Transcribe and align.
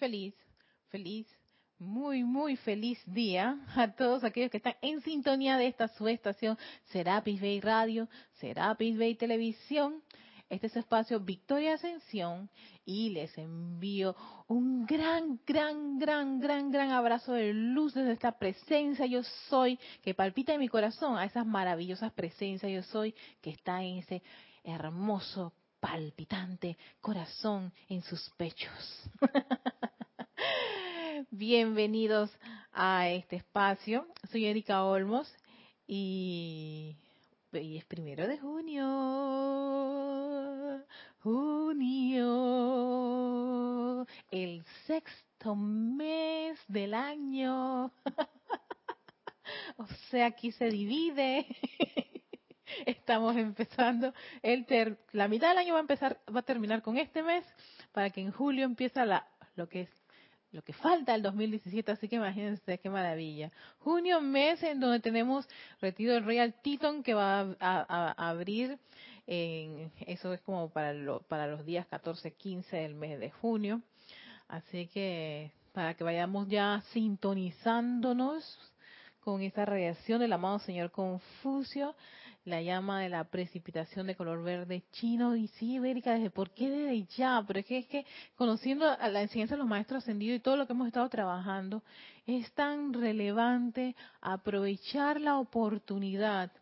feliz, 0.00 0.34
feliz, 0.88 1.26
muy, 1.78 2.24
muy 2.24 2.56
feliz 2.56 2.98
día 3.04 3.58
a 3.76 3.92
todos 3.92 4.24
aquellos 4.24 4.50
que 4.50 4.56
están 4.56 4.74
en 4.80 5.02
sintonía 5.02 5.58
de 5.58 5.66
esta 5.66 5.88
su 5.88 6.08
estación 6.08 6.58
Serapis 6.86 7.38
Bay 7.38 7.60
Radio, 7.60 8.08
Serapis 8.40 8.98
Bay 8.98 9.14
Televisión. 9.14 10.02
Este 10.48 10.68
es 10.68 10.76
espacio 10.76 11.20
Victoria 11.20 11.74
Ascensión 11.74 12.48
y 12.84 13.10
les 13.10 13.36
envío 13.36 14.16
un 14.48 14.86
gran, 14.86 15.38
gran, 15.46 15.98
gran, 15.98 16.40
gran, 16.40 16.70
gran 16.70 16.90
abrazo 16.92 17.34
de 17.34 17.52
luz 17.52 17.92
desde 17.92 18.12
esta 18.12 18.32
presencia 18.32 19.04
yo 19.04 19.22
soy 19.48 19.78
que 20.02 20.14
palpita 20.14 20.54
en 20.54 20.60
mi 20.60 20.68
corazón 20.68 21.18
a 21.18 21.26
esas 21.26 21.46
maravillosas 21.46 22.10
presencias 22.12 22.72
yo 22.72 22.82
soy 22.82 23.14
que 23.42 23.50
está 23.50 23.82
en 23.82 23.98
ese 23.98 24.22
hermoso 24.64 25.52
palpitante 25.80 26.76
corazón 27.00 27.72
en 27.88 28.02
sus 28.02 28.30
pechos. 28.36 29.10
Bienvenidos 31.32 32.36
a 32.72 33.08
este 33.08 33.36
espacio. 33.36 34.08
Soy 34.32 34.46
Erika 34.46 34.82
Olmos 34.82 35.32
y, 35.86 36.96
es 37.52 37.84
primero 37.84 38.26
de 38.26 38.36
junio. 38.36 38.84
Junio. 41.22 42.26
El 44.32 44.64
sexto 44.88 45.54
mes 45.54 46.58
del 46.66 46.94
año. 46.94 47.92
o 49.76 49.86
sea, 50.10 50.26
aquí 50.26 50.50
se 50.50 50.68
divide. 50.68 51.46
Estamos 52.86 53.36
empezando 53.36 54.12
el 54.42 54.66
la 55.12 55.28
mitad 55.28 55.50
del 55.50 55.58
año 55.58 55.74
va 55.74 55.78
a 55.78 55.82
empezar 55.82 56.20
va 56.34 56.40
a 56.40 56.42
terminar 56.42 56.82
con 56.82 56.98
este 56.98 57.22
mes 57.22 57.44
para 57.92 58.10
que 58.10 58.20
en 58.20 58.32
julio 58.32 58.64
empiece 58.64 59.06
la 59.06 59.28
lo 59.54 59.68
que 59.68 59.82
es 59.82 59.99
lo 60.52 60.62
que 60.62 60.72
falta 60.72 61.14
el 61.14 61.22
2017, 61.22 61.92
así 61.92 62.08
que 62.08 62.16
imagínense 62.16 62.78
qué 62.78 62.90
maravilla. 62.90 63.50
Junio, 63.78 64.20
mes 64.20 64.62
en 64.62 64.80
donde 64.80 65.00
tenemos 65.00 65.48
retiro 65.80 66.14
del 66.14 66.24
Royal 66.24 66.54
Teton 66.62 67.02
que 67.02 67.14
va 67.14 67.54
a, 67.60 68.28
abrir, 68.28 68.78
en, 69.26 69.92
eso 70.06 70.32
es 70.32 70.40
como 70.40 70.70
para, 70.70 70.92
para 71.28 71.46
los 71.46 71.64
días 71.64 71.86
14, 71.86 72.32
15 72.32 72.76
del 72.76 72.94
mes 72.94 73.20
de 73.20 73.30
junio. 73.30 73.82
Así 74.48 74.88
que 74.88 75.52
para 75.72 75.94
que 75.94 76.02
vayamos 76.02 76.48
ya 76.48 76.82
sintonizándonos 76.92 78.58
con 79.20 79.42
esa 79.42 79.64
radiación 79.64 80.20
del 80.20 80.32
amado 80.32 80.58
Señor 80.60 80.90
Confucio, 80.90 81.94
la 82.44 82.62
llama 82.62 83.00
de 83.00 83.08
la 83.08 83.24
precipitación 83.24 84.06
de 84.06 84.16
color 84.16 84.42
verde 84.42 84.84
chino. 84.92 85.36
Y 85.36 85.48
sí, 85.48 85.74
Ibérica, 85.74 86.14
desde 86.14 86.30
por 86.30 86.50
qué 86.50 86.70
desde 86.70 87.04
ya, 87.16 87.42
pero 87.46 87.60
es 87.60 87.66
que, 87.66 87.78
es 87.78 87.86
que 87.86 88.06
conociendo 88.36 88.88
a 88.88 89.08
la 89.08 89.22
enseñanza 89.22 89.54
de 89.54 89.58
los 89.58 89.68
maestros 89.68 90.02
ascendidos 90.02 90.38
y 90.38 90.40
todo 90.40 90.56
lo 90.56 90.66
que 90.66 90.72
hemos 90.72 90.86
estado 90.86 91.08
trabajando, 91.08 91.82
es 92.26 92.50
tan 92.52 92.92
relevante 92.92 93.94
aprovechar 94.20 95.20
la 95.20 95.38
oportunidad 95.38 96.52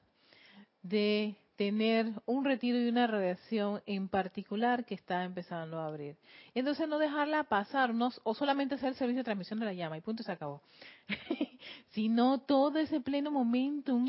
de 0.82 1.36
tener 1.58 2.12
un 2.24 2.44
retiro 2.44 2.78
y 2.78 2.88
una 2.88 3.08
radiación 3.08 3.82
en 3.84 4.08
particular 4.08 4.84
que 4.84 4.94
está 4.94 5.24
empezando 5.24 5.80
a 5.80 5.88
abrir. 5.88 6.16
Entonces 6.54 6.88
no 6.88 7.00
dejarla 7.00 7.44
pasarnos 7.44 8.20
o 8.22 8.32
solamente 8.32 8.76
hacer 8.76 8.90
el 8.90 8.94
servicio 8.94 9.18
de 9.20 9.24
transmisión 9.24 9.58
de 9.58 9.66
la 9.66 9.72
llama 9.72 9.98
y 9.98 10.00
punto 10.00 10.22
se 10.22 10.30
acabó. 10.30 10.62
Sino 11.90 12.38
todo 12.38 12.78
ese 12.78 13.00
pleno 13.00 13.32
momentum 13.32 14.06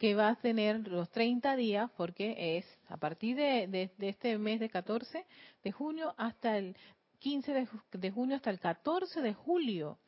que 0.00 0.16
va 0.16 0.30
a 0.30 0.34
tener 0.34 0.88
los 0.88 1.08
30 1.10 1.54
días 1.54 1.90
porque 1.96 2.58
es 2.58 2.66
a 2.88 2.96
partir 2.96 3.36
de, 3.36 3.92
este 4.00 4.36
mes 4.38 4.58
de 4.58 4.68
14 4.68 5.24
de 5.62 5.72
junio 5.72 6.14
hasta 6.16 6.58
el 6.58 6.76
15 7.20 7.52
de, 7.52 7.68
de 7.92 8.10
junio 8.10 8.34
hasta 8.34 8.50
el 8.50 8.58
14 8.58 9.20
de 9.20 9.34
julio. 9.34 9.98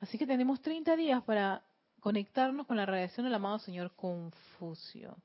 Así 0.00 0.18
que 0.18 0.26
tenemos 0.26 0.60
30 0.62 0.96
días 0.96 1.22
para 1.22 1.62
conectarnos 2.00 2.66
con 2.66 2.76
la 2.76 2.86
radiación 2.86 3.24
del 3.24 3.34
amado 3.34 3.60
Señor 3.60 3.94
Confucio 3.94 5.16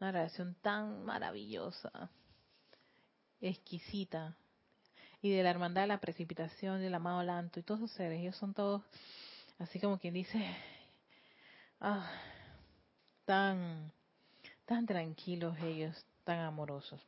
una 0.00 0.12
relación 0.12 0.54
tan 0.60 1.04
maravillosa, 1.04 2.10
exquisita, 3.40 4.36
y 5.22 5.30
de 5.30 5.42
la 5.42 5.50
hermandad 5.50 5.82
de 5.82 5.88
la 5.88 6.00
precipitación, 6.00 6.80
del 6.80 6.94
amado 6.94 7.22
Lanto, 7.22 7.58
y 7.58 7.62
todos 7.62 7.80
esos 7.80 7.92
seres, 7.92 8.20
ellos 8.20 8.36
son 8.36 8.52
todos, 8.52 8.82
así 9.58 9.80
como 9.80 9.98
quien 9.98 10.14
dice, 10.14 10.44
ah, 11.80 12.08
tan, 13.26 13.92
tan 14.64 14.86
tranquilos 14.86 15.58
ellos, 15.62 16.06
tan 16.24 16.38
amorosos. 16.38 17.00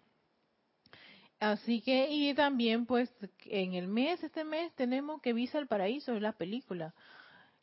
Así 1.40 1.80
que, 1.80 2.08
y 2.10 2.34
también 2.34 2.84
pues 2.84 3.10
en 3.44 3.74
el 3.74 3.86
mes, 3.86 4.22
este 4.22 4.44
mes 4.44 4.72
tenemos 4.74 5.22
que 5.22 5.32
Visa 5.32 5.58
el 5.58 5.68
Paraíso, 5.68 6.18
la 6.18 6.32
película. 6.32 6.92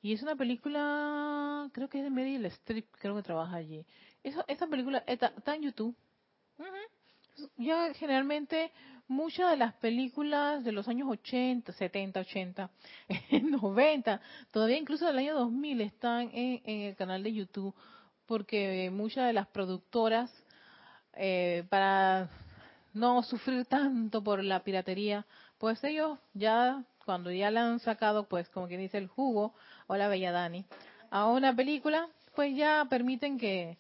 Y 0.02 0.14
es 0.14 0.22
una 0.22 0.36
película, 0.36 1.70
creo 1.74 1.90
que 1.90 1.98
es 1.98 2.04
de 2.04 2.10
Meryl 2.10 2.46
Streep, 2.46 2.86
creo 3.00 3.16
que 3.16 3.24
trabaja 3.24 3.58
allí. 3.58 3.86
esa 4.24 4.68
película 4.68 5.04
está, 5.08 5.34
en 5.56 5.64
YouTube. 5.64 5.96
Yo 7.58 7.76
generalmente 7.96 8.72
muchas 9.08 9.52
de 9.52 9.58
las 9.58 9.74
películas 9.74 10.64
de 10.64 10.72
los 10.72 10.88
años 10.88 11.10
80, 11.10 11.74
70, 11.74 12.20
80, 12.22 12.70
90, 13.42 14.22
todavía 14.52 14.78
incluso 14.78 15.06
del 15.06 15.18
año 15.18 15.36
2000 15.36 15.82
están 15.82 16.30
en, 16.34 16.62
el 16.66 16.96
canal 16.96 17.24
de 17.24 17.34
YouTube 17.34 17.76
porque 18.26 18.90
muchas 18.92 19.28
de 19.28 19.34
las 19.34 19.48
productoras 19.48 20.32
eh, 21.14 21.64
para 21.70 22.30
no 22.94 23.24
sufrir 23.24 23.66
tanto 23.66 24.24
por 24.24 24.44
la 24.44 24.64
piratería, 24.64 25.26
pues 25.58 25.84
ellos 25.84 26.18
ya 26.34 26.84
cuando 27.06 27.32
ya 27.32 27.52
le 27.52 27.60
han 27.60 27.80
sacado, 27.80 28.28
pues 28.28 28.50
como 28.50 28.68
quien 28.68 28.80
dice 28.82 28.98
el 28.98 29.08
jugo, 29.08 29.54
o 29.88 29.96
la 29.96 30.08
bella 30.08 30.32
Dani, 30.32 30.66
a 31.12 31.28
una 31.28 31.56
película, 31.56 32.10
pues 32.36 32.56
ya 32.56 32.86
permiten 32.90 33.38
que 33.38 33.78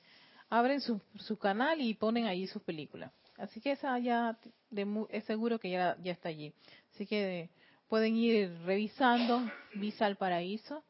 abren 0.49 0.79
su, 0.79 1.01
su 1.17 1.37
canal 1.37 1.81
y 1.81 1.93
ponen 1.95 2.27
allí 2.27 2.47
sus 2.47 2.61
películas. 2.61 3.11
Así 3.37 3.59
que 3.59 3.71
esa 3.71 3.97
ya 3.99 4.37
de, 4.69 5.05
es 5.09 5.25
seguro 5.25 5.59
que 5.59 5.71
ya, 5.71 5.97
ya 6.01 6.11
está 6.11 6.29
allí. 6.29 6.53
Así 6.93 7.05
que 7.05 7.49
pueden 7.89 8.15
ir 8.15 8.57
revisando 8.65 9.41
Visa 9.73 10.05
al 10.05 10.15
Paraíso, 10.15 10.83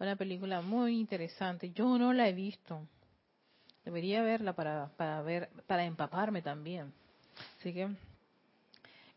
una 0.00 0.16
película 0.16 0.62
muy 0.62 0.98
interesante. 0.98 1.70
Yo 1.70 1.98
no 1.98 2.12
la 2.12 2.28
he 2.28 2.32
visto. 2.32 2.88
Debería 3.84 4.22
verla 4.22 4.52
para, 4.52 4.88
para 4.96 5.22
ver, 5.22 5.48
para 5.66 5.84
empaparme 5.84 6.42
también. 6.42 6.92
Así 7.58 7.72
que 7.72 7.88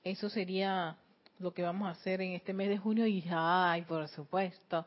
eso 0.03 0.29
sería 0.29 0.97
lo 1.39 1.53
que 1.53 1.63
vamos 1.63 1.87
a 1.87 1.91
hacer 1.91 2.21
en 2.21 2.33
este 2.33 2.53
mes 2.53 2.69
de 2.69 2.77
junio 2.77 3.05
y 3.05 3.23
ay, 3.29 3.83
por 3.83 4.07
supuesto, 4.07 4.85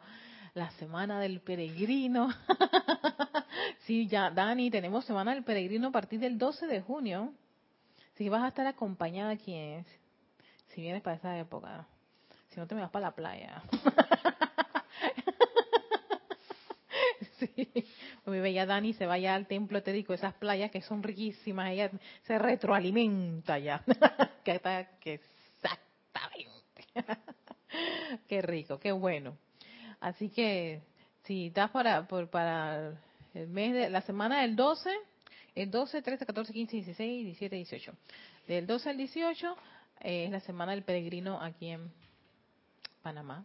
la 0.54 0.70
semana 0.72 1.20
del 1.20 1.40
peregrino. 1.40 2.28
sí, 3.86 4.06
ya, 4.08 4.30
Dani, 4.30 4.70
tenemos 4.70 5.04
semana 5.04 5.34
del 5.34 5.44
peregrino 5.44 5.88
a 5.88 5.92
partir 5.92 6.20
del 6.20 6.38
12 6.38 6.66
de 6.66 6.80
junio. 6.80 7.32
Si 8.16 8.28
vas 8.28 8.42
a 8.42 8.48
estar 8.48 8.66
acompañada, 8.66 9.36
¿quién 9.36 9.80
es? 9.80 9.86
Si 10.68 10.80
vienes 10.80 11.02
para 11.02 11.16
esa 11.16 11.38
época. 11.38 11.86
Si 12.48 12.58
no 12.58 12.66
te 12.66 12.74
me 12.74 12.80
vas 12.80 12.90
para 12.90 13.06
la 13.06 13.14
playa. 13.14 13.62
sí. 17.54 17.69
Mi 18.26 18.41
bella 18.41 18.66
Dani 18.66 18.93
se 18.94 19.06
vaya 19.06 19.34
al 19.34 19.47
templo 19.47 19.82
te 19.82 19.93
digo 19.93 20.15
esas 20.15 20.34
playas 20.34 20.71
que 20.71 20.82
son 20.82 21.03
riquísimas, 21.03 21.71
ella 21.71 21.91
se 22.26 22.38
retroalimenta 22.38 23.59
ya. 23.59 23.84
que, 24.44 24.53
está, 24.53 24.88
que 25.00 25.21
qué 28.28 28.43
rico, 28.43 28.78
qué 28.78 28.93
bueno. 28.93 29.37
Así 30.00 30.31
que 30.31 30.82
si 31.25 31.49
estás 31.49 31.71
para, 31.71 32.06
para 32.06 33.00
el 33.34 33.49
mes 33.49 33.75
de 33.75 33.91
la 33.91 34.00
semana 34.03 34.43
del 34.43 34.56
12, 34.56 34.91
el 35.55 35.70
12, 35.70 36.03
13, 36.03 36.26
14, 36.26 36.53
15, 36.53 36.76
16, 36.76 37.25
17, 37.25 37.56
18. 37.56 37.93
Del 38.47 38.66
12 38.66 38.91
al 38.91 38.97
18 38.97 39.56
eh, 40.00 40.25
es 40.25 40.31
la 40.31 40.41
semana 40.41 40.72
del 40.72 40.82
peregrino 40.82 41.41
aquí 41.41 41.69
en 41.69 41.91
Panamá. 43.03 43.44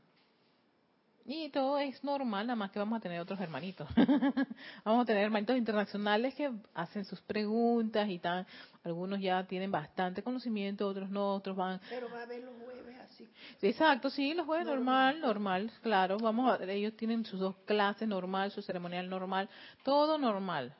Y 1.25 1.49
todo 1.49 1.77
es 1.77 2.03
normal, 2.03 2.47
nada 2.47 2.57
más 2.57 2.71
que 2.71 2.79
vamos 2.79 2.97
a 2.97 2.99
tener 2.99 3.21
otros 3.21 3.39
hermanitos. 3.39 3.87
vamos 4.83 5.03
a 5.03 5.05
tener 5.05 5.23
hermanitos 5.23 5.55
internacionales 5.55 6.35
que 6.35 6.51
hacen 6.73 7.05
sus 7.05 7.21
preguntas 7.21 8.09
y 8.09 8.19
tal. 8.19 8.45
Algunos 8.83 9.21
ya 9.21 9.41
tienen 9.45 9.71
bastante 9.71 10.21
conocimiento, 10.21 10.85
otros 10.85 11.09
no, 11.09 11.35
otros 11.35 11.55
van. 11.55 11.79
Pero 11.89 12.09
va 12.09 12.19
a 12.19 12.23
haber 12.23 12.43
los 12.43 12.53
jueves 12.55 12.99
así. 12.99 13.29
Exacto, 13.61 14.09
sí, 14.09 14.33
los 14.33 14.45
jueves 14.45 14.65
normal, 14.65 15.21
normal, 15.21 15.71
claro. 15.81 16.17
Vamos 16.17 16.59
a, 16.59 16.63
ellos 16.65 16.93
tienen 16.97 17.23
sus 17.23 17.39
dos 17.39 17.55
clases 17.65 18.05
normal, 18.05 18.51
su 18.51 18.61
ceremonial 18.61 19.09
normal, 19.09 19.47
todo 19.83 20.17
normal, 20.17 20.75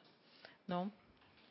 ¿no? 0.68 0.92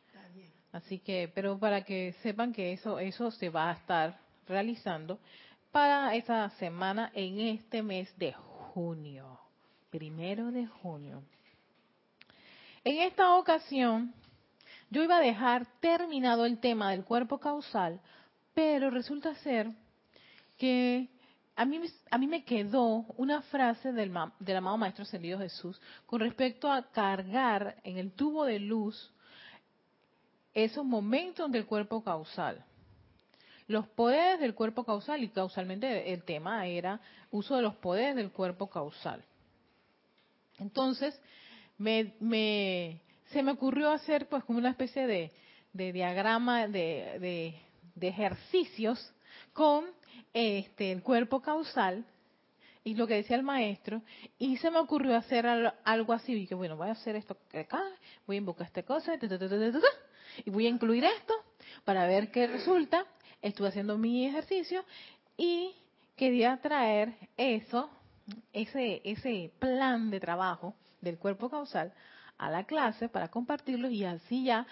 Está 0.09 0.29
bien. 0.35 0.51
Así 0.71 0.99
que, 0.99 1.33
pero 1.35 1.59
para 1.59 1.83
que 1.83 2.15
sepan 2.23 2.53
que 2.53 2.75
eso, 2.75 2.99
eso 2.99 3.31
se 3.31 3.49
va 3.49 3.71
a 3.71 3.73
estar 3.73 4.19
realizando 4.47 5.19
para 5.71 6.15
esa 6.15 6.51
semana 6.51 7.11
en 7.15 7.41
este 7.41 7.83
mes 7.83 8.15
de 8.19 8.35
junio, 8.75 9.39
primero 9.91 10.51
de 10.51 10.67
junio. 10.67 11.23
En 12.85 12.99
esta 12.99 13.35
ocasión, 13.37 14.15
yo 14.91 15.03
iba 15.03 15.19
a 15.19 15.21
dejar 15.21 15.67
terminado 15.81 16.47
el 16.47 16.59
tema 16.59 16.91
del 16.91 17.05
cuerpo 17.05 17.39
causal, 17.39 18.01
pero 18.55 18.91
resulta 18.91 19.35
ser 19.37 19.71
que 20.59 21.09
a 21.55 21.65
mí, 21.65 21.81
a 22.11 22.19
mí 22.19 22.27
me 22.27 22.45
quedó 22.45 23.05
una 23.17 23.43
frase 23.43 23.93
del, 23.93 24.13
del 24.41 24.57
amado 24.57 24.79
Maestro 24.79 25.03
Ascendido 25.03 25.39
Jesús 25.39 25.81
con 26.07 26.21
respecto 26.21 26.71
a 26.71 26.91
cargar 26.91 27.77
en 27.85 27.99
el 27.99 28.13
tubo 28.13 28.45
de 28.45 28.59
luz 28.59 29.13
esos 30.55 30.85
momentos 30.85 31.51
del 31.51 31.67
cuerpo 31.67 32.03
causal. 32.03 32.65
Los 33.73 33.89
poderes 33.89 34.39
del 34.39 34.55
cuerpo 34.55 34.85
causal, 34.85 35.25
y 35.25 35.29
causalmente 35.29 36.13
el 36.13 36.25
tema 36.25 36.67
era 36.67 37.01
uso 37.31 37.57
de 37.57 37.63
los 37.63 37.75
poderes 37.77 38.15
del 38.17 38.31
cuerpo 38.31 38.69
causal. 38.69 39.25
Entonces, 40.59 41.19
me, 41.79 42.13
me, 42.21 43.01
se 43.31 43.43
me 43.43 43.53
ocurrió 43.53 43.91
hacer 43.91 44.29
pues 44.29 44.45
como 44.45 44.59
una 44.59 44.69
especie 44.69 45.07
de, 45.07 45.33
de 45.73 45.91
diagrama 45.91 46.69
de, 46.69 47.57
de, 47.95 48.09
ejercicios 48.09 49.11
con 49.55 49.87
este 50.35 50.93
el 50.93 51.03
cuerpo 51.03 51.41
causal 51.41 52.05
y 52.85 52.95
lo 52.95 53.07
que 53.07 53.15
decía 53.15 53.37
el 53.37 53.43
maestro 53.43 54.03
y 54.39 54.59
se 54.59 54.71
me 54.71 54.81
ocurrió 54.81 55.17
hacer 55.17 55.47
algo 55.47 56.13
así 56.13 56.35
y 56.35 56.47
que 56.47 56.55
bueno 56.55 56.77
voy 56.77 56.89
a 56.89 56.93
hacer 56.93 57.17
esto 57.17 57.39
acá 57.55 57.83
voy 58.27 58.37
a 58.37 58.39
invocar 58.39 58.67
esta 58.67 58.83
cosa 58.83 59.15
y 60.45 60.51
voy 60.51 60.67
a 60.67 60.69
incluir 60.69 61.05
esto 61.05 61.35
para 61.85 62.07
ver 62.07 62.31
qué 62.31 62.49
resulta 62.49 63.07
estuve 63.43 63.69
haciendo 63.69 63.99
mi 63.99 64.27
ejercicio 64.27 64.85
y 65.37 65.75
quería 66.17 66.57
traer 66.59 67.15
eso 67.37 67.91
ese 68.53 69.03
ese 69.05 69.53
plan 69.59 70.11
de 70.11 70.21
trabajo 70.21 70.75
del 71.01 71.19
cuerpo 71.19 71.51
causal 71.51 71.93
a 72.39 72.51
la 72.51 72.65
clase 72.65 73.09
para 73.09 73.29
compartirlo 73.29 73.91
y 73.91 74.05
así 74.05 74.45
ya 74.45 74.67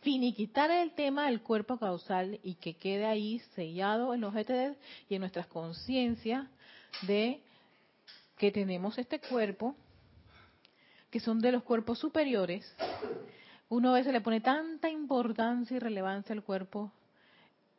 finiquitar 0.00 0.70
el 0.70 0.92
tema 0.92 1.26
del 1.26 1.42
cuerpo 1.42 1.78
causal 1.78 2.40
y 2.42 2.54
que 2.54 2.74
quede 2.74 3.06
ahí 3.06 3.38
sellado 3.54 4.14
en 4.14 4.20
los 4.20 4.32
GTD 4.32 4.76
y 5.08 5.14
en 5.14 5.20
nuestras 5.20 5.46
conciencias 5.46 6.48
de 7.02 7.42
que 8.38 8.50
tenemos 8.50 8.96
este 8.98 9.20
cuerpo, 9.20 9.74
que 11.10 11.20
son 11.20 11.40
de 11.40 11.52
los 11.52 11.62
cuerpos 11.62 11.98
superiores. 11.98 12.74
Uno 13.68 13.90
a 13.90 13.94
veces 13.94 14.12
le 14.12 14.22
pone 14.22 14.40
tanta 14.40 14.88
importancia 14.88 15.76
y 15.76 15.80
relevancia 15.80 16.34
al 16.34 16.42
cuerpo, 16.42 16.90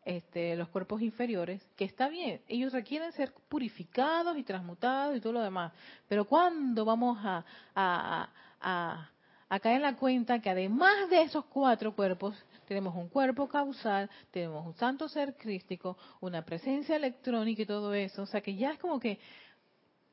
este, 0.03 0.55
los 0.55 0.69
cuerpos 0.69 1.01
inferiores, 1.01 1.61
que 1.75 1.85
está 1.85 2.09
bien, 2.09 2.41
ellos 2.47 2.73
requieren 2.73 3.11
ser 3.11 3.33
purificados 3.49 4.37
y 4.37 4.43
transmutados 4.43 5.15
y 5.15 5.21
todo 5.21 5.33
lo 5.33 5.41
demás. 5.41 5.71
Pero 6.07 6.25
cuando 6.25 6.85
vamos 6.85 7.17
a, 7.21 7.45
a, 7.75 8.29
a 8.61 9.09
acá 9.51 9.75
en 9.75 9.81
la 9.81 9.97
cuenta 9.97 10.39
que 10.39 10.49
además 10.49 11.09
de 11.09 11.23
esos 11.23 11.43
cuatro 11.45 11.93
cuerpos, 11.93 12.33
tenemos 12.65 12.95
un 12.95 13.09
cuerpo 13.09 13.49
causal, 13.49 14.09
tenemos 14.31 14.65
un 14.65 14.73
santo 14.75 15.09
ser 15.09 15.35
crístico, 15.35 15.97
una 16.21 16.41
presencia 16.41 16.95
electrónica 16.95 17.61
y 17.61 17.65
todo 17.65 17.93
eso. 17.93 18.21
O 18.21 18.25
sea 18.25 18.39
que 18.39 18.55
ya 18.55 18.71
es 18.71 18.79
como 18.79 18.97
que, 18.97 19.19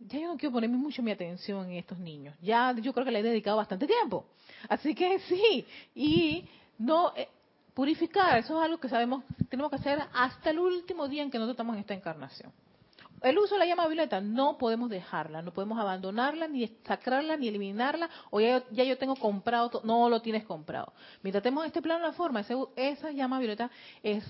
ya 0.00 0.18
yo 0.18 0.26
no 0.26 0.36
quiero 0.36 0.52
ponerme 0.52 0.76
mucho 0.76 1.04
mi 1.04 1.12
atención 1.12 1.70
en 1.70 1.76
estos 1.76 2.00
niños. 2.00 2.36
Ya 2.42 2.74
yo 2.82 2.92
creo 2.92 3.04
que 3.04 3.12
le 3.12 3.20
he 3.20 3.22
dedicado 3.22 3.56
bastante 3.56 3.86
tiempo. 3.86 4.26
Así 4.68 4.92
que 4.92 5.20
sí, 5.20 5.64
y 5.94 6.44
no 6.78 7.12
purificar, 7.78 8.36
eso 8.38 8.58
es 8.58 8.64
algo 8.64 8.80
que 8.80 8.88
sabemos, 8.88 9.22
tenemos 9.48 9.70
que 9.70 9.76
hacer 9.76 10.00
hasta 10.12 10.50
el 10.50 10.58
último 10.58 11.06
día 11.06 11.22
en 11.22 11.30
que 11.30 11.38
nosotros 11.38 11.54
estamos 11.54 11.76
en 11.76 11.80
esta 11.82 11.94
encarnación. 11.94 12.52
El 13.22 13.38
uso 13.38 13.54
de 13.54 13.60
la 13.60 13.66
llama 13.66 13.86
violeta 13.86 14.20
no 14.20 14.58
podemos 14.58 14.90
dejarla, 14.90 15.42
no 15.42 15.52
podemos 15.52 15.78
abandonarla, 15.78 16.48
ni 16.48 16.66
sacarla, 16.84 17.36
ni 17.36 17.46
eliminarla, 17.46 18.10
o 18.30 18.40
ya, 18.40 18.64
yo 18.72 18.98
tengo 18.98 19.14
comprado, 19.14 19.80
no 19.84 20.08
lo 20.08 20.20
tienes 20.20 20.42
comprado. 20.42 20.92
Mientras 21.22 21.40
tenemos 21.40 21.66
este 21.66 21.80
plano 21.80 22.00
de 22.00 22.08
la 22.08 22.14
forma, 22.14 22.44
esa 22.74 23.12
llama 23.12 23.38
violeta 23.38 23.70
es, 24.02 24.24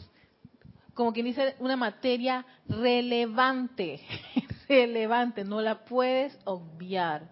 como 0.92 1.14
quien 1.14 1.24
dice, 1.24 1.56
una 1.58 1.74
materia 1.74 2.44
relevante, 2.68 4.02
relevante, 4.68 5.42
no 5.42 5.62
la 5.62 5.86
puedes 5.86 6.38
obviar, 6.44 7.30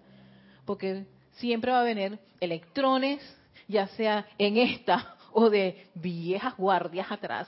porque 0.64 1.04
siempre 1.32 1.72
va 1.72 1.80
a 1.80 1.84
venir 1.84 2.18
electrones, 2.40 3.20
ya 3.68 3.86
sea 3.88 4.26
en 4.38 4.56
esta 4.56 5.15
o 5.38 5.50
de 5.50 5.86
viejas 5.94 6.56
guardias 6.56 7.12
atrás, 7.12 7.46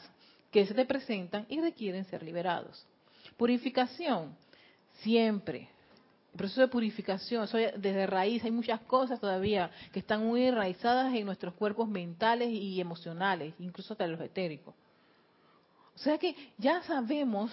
que 0.51 0.67
se 0.67 0.75
te 0.75 0.85
presentan 0.85 1.47
y 1.49 1.59
requieren 1.59 2.05
ser 2.05 2.23
liberados. 2.23 2.87
Purificación, 3.39 4.37
siempre. 5.01 5.71
El 6.33 6.37
proceso 6.37 6.61
de 6.61 6.69
purificación, 6.69 7.49
desde 7.79 8.07
raíz, 8.07 8.45
hay 8.45 8.51
muchas 8.51 8.83
cosas 8.83 9.19
todavía 9.19 9.71
que 9.91 10.01
están 10.01 10.23
muy 10.27 10.45
enraizadas 10.45 11.15
en 11.15 11.25
nuestros 11.25 11.55
cuerpos 11.55 11.89
mentales 11.89 12.51
y 12.51 12.79
emocionales, 12.79 13.55
incluso 13.59 13.95
hasta 13.95 14.07
los 14.07 14.21
etéricos. 14.21 14.75
O 15.95 15.99
sea 15.99 16.19
que 16.19 16.37
ya 16.59 16.83
sabemos, 16.83 17.51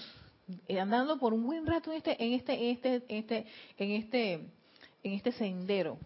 eh, 0.67 0.81
andando 0.81 1.17
por 1.17 1.33
un 1.33 1.45
buen 1.45 1.65
rato 1.65 1.91
en 1.93 1.97
este, 1.97 2.21
en 2.21 2.33
este, 2.33 2.53
en 2.53 2.69
este, 2.71 3.05
este, 3.07 3.45
en 3.77 3.91
este, 3.91 4.33
en 4.33 5.13
este 5.13 5.31
sendero, 5.31 5.97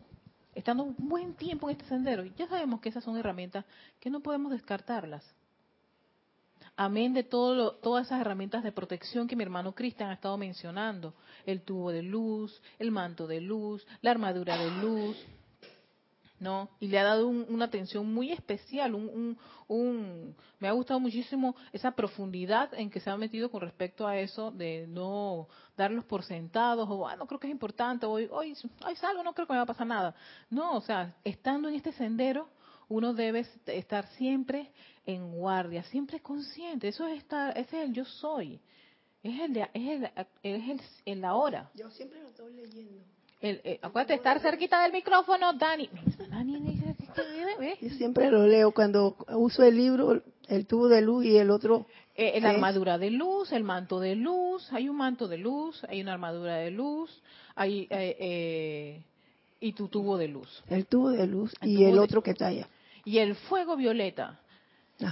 estando 0.56 0.84
un 0.84 0.96
buen 0.98 1.34
tiempo 1.36 1.70
en 1.70 1.78
este 1.78 1.88
sendero, 1.88 2.24
ya 2.26 2.48
sabemos 2.48 2.82
que 2.82 2.90
esas 2.90 3.04
son 3.04 3.18
herramientas 3.18 3.66
que 4.00 4.10
no 4.10 4.22
podemos 4.22 4.52
descartarlas. 4.52 5.24
Amén 6.76 7.14
de 7.14 7.24
todo 7.24 7.74
todas 7.76 8.08
esas 8.08 8.22
herramientas 8.22 8.64
de 8.64 8.72
protección 8.72 9.28
que 9.28 9.36
mi 9.36 9.44
hermano 9.44 9.76
Cristian 9.76 10.10
ha 10.10 10.14
estado 10.14 10.38
mencionando, 10.38 11.14
el 11.46 11.62
tubo 11.62 11.92
de 11.92 12.04
luz, 12.04 12.62
el 12.80 12.92
manto 12.92 13.28
de 13.28 13.42
luz, 13.42 13.86
la 14.02 14.12
armadura 14.12 14.58
de 14.58 14.72
luz, 14.82 15.18
¿no? 16.40 16.70
Y 16.80 16.88
le 16.88 17.00
ha 17.00 17.04
dado 17.04 17.28
una 17.28 17.66
atención 17.66 18.12
muy 18.14 18.32
especial, 18.32 18.96
un, 18.96 19.38
un, 19.68 20.36
me 20.60 20.68
ha 20.68 20.72
gustado 20.72 21.00
muchísimo 21.00 21.56
esa 21.74 21.92
profundidad 21.92 22.74
en 22.74 22.90
que 22.90 23.00
se 23.00 23.10
ha 23.10 23.18
metido 23.18 23.52
con 23.52 23.62
respecto 23.62 24.08
a 24.08 24.18
eso 24.18 24.52
de 24.52 24.86
no 24.88 25.48
darlos 25.76 26.06
por 26.06 26.24
sentados 26.24 26.90
o, 26.90 26.98
bueno, 26.98 27.28
creo 27.28 27.40
que 27.40 27.48
es 27.48 27.52
importante, 27.52 28.06
hoy, 28.06 28.28
hoy, 28.32 28.56
hoy 28.86 28.96
salgo, 28.96 29.24
no 29.24 29.34
creo 29.34 29.48
que 29.48 29.54
me 29.54 29.60
va 29.60 29.64
a 29.64 29.68
pasar 29.68 29.88
nada. 29.88 30.16
No, 30.50 30.76
o 30.76 30.82
sea, 30.82 31.16
estando 31.24 31.70
en 31.70 31.76
este 31.76 31.92
sendero, 31.94 32.50
uno 32.88 33.14
debe 33.14 33.46
estar 33.68 34.08
siempre 34.14 34.72
en 35.06 35.32
guardia, 35.32 35.84
siempre 35.84 36.20
consciente. 36.20 36.88
Eso 36.88 37.08
es 37.08 37.20
estar, 37.20 37.58
ese 37.58 37.82
es 37.82 37.88
el 37.88 37.94
yo 37.94 38.06
soy. 38.06 38.60
Es 39.22 39.40
el, 39.40 39.58
es 39.58 39.70
el, 39.74 40.10
es 40.44 41.02
el, 41.06 41.26
ahora. 41.26 41.70
Yo 41.76 41.90
siempre 41.92 42.22
lo 42.22 42.30
estoy 42.30 42.54
leyendo. 42.54 43.04
El, 43.42 43.62
eh, 43.64 43.80
acuérdate, 43.82 44.16
estar 44.16 44.40
cerquita 44.42 44.82
del 44.84 44.92
micrófono, 44.92 45.54
Dani. 45.54 45.90
Dani, 46.30 46.82
Yo 47.82 47.90
siempre 47.92 48.30
lo 48.30 48.46
leo 48.46 48.72
cuando 48.72 49.16
uso 49.30 49.64
el 49.64 49.78
libro, 49.78 50.22
el 50.48 50.66
tubo 50.66 50.90
de 50.90 51.02
luz 51.02 51.26
y 51.26 51.38
el 51.38 51.50
otro. 51.50 51.86
Eh, 52.16 52.40
la 52.42 52.50
armadura 52.50 52.98
de 52.98 53.12
luz, 53.12 53.54
el 53.54 53.64
manto 53.64 54.02
de 54.02 54.16
luz. 54.16 54.72
Hay 54.74 54.90
un 54.90 54.98
manto 54.98 55.28
de 55.30 55.38
luz, 55.38 55.82
hay 55.88 56.02
una 56.02 56.14
armadura 56.14 56.58
de 56.58 56.72
luz, 56.72 57.22
hay 57.56 57.88
eh, 57.90 58.18
eh 58.20 59.04
y 59.62 59.74
tu 59.74 59.88
tubo 59.88 60.18
de 60.18 60.28
luz. 60.28 60.64
El 60.70 60.86
tubo 60.86 61.10
de 61.12 61.28
luz 61.28 61.54
y 61.62 61.84
el 61.84 62.00
otro 62.00 62.22
que 62.22 62.34
talla 62.34 62.68
y 63.10 63.18
el 63.20 63.36
fuego 63.36 63.76
violeta. 63.76 64.40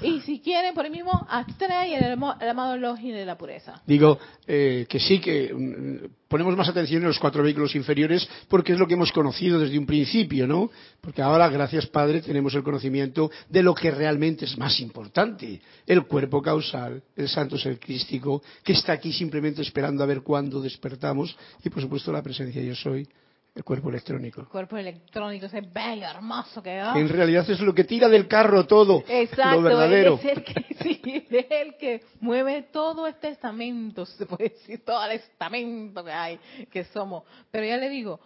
Y 0.02 0.20
si 0.22 0.40
quieren, 0.40 0.74
por 0.74 0.86
el 0.86 0.92
mismo, 0.92 1.26
Astra 1.30 1.88
y 1.88 1.94
el, 1.94 2.04
amado 2.14 2.78
Login 2.78 3.14
de 3.14 3.26
la 3.26 3.38
pureza. 3.38 3.82
Digo 3.86 4.20
eh, 4.46 4.86
que 4.90 5.00
sí, 5.00 5.20
que 5.20 5.54
mm, 5.54 6.28
ponemos 6.28 6.56
más 6.58 6.68
atención 6.68 7.02
en 7.02 7.08
los 7.08 7.20
cuatro 7.20 7.42
vehículos 7.42 7.76
inferiores 7.76 8.28
porque 8.50 8.74
es 8.74 8.80
lo 8.80 8.88
que 8.88 8.96
hemos 8.96 9.12
conocido 9.12 9.60
desde 9.60 9.80
un 9.80 9.86
principio, 9.86 10.46
¿no? 10.46 10.70
Porque 11.00 11.22
ahora, 11.22 11.50
gracias 11.50 11.88
Padre, 11.88 12.22
tenemos 12.22 12.54
el 12.56 12.64
conocimiento 12.64 13.32
de 13.50 13.64
lo 13.64 13.74
que 13.74 13.92
realmente 13.92 14.46
es 14.46 14.58
más 14.58 14.80
importante. 14.80 15.62
El 15.86 16.06
cuerpo 16.06 16.42
causal, 16.42 17.02
el 17.16 17.30
santo 17.30 17.58
ser 17.58 17.80
crístico, 17.80 18.42
que 18.64 18.74
está 18.74 18.94
aquí 18.94 19.14
simplemente 19.14 19.62
esperando 19.62 20.04
a 20.04 20.08
ver 20.08 20.22
cuándo 20.22 20.62
despertamos 20.62 21.36
y, 21.64 21.70
por 21.70 21.82
supuesto, 21.82 22.12
la 22.12 22.22
presencia 22.22 22.62
yo 22.62 22.76
soy 22.76 23.08
el 23.58 23.64
cuerpo 23.64 23.90
electrónico. 23.90 24.42
El 24.42 24.48
cuerpo 24.48 24.78
electrónico, 24.78 25.48
ese 25.48 25.62
bello, 25.62 26.06
hermoso 26.06 26.62
que 26.62 26.78
va. 26.78 26.98
En 26.98 27.10
realidad 27.10 27.50
es 27.50 27.60
lo 27.60 27.74
que 27.74 27.86
tira 27.86 28.08
del 28.08 28.28
carro 28.28 28.68
todo. 28.68 29.04
Exacto, 29.08 29.62
lo 29.62 29.64
verdadero. 29.64 30.20
Es 30.22 30.26
el 30.26 30.44
que, 30.44 30.76
sí, 30.84 31.02
es 31.04 31.48
el 31.50 31.76
que 31.78 32.04
mueve 32.20 32.68
todo 32.72 33.08
este 33.08 33.30
estamento, 33.30 34.06
se 34.06 34.28
puede 34.28 34.50
decir, 34.50 34.86
todo 34.86 35.04
el 35.06 35.14
estamento 35.14 36.04
que 36.04 36.12
hay, 36.12 36.40
que 36.70 36.84
somos. 36.86 37.24
Pero 37.50 37.66
ya 37.66 37.78
le 37.78 37.90
digo, 37.90 38.20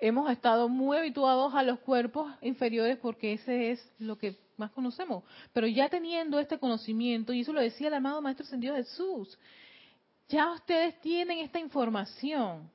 hemos 0.00 0.28
estado 0.32 0.68
muy 0.68 0.96
habituados 0.96 1.54
a 1.54 1.62
los 1.62 1.78
cuerpos 1.78 2.32
inferiores 2.40 2.98
porque 3.00 3.34
ese 3.34 3.70
es 3.70 3.92
lo 4.00 4.18
que 4.18 4.36
más 4.56 4.72
conocemos. 4.72 5.22
Pero 5.52 5.68
ya 5.68 5.88
teniendo 5.90 6.40
este 6.40 6.58
conocimiento, 6.58 7.32
y 7.32 7.42
eso 7.42 7.52
lo 7.52 7.60
decía 7.60 7.86
el 7.86 7.94
amado 7.94 8.20
Maestro 8.20 8.46
Sendido 8.46 8.74
Jesús, 8.74 9.38
ya 10.28 10.50
ustedes 10.50 11.00
tienen 11.00 11.38
esta 11.38 11.60
información 11.60 12.68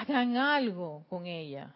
hagan 0.00 0.36
algo 0.36 1.04
con 1.08 1.26
ella. 1.26 1.74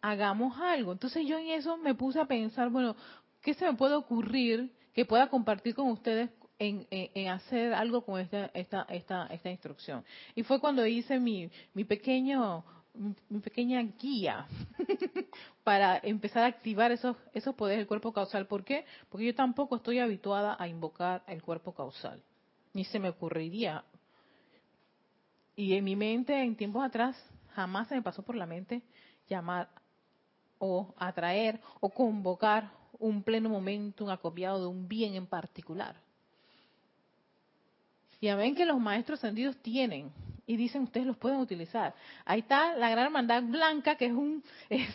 Hagamos 0.00 0.58
algo. 0.60 0.92
Entonces 0.92 1.26
yo 1.26 1.38
en 1.38 1.48
eso 1.48 1.76
me 1.76 1.94
puse 1.94 2.20
a 2.20 2.26
pensar, 2.26 2.70
bueno, 2.70 2.96
¿qué 3.42 3.54
se 3.54 3.64
me 3.64 3.74
puede 3.74 3.94
ocurrir 3.94 4.72
que 4.94 5.04
pueda 5.04 5.28
compartir 5.28 5.74
con 5.74 5.88
ustedes 5.88 6.30
en, 6.58 7.28
hacer 7.28 7.72
algo 7.72 8.02
con 8.02 8.20
esta, 8.20 8.50
esta, 8.54 8.86
esta, 8.88 9.26
esta 9.26 9.50
instrucción? 9.50 10.04
Y 10.34 10.42
fue 10.42 10.60
cuando 10.60 10.86
hice 10.86 11.18
mi, 11.18 11.50
mi 11.74 11.84
pequeño 11.84 12.64
mi, 12.94 13.40
pequeña 13.40 13.80
guía 13.82 14.46
para 15.64 15.98
empezar 16.02 16.42
a 16.44 16.46
activar 16.46 16.90
esos, 16.90 17.16
esos 17.32 17.54
poderes 17.54 17.78
del 17.78 17.86
cuerpo 17.86 18.12
causal. 18.12 18.46
¿Por 18.46 18.64
qué? 18.64 18.84
Porque 19.08 19.26
yo 19.26 19.34
tampoco 19.34 19.76
estoy 19.76 19.98
habituada 19.98 20.56
a 20.58 20.68
invocar 20.68 21.22
el 21.26 21.42
cuerpo 21.42 21.72
causal. 21.72 22.22
Ni 22.72 22.84
se 22.84 22.98
me 22.98 23.08
ocurriría. 23.08 23.84
Y 25.60 25.74
en 25.74 25.84
mi 25.84 25.94
mente, 25.94 26.42
en 26.42 26.56
tiempos 26.56 26.82
atrás, 26.82 27.22
jamás 27.54 27.86
se 27.86 27.94
me 27.94 28.00
pasó 28.00 28.22
por 28.22 28.34
la 28.34 28.46
mente 28.46 28.80
llamar 29.28 29.68
o 30.58 30.94
atraer 30.96 31.60
o 31.80 31.90
convocar 31.90 32.70
un 32.98 33.22
pleno 33.22 33.50
momento, 33.50 34.02
un 34.02 34.10
acopiado 34.10 34.58
de 34.62 34.68
un 34.68 34.88
bien 34.88 35.16
en 35.16 35.26
particular. 35.26 35.96
Y 38.22 38.28
a 38.28 38.36
ven 38.36 38.54
que 38.54 38.64
los 38.64 38.80
maestros 38.80 39.18
ascendidos 39.18 39.54
tienen 39.58 40.10
y 40.46 40.56
dicen 40.56 40.84
ustedes 40.84 41.06
los 41.06 41.18
pueden 41.18 41.40
utilizar. 41.40 41.94
Ahí 42.24 42.40
está 42.40 42.74
la 42.76 42.88
gran 42.88 43.04
hermandad 43.04 43.42
blanca 43.42 43.96
que 43.96 44.06
es 44.06 44.14
un, 44.14 44.42
es 44.70 44.88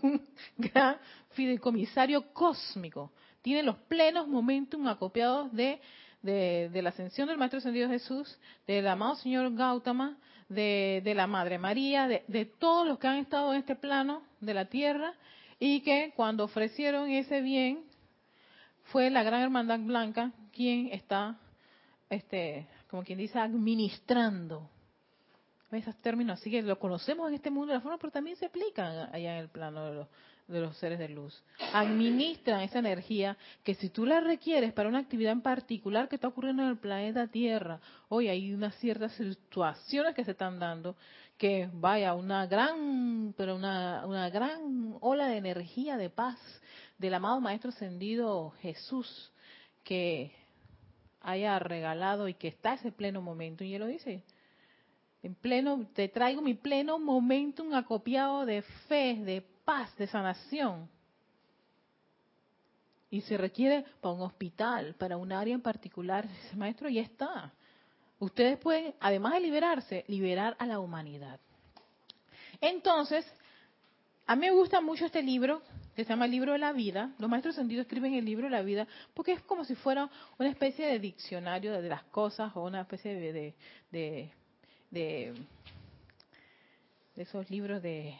un 0.00 0.26
gran 0.56 0.96
fideicomisario 1.32 2.32
cósmico. 2.32 3.12
Tiene 3.42 3.62
los 3.62 3.76
plenos 3.80 4.26
momentum 4.28 4.88
acopiados 4.88 5.52
de, 5.52 5.78
de, 6.22 6.70
la 6.82 6.90
ascensión 6.90 7.28
del 7.28 7.38
Maestro 7.38 7.58
Ascendido 7.58 7.88
Jesús, 7.88 8.38
del 8.66 8.86
amado 8.88 9.16
Señor 9.16 9.54
Gautama, 9.54 10.16
de, 10.48 11.12
la 11.14 11.26
Madre 11.26 11.58
María, 11.58 12.08
de, 12.08 12.24
de 12.28 12.44
todos 12.44 12.86
los 12.86 12.98
que 12.98 13.06
han 13.06 13.18
estado 13.18 13.52
en 13.52 13.60
este 13.60 13.76
plano 13.76 14.22
de 14.40 14.54
la 14.54 14.66
tierra 14.66 15.14
y 15.58 15.80
que 15.80 16.12
cuando 16.16 16.44
ofrecieron 16.44 17.10
ese 17.10 17.40
bien 17.40 17.84
fue 18.84 19.10
la 19.10 19.22
gran 19.22 19.42
hermandad 19.42 19.80
blanca 19.80 20.32
quien 20.52 20.88
está 20.92 21.36
este 22.10 22.66
como 22.88 23.02
quien 23.02 23.18
dice 23.18 23.38
administrando 23.38 24.68
esos 25.72 25.96
términos. 25.96 26.40
Así 26.40 26.50
que 26.50 26.62
lo 26.62 26.78
conocemos 26.78 27.28
en 27.28 27.34
este 27.34 27.50
mundo 27.50 27.72
de 27.72 27.78
la 27.78 27.80
forma 27.80 27.98
pero 27.98 28.12
también 28.12 28.36
se 28.36 28.46
aplican 28.46 29.08
allá 29.12 29.34
en 29.34 29.40
el 29.40 29.48
plano 29.48 29.86
de 29.86 29.94
los, 29.94 30.08
de 30.48 30.60
los 30.60 30.76
seres 30.76 30.98
de 30.98 31.08
luz 31.08 31.42
administran 31.72 32.60
esa 32.60 32.78
energía 32.78 33.36
que 33.64 33.74
si 33.74 33.90
tú 33.90 34.06
la 34.06 34.20
requieres 34.20 34.72
para 34.72 34.88
una 34.88 34.98
actividad 34.98 35.32
en 35.32 35.42
particular 35.42 36.08
que 36.08 36.16
está 36.16 36.28
ocurriendo 36.28 36.62
en 36.62 36.68
el 36.70 36.78
planeta 36.78 37.26
Tierra 37.26 37.80
hoy 38.08 38.28
hay 38.28 38.52
unas 38.52 38.74
ciertas 38.76 39.12
situaciones 39.12 40.14
que 40.14 40.24
se 40.24 40.32
están 40.32 40.58
dando 40.58 40.96
que 41.36 41.68
vaya 41.72 42.14
una 42.14 42.46
gran, 42.46 43.34
pero 43.36 43.56
una, 43.56 44.06
una 44.06 44.30
gran 44.30 44.96
ola 45.00 45.26
de 45.28 45.36
energía, 45.36 45.96
de 45.96 46.08
paz 46.08 46.38
del 46.98 47.14
amado 47.14 47.40
Maestro 47.40 47.70
Ascendido 47.70 48.54
Jesús 48.62 49.32
que 49.84 50.32
haya 51.20 51.58
regalado 51.58 52.28
y 52.28 52.34
que 52.34 52.48
está 52.48 52.74
ese 52.74 52.92
pleno 52.92 53.20
momento. 53.20 53.64
Y 53.64 53.74
él 53.74 53.80
lo 53.80 53.86
dice, 53.86 54.22
en 55.22 55.34
pleno, 55.34 55.86
te 55.92 56.08
traigo 56.08 56.40
mi 56.40 56.54
pleno 56.54 56.98
momento, 56.98 57.62
un 57.62 57.74
acopiado 57.74 58.46
de 58.46 58.62
fe, 58.88 59.16
de 59.24 59.44
paz, 59.66 59.94
de 59.96 60.06
sanación. 60.06 60.88
Y 63.10 63.20
se 63.22 63.36
requiere 63.36 63.84
para 64.00 64.14
un 64.14 64.22
hospital, 64.22 64.94
para 64.94 65.16
un 65.16 65.32
área 65.32 65.54
en 65.54 65.60
particular, 65.60 66.24
ese 66.46 66.56
maestro 66.56 66.88
ya 66.88 67.02
está. 67.02 67.52
Ustedes 68.18 68.58
pueden, 68.58 68.94
además 69.00 69.34
de 69.34 69.40
liberarse, 69.40 70.04
liberar 70.08 70.56
a 70.58 70.66
la 70.66 70.78
humanidad. 70.78 71.38
Entonces, 72.60 73.26
a 74.26 74.34
mí 74.34 74.46
me 74.46 74.52
gusta 74.52 74.80
mucho 74.80 75.04
este 75.04 75.22
libro, 75.22 75.62
que 75.94 76.04
se 76.04 76.10
llama 76.10 76.26
el 76.26 76.30
libro 76.30 76.52
de 76.52 76.58
la 76.58 76.72
vida. 76.72 77.12
Los 77.18 77.28
maestros 77.28 77.56
sentidos 77.56 77.82
escriben 77.82 78.14
el 78.14 78.24
libro 78.24 78.46
de 78.46 78.50
la 78.50 78.62
vida 78.62 78.86
porque 79.14 79.32
es 79.32 79.42
como 79.42 79.64
si 79.64 79.74
fuera 79.74 80.08
una 80.38 80.48
especie 80.48 80.86
de 80.86 80.98
diccionario 80.98 81.72
de 81.72 81.88
las 81.88 82.04
cosas 82.04 82.52
o 82.54 82.62
una 82.62 82.82
especie 82.82 83.14
de, 83.14 83.32
de, 83.32 83.54
de, 83.90 84.30
de, 84.90 85.34
de 87.14 87.22
esos 87.22 87.50
libros 87.50 87.82
de 87.82 88.16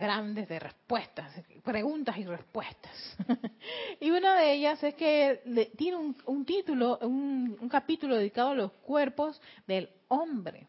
grandes 0.00 0.48
de 0.48 0.58
respuestas, 0.58 1.32
preguntas 1.62 2.16
y 2.18 2.24
respuestas. 2.24 3.16
y 4.00 4.10
una 4.10 4.36
de 4.36 4.52
ellas 4.54 4.82
es 4.82 4.94
que 4.94 5.68
tiene 5.76 5.96
un, 6.24 6.44
título, 6.44 6.98
un, 7.02 7.68
capítulo 7.70 8.16
dedicado 8.16 8.50
a 8.50 8.54
los 8.54 8.72
cuerpos 8.72 9.40
del 9.66 9.90
hombre. 10.08 10.66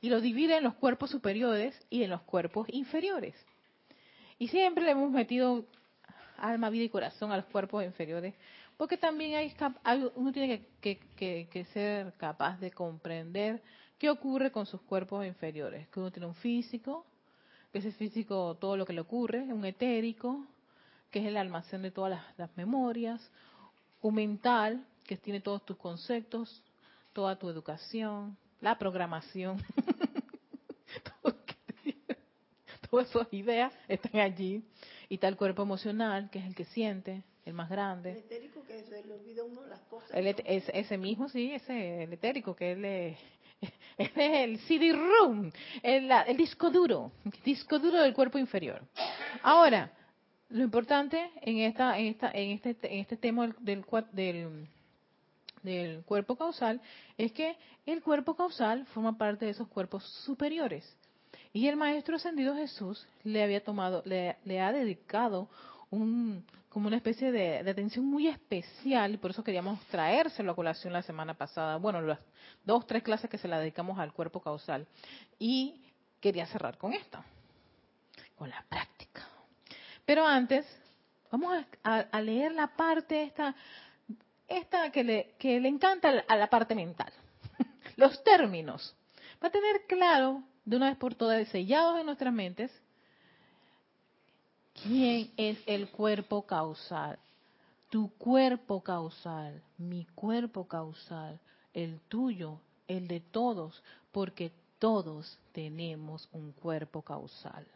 Y 0.00 0.08
lo 0.08 0.20
divide 0.20 0.56
en 0.56 0.64
los 0.64 0.74
cuerpos 0.74 1.10
superiores 1.10 1.74
y 1.90 2.04
en 2.04 2.10
los 2.10 2.22
cuerpos 2.22 2.68
inferiores. 2.70 3.34
Y 4.38 4.48
siempre 4.48 4.84
le 4.84 4.92
hemos 4.92 5.10
metido 5.10 5.66
alma, 6.38 6.70
vida 6.70 6.84
y 6.84 6.88
corazón 6.88 7.32
a 7.32 7.36
los 7.36 7.46
cuerpos 7.46 7.84
inferiores, 7.84 8.34
porque 8.76 8.96
también 8.96 9.34
hay, 9.34 9.52
uno 10.14 10.32
tiene 10.32 10.64
que 10.80 11.66
ser 11.72 12.12
capaz 12.16 12.58
de 12.60 12.70
comprender 12.70 13.60
qué 13.98 14.08
ocurre 14.08 14.52
con 14.52 14.66
sus 14.66 14.80
cuerpos 14.82 15.26
inferiores. 15.26 15.88
Que 15.88 16.00
uno 16.00 16.12
tiene 16.12 16.26
un 16.26 16.36
físico, 16.36 17.04
que 17.72 17.78
ese 17.78 17.92
físico 17.92 18.56
todo 18.60 18.76
lo 18.76 18.86
que 18.86 18.92
le 18.92 19.00
ocurre, 19.00 19.42
un 19.42 19.64
etérico, 19.64 20.44
que 21.10 21.20
es 21.20 21.26
el 21.26 21.36
almacén 21.36 21.82
de 21.82 21.90
todas 21.90 22.20
las, 22.36 22.56
memorias, 22.56 23.30
un 24.00 24.14
mental, 24.14 24.84
que 25.04 25.16
tiene 25.16 25.40
todos 25.40 25.64
tus 25.64 25.76
conceptos, 25.76 26.62
toda 27.12 27.38
tu 27.38 27.48
educación, 27.48 28.36
la 28.60 28.78
programación, 28.78 29.62
todas 32.90 33.08
esas 33.08 33.32
ideas 33.32 33.72
están 33.88 34.20
allí, 34.20 34.62
y 35.08 35.18
tal 35.18 35.36
cuerpo 35.36 35.62
emocional, 35.62 36.28
que 36.30 36.38
es 36.38 36.46
el 36.46 36.54
que 36.54 36.64
siente, 36.66 37.22
el 37.44 37.54
más 37.54 37.70
grande. 37.70 38.12
El 38.12 38.18
etérico 38.18 38.62
que 38.64 38.82
se 38.84 39.02
le 39.04 39.14
olvida 39.14 39.42
uno 39.42 39.64
las 39.66 39.80
cosas. 39.82 40.10
ese 40.14 40.98
mismo, 40.98 41.28
sí, 41.28 41.52
ese 41.52 42.04
el 42.04 42.12
etérico, 42.12 42.54
que 42.54 42.72
él 42.72 43.16
es 43.98 44.10
es 44.10 44.16
el 44.16 44.58
CD-ROOM, 44.60 45.50
el, 45.82 46.36
disco 46.36 46.70
duro, 46.70 47.10
disco 47.44 47.78
duro 47.80 48.00
del 48.00 48.14
cuerpo 48.14 48.38
inferior. 48.38 48.80
Ahora, 49.42 49.90
lo 50.50 50.62
importante 50.62 51.30
en 51.42 51.58
esta, 51.58 51.98
en 51.98 52.06
esta, 52.06 52.30
en 52.30 52.52
este, 52.52 52.70
en 52.94 53.00
este 53.00 53.16
tema 53.16 53.54
del 53.60 53.84
cuerpo 56.04 56.36
causal 56.36 56.80
es 57.18 57.32
que 57.32 57.56
el 57.86 58.00
cuerpo 58.02 58.34
causal 58.34 58.86
forma 58.86 59.18
parte 59.18 59.44
de 59.44 59.50
esos 59.50 59.66
cuerpos 59.66 60.04
superiores. 60.24 60.96
Y 61.52 61.66
el 61.66 61.76
maestro 61.76 62.16
ascendido 62.16 62.54
Jesús 62.54 63.06
le 63.24 63.42
había 63.42 63.64
tomado, 63.64 64.02
le, 64.04 64.36
le 64.44 64.60
ha 64.60 64.72
dedicado 64.72 65.48
un, 65.90 66.44
como 66.78 66.86
una 66.86 66.98
especie 66.98 67.32
de, 67.32 67.68
atención 67.68 68.06
muy 68.06 68.28
especial, 68.28 69.12
y 69.12 69.16
por 69.16 69.32
eso 69.32 69.42
queríamos 69.42 69.80
traérselo 69.86 70.52
a 70.52 70.54
colación 70.54 70.92
la 70.92 71.02
semana 71.02 71.34
pasada, 71.34 71.76
bueno, 71.76 72.00
las 72.00 72.20
dos, 72.64 72.86
tres 72.86 73.02
clases 73.02 73.28
que 73.28 73.36
se 73.36 73.48
la 73.48 73.58
dedicamos 73.58 73.98
al 73.98 74.12
cuerpo 74.12 74.40
causal. 74.40 74.86
Y 75.40 75.82
quería 76.20 76.46
cerrar 76.46 76.78
con 76.78 76.92
esto, 76.92 77.18
con 78.36 78.48
la 78.48 78.64
práctica. 78.68 79.26
Pero 80.04 80.24
antes, 80.24 80.64
vamos 81.32 81.64
a, 81.82 82.20
leer 82.20 82.52
la 82.52 82.68
parte 82.68 83.24
esta, 83.24 83.56
esta 84.46 84.92
que 84.92 85.02
le, 85.02 85.34
que 85.36 85.58
le 85.58 85.68
encanta 85.68 86.22
a 86.28 86.36
la 86.36 86.46
parte 86.48 86.76
mental, 86.76 87.12
los 87.96 88.22
términos. 88.22 88.94
Va 89.42 89.48
a 89.48 89.50
tener 89.50 89.84
claro, 89.88 90.44
de 90.64 90.76
una 90.76 90.90
vez 90.90 90.96
por 90.96 91.16
todas, 91.16 91.48
sellados 91.48 91.98
en 91.98 92.06
nuestras 92.06 92.32
mentes, 92.32 92.70
¿Quién 94.82 95.30
es 95.36 95.58
el 95.66 95.88
cuerpo 95.88 96.46
causal? 96.46 97.18
Tu 97.90 98.10
cuerpo 98.16 98.82
causal, 98.82 99.62
mi 99.76 100.04
cuerpo 100.14 100.68
causal, 100.68 101.40
el 101.74 102.00
tuyo, 102.08 102.60
el 102.86 103.08
de 103.08 103.20
todos, 103.20 103.82
porque 104.12 104.52
todos 104.78 105.38
tenemos 105.52 106.28
un 106.32 106.52
cuerpo 106.52 107.02
causal. 107.02 107.66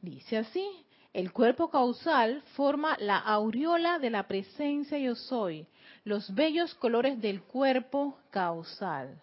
Dice 0.00 0.38
así, 0.38 0.66
el 1.12 1.32
cuerpo 1.32 1.70
causal 1.70 2.42
forma 2.54 2.96
la 3.00 3.18
aureola 3.18 3.98
de 3.98 4.10
la 4.10 4.28
presencia 4.28 4.96
yo 4.98 5.16
soy, 5.16 5.66
los 6.04 6.32
bellos 6.34 6.74
colores 6.74 7.20
del 7.20 7.42
cuerpo 7.42 8.16
causal. 8.30 9.20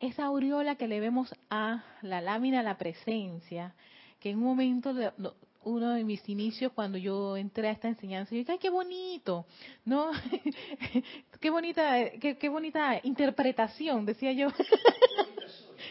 Esa 0.00 0.26
aureola 0.26 0.76
que 0.76 0.86
le 0.88 1.00
vemos 1.00 1.34
a 1.48 1.82
la 2.02 2.20
lámina 2.20 2.62
la 2.62 2.76
presencia 2.76 3.74
que 4.20 4.30
en 4.30 4.38
un 4.38 4.44
momento, 4.44 4.94
uno 5.64 5.90
de 5.90 6.04
mis 6.04 6.28
inicios, 6.28 6.72
cuando 6.72 6.98
yo 6.98 7.36
entré 7.36 7.68
a 7.68 7.72
esta 7.72 7.88
enseñanza, 7.88 8.30
yo 8.32 8.38
dije, 8.38 8.52
ay, 8.52 8.58
qué 8.58 8.70
bonito, 8.70 9.46
¿no? 9.84 10.10
qué 11.40 11.50
bonita, 11.50 12.10
qué, 12.20 12.48
bonita 12.48 13.00
interpretación, 13.02 14.04
decía 14.06 14.32
yo. 14.32 14.48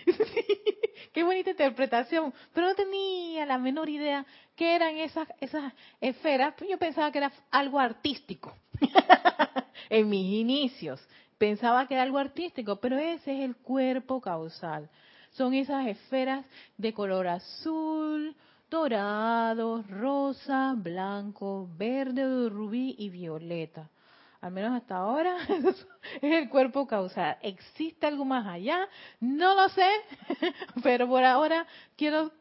qué 1.14 1.24
bonita 1.24 1.50
interpretación, 1.50 2.34
pero 2.54 2.68
no 2.68 2.76
tenía 2.76 3.46
la 3.46 3.58
menor 3.58 3.90
idea 3.90 4.26
qué 4.56 4.76
eran 4.76 4.98
esas, 4.98 5.28
esas 5.42 5.74
esferas, 6.00 6.54
yo 6.70 6.78
pensaba 6.78 7.12
que 7.12 7.18
era 7.18 7.32
algo 7.50 7.80
artístico. 7.80 8.56
en 9.90 10.08
mis 10.08 10.40
inicios 10.40 11.02
pensaba 11.38 11.88
que 11.88 11.96
era 11.96 12.04
algo 12.04 12.20
artístico, 12.20 12.80
pero 12.80 12.98
ese 12.98 13.34
es 13.34 13.40
el 13.42 13.56
cuerpo 13.56 14.22
causal 14.22 14.90
son 15.32 15.54
esas 15.54 15.88
esferas 15.88 16.46
de 16.78 16.94
color 16.94 17.28
azul, 17.28 18.36
dorado, 18.70 19.84
rosa, 19.84 20.74
blanco, 20.78 21.70
verde, 21.78 22.50
rubí 22.50 22.96
y 22.98 23.10
violeta. 23.10 23.90
Al 24.42 24.52
menos 24.52 24.74
hasta 24.74 24.96
ahora 24.96 25.38
es 25.50 25.86
el 26.22 26.50
cuerpo 26.50 26.88
causal. 26.88 27.38
¿Existe 27.42 28.06
algo 28.06 28.24
más 28.24 28.48
allá? 28.48 28.88
No 29.20 29.54
lo 29.54 29.68
sé, 29.70 29.90
pero 30.84 31.08
por 31.08 31.24
ahora 31.24 31.68
quiero 31.98 32.32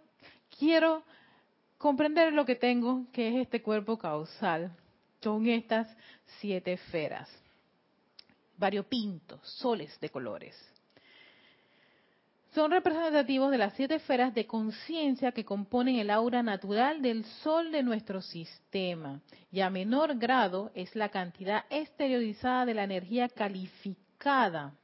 quiero 0.59 1.03
comprender 1.77 2.33
lo 2.33 2.45
que 2.45 2.57
tengo, 2.57 3.07
que 3.13 3.29
es 3.29 3.37
este 3.43 3.63
cuerpo 3.63 3.99
causal. 3.99 4.73
Son 5.23 5.47
estas 5.49 5.89
siete 6.41 6.73
esferas. 6.75 7.29
variopintos, 8.57 9.41
soles 9.43 9.99
de 10.01 10.11
colores. 10.11 10.57
Son 12.59 12.73
representativos 12.73 13.53
de 13.53 13.59
las 13.59 13.75
siete 13.75 13.95
esferas 13.95 14.35
de 14.35 14.45
conciencia 14.45 15.31
que 15.31 15.45
componen 15.45 15.95
el 15.95 16.11
aura 16.11 16.43
natural 16.43 17.01
del 17.01 17.25
Sol 17.25 17.71
de 17.71 17.85
nuestro 17.85 18.21
sistema. 18.21 19.21
Y 19.53 19.61
a 19.61 19.71
menor 19.71 20.19
grado 20.19 20.73
es 20.75 20.97
la 20.97 21.09
cantidad 21.09 21.67
exteriorizada 21.71 22.67
de 22.67 22.75
la 22.75 22.83
energía 22.83 23.29
calificada 23.29 24.75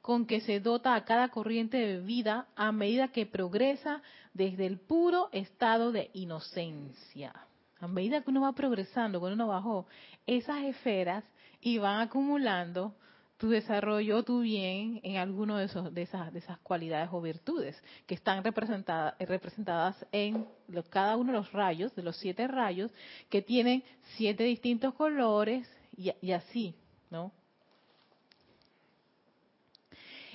con 0.00 0.24
que 0.24 0.40
se 0.40 0.58
dota 0.58 0.94
a 0.94 1.04
cada 1.04 1.28
corriente 1.28 1.76
de 1.76 2.00
vida 2.00 2.46
a 2.56 2.72
medida 2.72 3.08
que 3.08 3.26
progresa 3.26 4.00
desde 4.32 4.64
el 4.64 4.78
puro 4.78 5.28
estado 5.32 5.92
de 5.92 6.08
inocencia. 6.14 7.34
A 7.78 7.88
medida 7.88 8.22
que 8.22 8.30
uno 8.30 8.40
va 8.40 8.52
progresando, 8.54 9.20
cuando 9.20 9.34
uno 9.34 9.48
bajó 9.48 9.86
esas 10.26 10.64
esferas 10.64 11.24
y 11.60 11.76
van 11.76 12.00
acumulando 12.00 12.94
tu 13.36 13.50
desarrollo, 13.50 14.22
tu 14.22 14.40
bien 14.40 15.00
en 15.02 15.16
alguno 15.16 15.58
de, 15.58 15.66
esos, 15.66 15.92
de, 15.92 16.02
esas, 16.02 16.32
de 16.32 16.38
esas 16.38 16.58
cualidades 16.60 17.10
o 17.12 17.20
virtudes 17.20 17.80
que 18.06 18.14
están 18.14 18.42
representadas, 18.42 19.14
representadas 19.20 19.96
en 20.10 20.46
cada 20.90 21.16
uno 21.16 21.32
de 21.32 21.38
los 21.38 21.52
rayos, 21.52 21.94
de 21.94 22.02
los 22.02 22.16
siete 22.16 22.48
rayos, 22.48 22.90
que 23.28 23.42
tienen 23.42 23.84
siete 24.16 24.44
distintos 24.44 24.94
colores 24.94 25.68
y, 25.96 26.12
y 26.20 26.32
así, 26.32 26.74
¿no? 27.10 27.32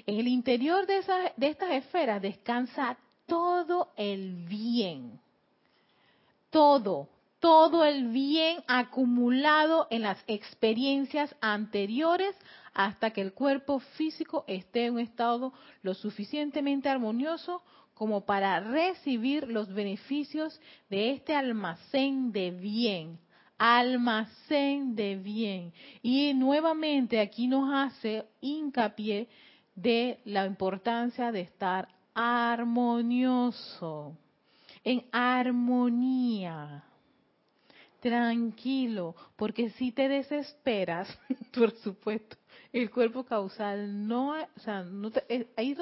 En 0.05 0.19
el 0.19 0.27
interior 0.27 0.85
de, 0.87 0.97
esas, 0.97 1.31
de 1.37 1.47
estas 1.47 1.71
esferas 1.71 2.21
descansa 2.21 2.97
todo 3.25 3.91
el 3.95 4.45
bien. 4.47 5.19
Todo, 6.49 7.07
todo 7.39 7.85
el 7.85 8.07
bien 8.09 8.63
acumulado 8.67 9.87
en 9.89 10.01
las 10.01 10.21
experiencias 10.27 11.33
anteriores 11.39 12.35
hasta 12.73 13.11
que 13.11 13.21
el 13.21 13.33
cuerpo 13.33 13.79
físico 13.79 14.45
esté 14.47 14.85
en 14.85 14.93
un 14.93 14.99
estado 14.99 15.53
lo 15.81 15.93
suficientemente 15.93 16.89
armonioso 16.89 17.63
como 17.93 18.25
para 18.25 18.59
recibir 18.59 19.47
los 19.47 19.73
beneficios 19.73 20.59
de 20.89 21.11
este 21.11 21.35
almacén 21.35 22.31
de 22.31 22.51
bien. 22.51 23.19
Almacén 23.57 24.95
de 24.95 25.17
bien. 25.17 25.73
Y 26.01 26.33
nuevamente 26.33 27.19
aquí 27.19 27.47
nos 27.47 27.71
hace 27.71 28.25
hincapié 28.39 29.27
de 29.75 30.19
la 30.25 30.45
importancia 30.45 31.31
de 31.31 31.41
estar 31.41 31.87
armonioso, 32.13 34.17
en 34.83 35.05
armonía, 35.11 36.83
tranquilo, 37.99 39.15
porque 39.35 39.69
si 39.71 39.91
te 39.91 40.07
desesperas, 40.07 41.07
por 41.53 41.71
supuesto, 41.77 42.37
el 42.73 42.89
cuerpo 42.89 43.23
causal 43.23 44.07
no, 44.07 44.31
o 44.31 44.59
sea, 44.59 44.83
no 44.83 45.11
te, 45.11 45.23
eh, 45.27 45.47
ahí 45.57 45.75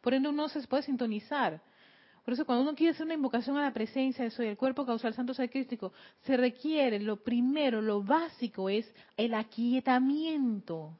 por 0.00 0.14
ende 0.14 0.28
uno 0.28 0.48
se 0.48 0.66
puede 0.66 0.84
sintonizar. 0.84 1.60
Por 2.24 2.34
eso 2.34 2.44
cuando 2.44 2.62
uno 2.62 2.74
quiere 2.74 2.92
hacer 2.92 3.06
una 3.06 3.14
invocación 3.14 3.56
a 3.56 3.62
la 3.62 3.72
presencia 3.72 4.24
de 4.24 4.30
soy 4.30 4.48
el 4.48 4.56
cuerpo 4.56 4.84
causal 4.84 5.14
santo 5.14 5.32
ser 5.32 5.48
se 6.22 6.36
requiere 6.36 6.98
lo 6.98 7.22
primero, 7.22 7.80
lo 7.80 8.02
básico 8.02 8.68
es 8.68 8.92
el 9.16 9.32
aquietamiento. 9.34 10.98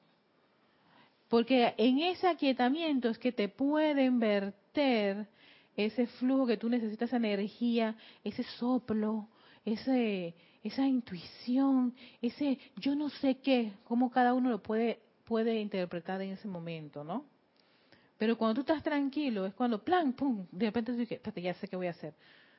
Porque 1.28 1.74
en 1.78 1.98
ese 1.98 2.28
aquietamiento 2.28 3.08
es 3.08 3.18
que 3.18 3.32
te 3.32 3.48
pueden 3.48 4.20
verter 4.20 5.26
ese 5.76 6.06
flujo 6.06 6.46
que 6.46 6.56
tú 6.56 6.68
necesitas, 6.68 7.08
esa 7.08 7.16
energía, 7.16 7.96
ese 8.22 8.44
soplo, 8.44 9.28
ese, 9.64 10.34
esa 10.66 10.86
intuición, 10.86 11.94
ese 12.20 12.58
yo 12.76 12.94
no 12.94 13.08
sé 13.08 13.38
qué, 13.38 13.72
cómo 13.84 14.10
cada 14.10 14.34
uno 14.34 14.50
lo 14.50 14.62
puede, 14.62 15.00
puede 15.24 15.60
interpretar 15.60 16.20
en 16.22 16.32
ese 16.32 16.48
momento, 16.48 17.04
¿no? 17.04 17.24
Pero 18.18 18.38
cuando 18.38 18.54
tú 18.54 18.60
estás 18.62 18.82
tranquilo, 18.82 19.46
es 19.46 19.54
cuando, 19.54 19.82
plan, 19.82 20.12
pum, 20.12 20.46
de 20.50 20.66
repente 20.66 20.92
tú 20.92 20.98
dices, 20.98 21.20
ya 21.36 21.54
sé 21.54 21.68
qué 21.68 21.76
voy 21.76 21.86
a 21.86 21.90
hacer. 21.90 22.14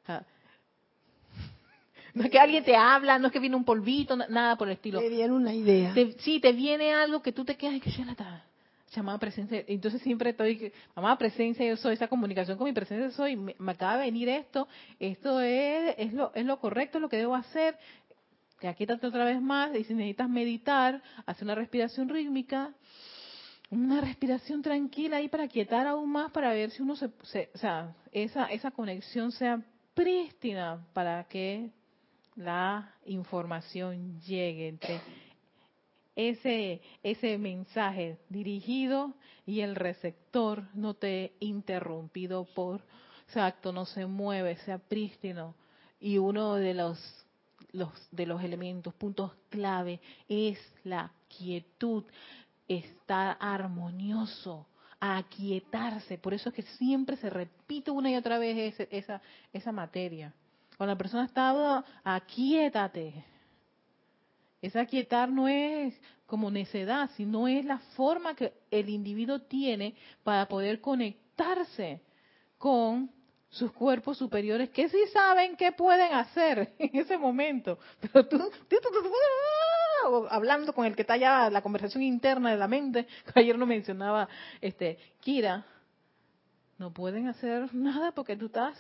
no 2.14 2.24
es 2.24 2.30
que 2.30 2.40
alguien 2.40 2.64
te 2.64 2.76
habla, 2.76 3.18
no 3.18 3.28
es 3.28 3.34
que 3.34 3.40
viene 3.40 3.56
un 3.56 3.66
polvito, 3.66 4.16
nada 4.16 4.56
por 4.56 4.68
el 4.68 4.76
estilo. 4.76 5.00
Te 5.00 5.10
viene 5.10 5.34
una 5.34 5.54
idea. 5.54 5.94
sí, 6.20 6.40
te 6.40 6.54
viene 6.54 6.94
algo 6.94 7.22
que 7.22 7.32
tú 7.32 7.44
te 7.44 7.58
quedas 7.58 7.76
y 7.76 7.80
que 7.80 7.92
ya 7.92 8.06
la 8.06 8.12
está 8.12 8.47
llamada 8.92 9.18
presencia. 9.18 9.64
Entonces 9.68 10.02
siempre 10.02 10.32
estoy, 10.32 10.72
amada 10.96 11.18
presencia, 11.18 11.66
yo 11.66 11.78
soy 11.78 11.94
esa 11.94 12.08
comunicación 12.08 12.58
con 12.58 12.66
mi 12.66 12.74
presencia, 12.74 13.12
soy, 13.12 13.36
me, 13.36 13.56
acaba 13.68 13.98
de 13.98 14.06
venir 14.06 14.30
esto, 14.30 14.68
esto 15.00 15.42
es, 15.42 15.96
es, 15.98 16.14
lo, 16.14 16.34
es 16.34 16.46
lo 16.46 16.60
correcto, 16.60 17.00
lo 17.00 17.10
que 17.10 17.18
debo 17.18 17.36
hacer. 17.36 17.78
Te 18.60 18.68
aquítate 18.68 19.06
otra 19.06 19.26
vez 19.26 19.42
más 19.42 19.76
y 19.76 19.84
si 19.84 19.94
necesitas 19.94 20.30
meditar, 20.30 21.02
hace 21.26 21.44
una 21.44 21.54
respiración 21.54 22.10
rítmica, 22.10 22.74
una 23.70 24.02
respiración 24.02 24.62
tranquila 24.62 25.18
ahí 25.18 25.30
para 25.30 25.48
quietar 25.48 25.86
aún 25.86 26.12
más, 26.12 26.32
para 26.32 26.52
ver 26.54 26.72
si 26.72 26.82
uno 26.82 26.96
se, 26.96 27.06
o 27.06 27.58
sea, 27.58 27.94
esa, 28.12 28.46
esa 28.46 28.72
conexión 28.72 29.32
sea 29.32 29.62
prístina 29.94 30.88
para 30.94 31.24
que 31.26 31.72
la 32.36 32.94
información 33.06 34.20
llegue 34.22 34.70
entre 34.70 35.02
ese, 36.18 36.82
ese 37.04 37.38
mensaje 37.38 38.18
dirigido 38.28 39.14
y 39.46 39.62
el 39.62 39.76
receptor 39.76 40.64
no 40.74 40.96
te 40.96 41.34
interrumpido 41.40 42.46
por 42.56 42.82
exacto, 43.28 43.72
no 43.72 43.86
se 43.86 44.08
mueve, 44.08 44.58
sea 44.58 44.80
prístino. 44.80 45.54
Y 46.00 46.18
uno 46.18 46.56
de 46.56 46.74
los, 46.74 47.00
los, 47.72 47.92
de 48.12 48.26
los 48.26 48.44
elementos, 48.44 48.96
puntos 48.96 49.32
clave, 49.50 50.00
es 50.28 50.58
la 50.84 51.12
quietud, 51.28 52.04
estar 52.68 53.38
armonioso, 53.40 54.66
aquietarse. 55.00 56.18
Por 56.18 56.34
eso 56.34 56.50
es 56.50 56.56
que 56.56 56.64
siempre 56.64 57.16
se 57.18 57.30
repite 57.30 57.92
una 57.92 58.10
y 58.10 58.16
otra 58.16 58.40
vez 58.40 58.80
esa, 58.90 59.22
esa 59.54 59.72
materia. 59.72 60.34
Cuando 60.78 60.94
la 60.94 60.98
persona 60.98 61.26
está, 61.26 61.86
aquietate 62.04 63.24
esa 64.62 64.86
quietar 64.86 65.30
no 65.30 65.48
es 65.48 66.00
como 66.26 66.52
necedad, 66.52 67.10
sino 67.16 67.48
es 67.48 67.64
la 67.66 67.80
forma 67.96 68.36
que 68.36 68.54
el 68.70 68.90
individuo 68.90 69.40
tiene 69.40 69.96
para 70.24 70.48
poder 70.48 70.82
conectarse 70.82 72.02
con 72.58 73.10
sus 73.50 73.72
cuerpos 73.72 74.18
superiores 74.18 74.70
que 74.70 74.90
sí 74.90 75.00
saben 75.14 75.56
qué 75.56 75.72
pueden 75.72 76.14
hacer 76.14 76.74
en 76.80 77.00
ese 77.00 77.18
momento. 77.18 77.80
Pero 78.02 78.28
tú, 78.28 78.52
hablando 80.30 80.74
con 80.74 80.86
el 80.86 80.96
que 80.96 81.04
está 81.04 81.14
allá, 81.14 81.50
la 81.50 81.62
conversación 81.62 82.04
interna 82.04 82.52
de 82.52 82.58
la 82.58 82.68
mente, 82.68 83.08
ayer 83.36 83.58
no 83.58 83.66
mencionaba 83.66 84.28
este 84.60 84.98
Kira, 85.22 85.66
no 86.78 86.94
pueden 86.94 87.28
hacer 87.28 87.74
nada 87.74 88.12
porque 88.12 88.36
tú 88.36 88.48
estás 88.48 88.78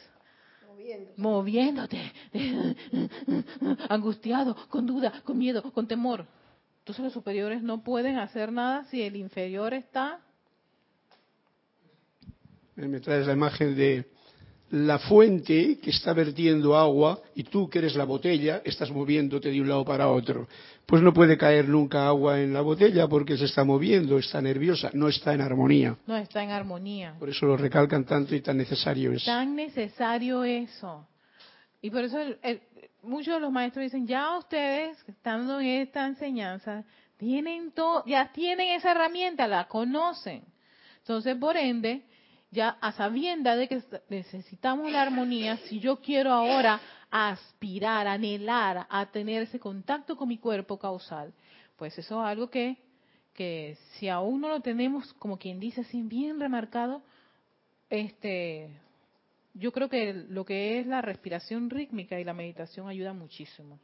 moviéndote, 1.15 1.99
angustiado, 3.89 4.55
con 4.69 4.85
duda, 4.85 5.21
con 5.23 5.37
miedo, 5.37 5.61
con 5.73 5.87
temor. 5.87 6.25
Entonces 6.79 7.03
los 7.03 7.13
superiores 7.13 7.61
no 7.61 7.83
pueden 7.83 8.17
hacer 8.17 8.51
nada 8.51 8.85
si 8.85 9.01
el 9.01 9.15
inferior 9.15 9.73
está. 9.73 10.19
Me 12.75 12.99
traes 12.99 13.27
la 13.27 13.33
imagen 13.33 13.75
de 13.75 14.05
la 14.69 14.99
fuente 14.99 15.79
que 15.79 15.91
está 15.91 16.13
vertiendo 16.13 16.75
agua 16.75 17.19
y 17.35 17.43
tú 17.43 17.69
que 17.69 17.79
eres 17.79 17.95
la 17.95 18.03
botella 18.03 18.61
estás 18.65 18.91
moviéndote 18.91 19.49
de 19.49 19.61
un 19.61 19.69
lado 19.69 19.85
para 19.85 20.09
otro. 20.09 20.47
Pues 20.85 21.01
no 21.01 21.13
puede 21.13 21.37
caer 21.37 21.67
nunca 21.67 22.07
agua 22.07 22.41
en 22.41 22.53
la 22.53 22.61
botella 22.61 23.07
porque 23.07 23.37
se 23.37 23.45
está 23.45 23.63
moviendo, 23.63 24.17
está 24.17 24.41
nerviosa, 24.41 24.89
no 24.93 25.07
está 25.07 25.33
en 25.33 25.41
armonía. 25.41 25.95
No 26.05 26.17
está 26.17 26.43
en 26.43 26.51
armonía. 26.51 27.15
Por 27.17 27.29
eso 27.29 27.45
lo 27.45 27.57
recalcan 27.57 28.05
tanto 28.05 28.35
y 28.35 28.41
tan 28.41 28.57
necesario 28.57 29.11
es. 29.11 29.25
Tan 29.25 29.55
necesario 29.55 30.43
eso. 30.43 31.07
Y 31.81 31.89
por 31.89 32.03
eso 32.03 32.17
muchos 33.03 33.35
de 33.35 33.39
los 33.39 33.51
maestros 33.51 33.83
dicen, 33.83 34.05
ya 34.05 34.37
ustedes, 34.37 34.97
estando 35.07 35.59
en 35.59 35.67
esta 35.81 36.05
enseñanza, 36.05 36.83
tienen 37.17 37.71
todo, 37.71 38.03
ya 38.05 38.31
tienen 38.31 38.73
esa 38.73 38.91
herramienta, 38.91 39.47
la 39.47 39.67
conocen. 39.67 40.43
Entonces, 40.99 41.35
por 41.37 41.55
ende, 41.55 42.03
ya 42.51 42.77
a 42.81 42.91
sabienda 42.93 43.55
de 43.55 43.67
que 43.67 43.81
necesitamos 44.09 44.91
la 44.91 45.01
armonía, 45.01 45.57
si 45.57 45.79
yo 45.79 45.97
quiero 45.97 46.31
ahora 46.31 46.79
aspirar, 47.09 48.07
anhelar 48.07 48.87
a 48.89 49.05
tener 49.07 49.43
ese 49.43 49.59
contacto 49.59 50.15
con 50.15 50.29
mi 50.29 50.37
cuerpo 50.37 50.77
causal, 50.77 51.33
pues 51.75 51.97
eso 51.97 52.21
es 52.21 52.27
algo 52.27 52.49
que, 52.49 52.77
que 53.33 53.77
si 53.93 54.07
aún 54.07 54.41
no 54.41 54.49
lo 54.49 54.61
tenemos, 54.61 55.13
como 55.13 55.37
quien 55.37 55.59
dice 55.59 55.81
así, 55.81 56.01
bien 56.01 56.39
remarcado, 56.39 57.01
este, 57.89 58.69
yo 59.53 59.71
creo 59.71 59.89
que 59.89 60.13
lo 60.13 60.45
que 60.45 60.79
es 60.79 60.87
la 60.87 61.01
respiración 61.01 61.69
rítmica 61.69 62.19
y 62.19 62.23
la 62.23 62.33
meditación 62.33 62.87
ayuda 62.87 63.13
muchísimo, 63.13 63.79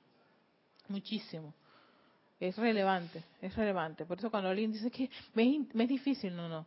muchísimo. 0.88 1.54
Es 2.40 2.58
relevante, 2.58 3.24
es 3.42 3.56
relevante. 3.56 4.06
Por 4.06 4.18
eso 4.18 4.30
cuando 4.30 4.50
alguien 4.50 4.72
dice 4.72 4.92
que 4.92 5.10
me 5.34 5.66
es 5.84 5.88
difícil, 5.88 6.36
no, 6.36 6.50
no 6.50 6.66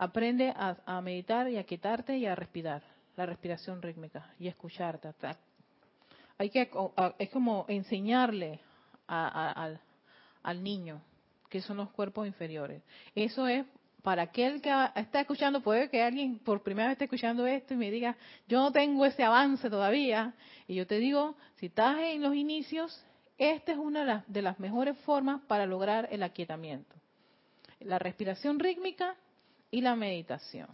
Aprende 0.00 0.54
a, 0.56 1.00
meditar 1.00 1.50
y 1.50 1.56
a 1.58 1.64
quietarte 1.64 2.16
y 2.16 2.24
a 2.24 2.36
respirar, 2.36 2.82
la 3.16 3.26
respiración 3.26 3.82
rítmica 3.82 4.30
y 4.38 4.46
escucharte. 4.46 5.10
Hay 6.38 6.50
que, 6.50 6.70
es 7.18 7.30
como 7.30 7.64
enseñarle 7.66 8.60
al, 9.08 9.80
niño 10.62 11.02
que 11.50 11.60
son 11.60 11.78
los 11.78 11.90
cuerpos 11.90 12.28
inferiores. 12.28 12.80
Eso 13.12 13.48
es 13.48 13.66
para 14.04 14.22
aquel 14.22 14.62
que 14.62 14.72
está 14.94 15.22
escuchando, 15.22 15.60
puede 15.62 15.90
que 15.90 16.00
alguien 16.00 16.38
por 16.38 16.62
primera 16.62 16.86
vez 16.86 16.92
esté 16.92 17.06
escuchando 17.06 17.44
esto 17.44 17.74
y 17.74 17.76
me 17.76 17.90
diga, 17.90 18.16
yo 18.46 18.60
no 18.60 18.70
tengo 18.70 19.04
ese 19.04 19.24
avance 19.24 19.68
todavía. 19.68 20.32
Y 20.68 20.76
yo 20.76 20.86
te 20.86 20.98
digo, 20.98 21.34
si 21.56 21.66
estás 21.66 21.98
en 21.98 22.22
los 22.22 22.36
inicios, 22.36 23.04
esta 23.36 23.72
es 23.72 23.78
una 23.78 24.24
de 24.28 24.42
las 24.42 24.60
mejores 24.60 24.96
formas 24.98 25.40
para 25.48 25.66
lograr 25.66 26.08
el 26.12 26.22
aquietamiento. 26.22 26.94
La 27.80 27.98
respiración 27.98 28.60
rítmica 28.60 29.16
y 29.70 29.80
la 29.80 29.96
meditación 29.96 30.68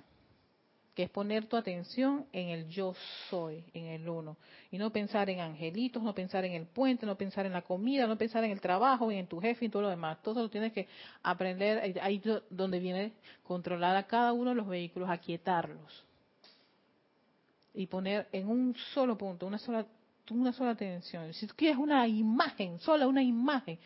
que 0.94 1.02
es 1.02 1.10
poner 1.10 1.46
tu 1.46 1.56
atención 1.56 2.24
en 2.32 2.50
el 2.50 2.68
yo 2.68 2.94
soy, 3.28 3.64
en 3.74 3.86
el 3.86 4.08
uno, 4.08 4.36
y 4.70 4.78
no 4.78 4.90
pensar 4.90 5.28
en 5.28 5.40
angelitos, 5.40 6.02
no 6.02 6.14
pensar 6.14 6.44
en 6.44 6.52
el 6.52 6.66
puente, 6.66 7.04
no 7.04 7.16
pensar 7.16 7.46
en 7.46 7.52
la 7.52 7.62
comida, 7.62 8.06
no 8.06 8.16
pensar 8.16 8.44
en 8.44 8.52
el 8.52 8.60
trabajo, 8.60 9.10
y 9.10 9.16
en 9.16 9.26
tu 9.26 9.40
jefe 9.40 9.64
y 9.64 9.68
todo 9.68 9.82
lo 9.82 9.90
demás. 9.90 10.22
Todo 10.22 10.34
eso 10.34 10.42
lo 10.42 10.50
tienes 10.50 10.72
que 10.72 10.86
aprender, 11.22 11.98
ahí 12.00 12.22
donde 12.48 12.78
viene 12.78 13.12
controlada 13.42 14.04
cada 14.04 14.32
uno 14.32 14.50
de 14.50 14.56
los 14.56 14.68
vehículos, 14.68 15.10
aquietarlos. 15.10 16.04
Y 17.74 17.86
poner 17.88 18.28
en 18.30 18.48
un 18.48 18.76
solo 18.94 19.18
punto, 19.18 19.48
una 19.48 19.58
sola, 19.58 19.84
una 20.30 20.52
sola 20.52 20.70
atención. 20.70 21.34
Si 21.34 21.48
tú 21.48 21.54
quieres 21.56 21.76
una 21.76 22.06
imagen, 22.06 22.78
sola 22.78 23.08
una 23.08 23.22
imagen, 23.22 23.80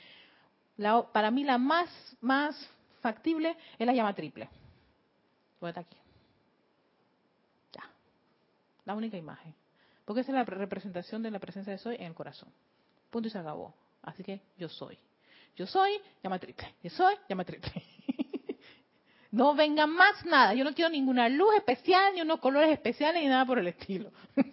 para 1.12 1.30
mí 1.30 1.42
la 1.42 1.56
más, 1.56 1.88
más 2.20 2.54
factible 3.00 3.56
es 3.78 3.86
la 3.86 3.94
llama 3.94 4.14
triple. 4.14 4.50
Voy 5.60 5.72
aquí 5.74 5.96
la 8.88 8.94
única 8.94 9.18
imagen. 9.18 9.54
Porque 10.06 10.22
esa 10.22 10.32
es 10.32 10.34
la 10.34 10.44
representación 10.44 11.22
de 11.22 11.30
la 11.30 11.38
presencia 11.38 11.70
de 11.70 11.78
soy 11.78 11.96
en 11.96 12.04
el 12.04 12.14
corazón. 12.14 12.48
Punto 13.10 13.28
y 13.28 13.30
se 13.30 13.38
acabó. 13.38 13.74
Así 14.02 14.24
que 14.24 14.40
yo 14.56 14.68
soy. 14.70 14.98
Yo 15.54 15.66
soy, 15.66 15.92
llama 16.22 16.38
triple. 16.38 16.74
Yo 16.82 16.88
soy, 16.88 17.14
llama 17.28 17.44
triple. 17.44 17.70
no 19.30 19.54
venga 19.54 19.86
más 19.86 20.24
nada. 20.24 20.54
Yo 20.54 20.64
no 20.64 20.72
quiero 20.72 20.88
ninguna 20.88 21.28
luz 21.28 21.54
especial, 21.56 22.14
ni 22.14 22.22
unos 22.22 22.40
colores 22.40 22.70
especiales, 22.70 23.22
ni 23.22 23.28
nada 23.28 23.44
por 23.44 23.58
el 23.58 23.68
estilo. 23.68 24.10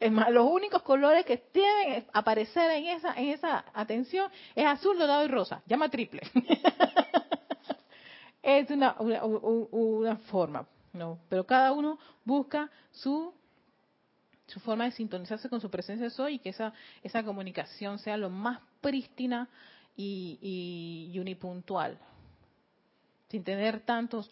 Es 0.00 0.12
más, 0.12 0.30
los 0.30 0.48
únicos 0.48 0.82
colores 0.82 1.24
que 1.24 1.38
tienen 1.38 2.06
aparecer 2.12 2.70
en 2.70 2.86
esa, 2.86 3.14
en 3.14 3.30
esa 3.30 3.64
atención 3.74 4.30
es 4.54 4.64
azul, 4.64 4.96
dorado 4.96 5.24
y 5.24 5.26
rosa. 5.26 5.60
Llama 5.66 5.88
triple. 5.88 6.22
es 8.42 8.70
una, 8.70 8.96
una, 8.98 9.24
una 9.24 10.16
forma. 10.16 10.66
No, 10.92 11.18
pero 11.28 11.44
cada 11.44 11.72
uno 11.72 11.98
busca 12.24 12.70
su 12.90 13.32
su 14.46 14.60
forma 14.60 14.84
de 14.84 14.92
sintonizarse 14.92 15.50
con 15.50 15.60
su 15.60 15.70
presencia 15.70 16.04
de 16.04 16.10
soy 16.10 16.36
y 16.36 16.38
que 16.38 16.48
esa 16.48 16.72
esa 17.02 17.22
comunicación 17.22 17.98
sea 17.98 18.16
lo 18.16 18.30
más 18.30 18.60
prístina 18.80 19.48
y, 19.94 21.10
y, 21.12 21.18
unipuntual, 21.18 21.98
sin 23.28 23.42
tener 23.42 23.80
tantos 23.80 24.30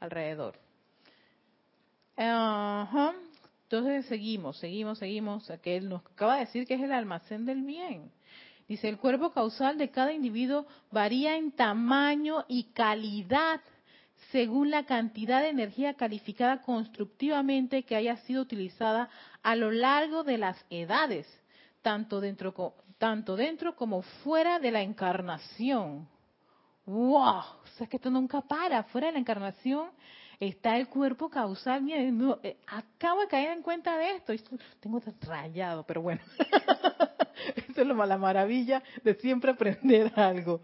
alrededor. 0.00 0.58
Entonces 2.16 4.06
seguimos, 4.06 4.58
seguimos, 4.58 4.98
seguimos. 4.98 5.52
Que 5.62 5.76
él 5.76 5.88
nos 5.88 6.04
acaba 6.04 6.34
de 6.34 6.40
decir 6.40 6.66
que 6.66 6.74
es 6.74 6.80
el 6.80 6.92
almacén 6.92 7.44
del 7.44 7.62
bien. 7.62 8.10
Dice, 8.70 8.88
el 8.88 8.98
cuerpo 8.98 9.32
causal 9.32 9.78
de 9.78 9.90
cada 9.90 10.12
individuo 10.12 10.64
varía 10.92 11.36
en 11.36 11.50
tamaño 11.50 12.44
y 12.46 12.70
calidad 12.72 13.60
según 14.30 14.70
la 14.70 14.84
cantidad 14.84 15.40
de 15.40 15.48
energía 15.48 15.94
calificada 15.94 16.62
constructivamente 16.62 17.82
que 17.82 17.96
haya 17.96 18.18
sido 18.18 18.42
utilizada 18.42 19.10
a 19.42 19.56
lo 19.56 19.72
largo 19.72 20.22
de 20.22 20.38
las 20.38 20.64
edades, 20.70 21.26
tanto 21.82 22.20
dentro, 22.20 22.76
tanto 22.98 23.34
dentro 23.34 23.74
como 23.74 24.02
fuera 24.02 24.60
de 24.60 24.70
la 24.70 24.82
encarnación. 24.82 26.08
¡Wow! 26.86 27.38
O 27.64 27.66
sea, 27.76 27.88
que 27.88 27.96
esto 27.96 28.08
nunca 28.08 28.40
para. 28.40 28.84
Fuera 28.84 29.08
de 29.08 29.14
la 29.14 29.18
encarnación 29.18 29.90
está 30.38 30.76
el 30.76 30.86
cuerpo 30.86 31.28
causal. 31.28 31.84
Eh, 31.90 32.56
acabo 32.68 33.22
de 33.22 33.26
caer 33.26 33.50
en 33.50 33.62
cuenta 33.62 33.98
de 33.98 34.12
esto. 34.12 34.32
Tengo 34.78 35.02
rayado, 35.22 35.82
pero 35.82 36.02
bueno. 36.02 36.20
Eso 37.68 37.82
es 37.82 37.86
la 37.86 38.18
maravilla 38.18 38.82
de 39.02 39.14
siempre 39.14 39.52
aprender 39.52 40.12
algo 40.18 40.60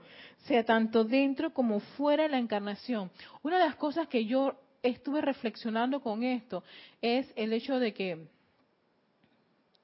sea 0.47 0.65
tanto 0.65 1.05
dentro 1.05 1.53
como 1.53 1.81
fuera 1.81 2.25
de 2.25 2.29
la 2.29 2.39
encarnación. 2.39 3.11
Una 3.43 3.59
de 3.59 3.65
las 3.65 3.77
cosas 3.77 4.09
que 4.09 4.25
yo 4.25 4.55
estuve 4.83 5.21
reflexionando 5.21 6.01
con 6.01 6.23
esto 6.23 6.63
es 7.03 7.31
el 7.37 7.53
hecho 7.53 7.79
de 7.79 7.93
que, 7.93 8.27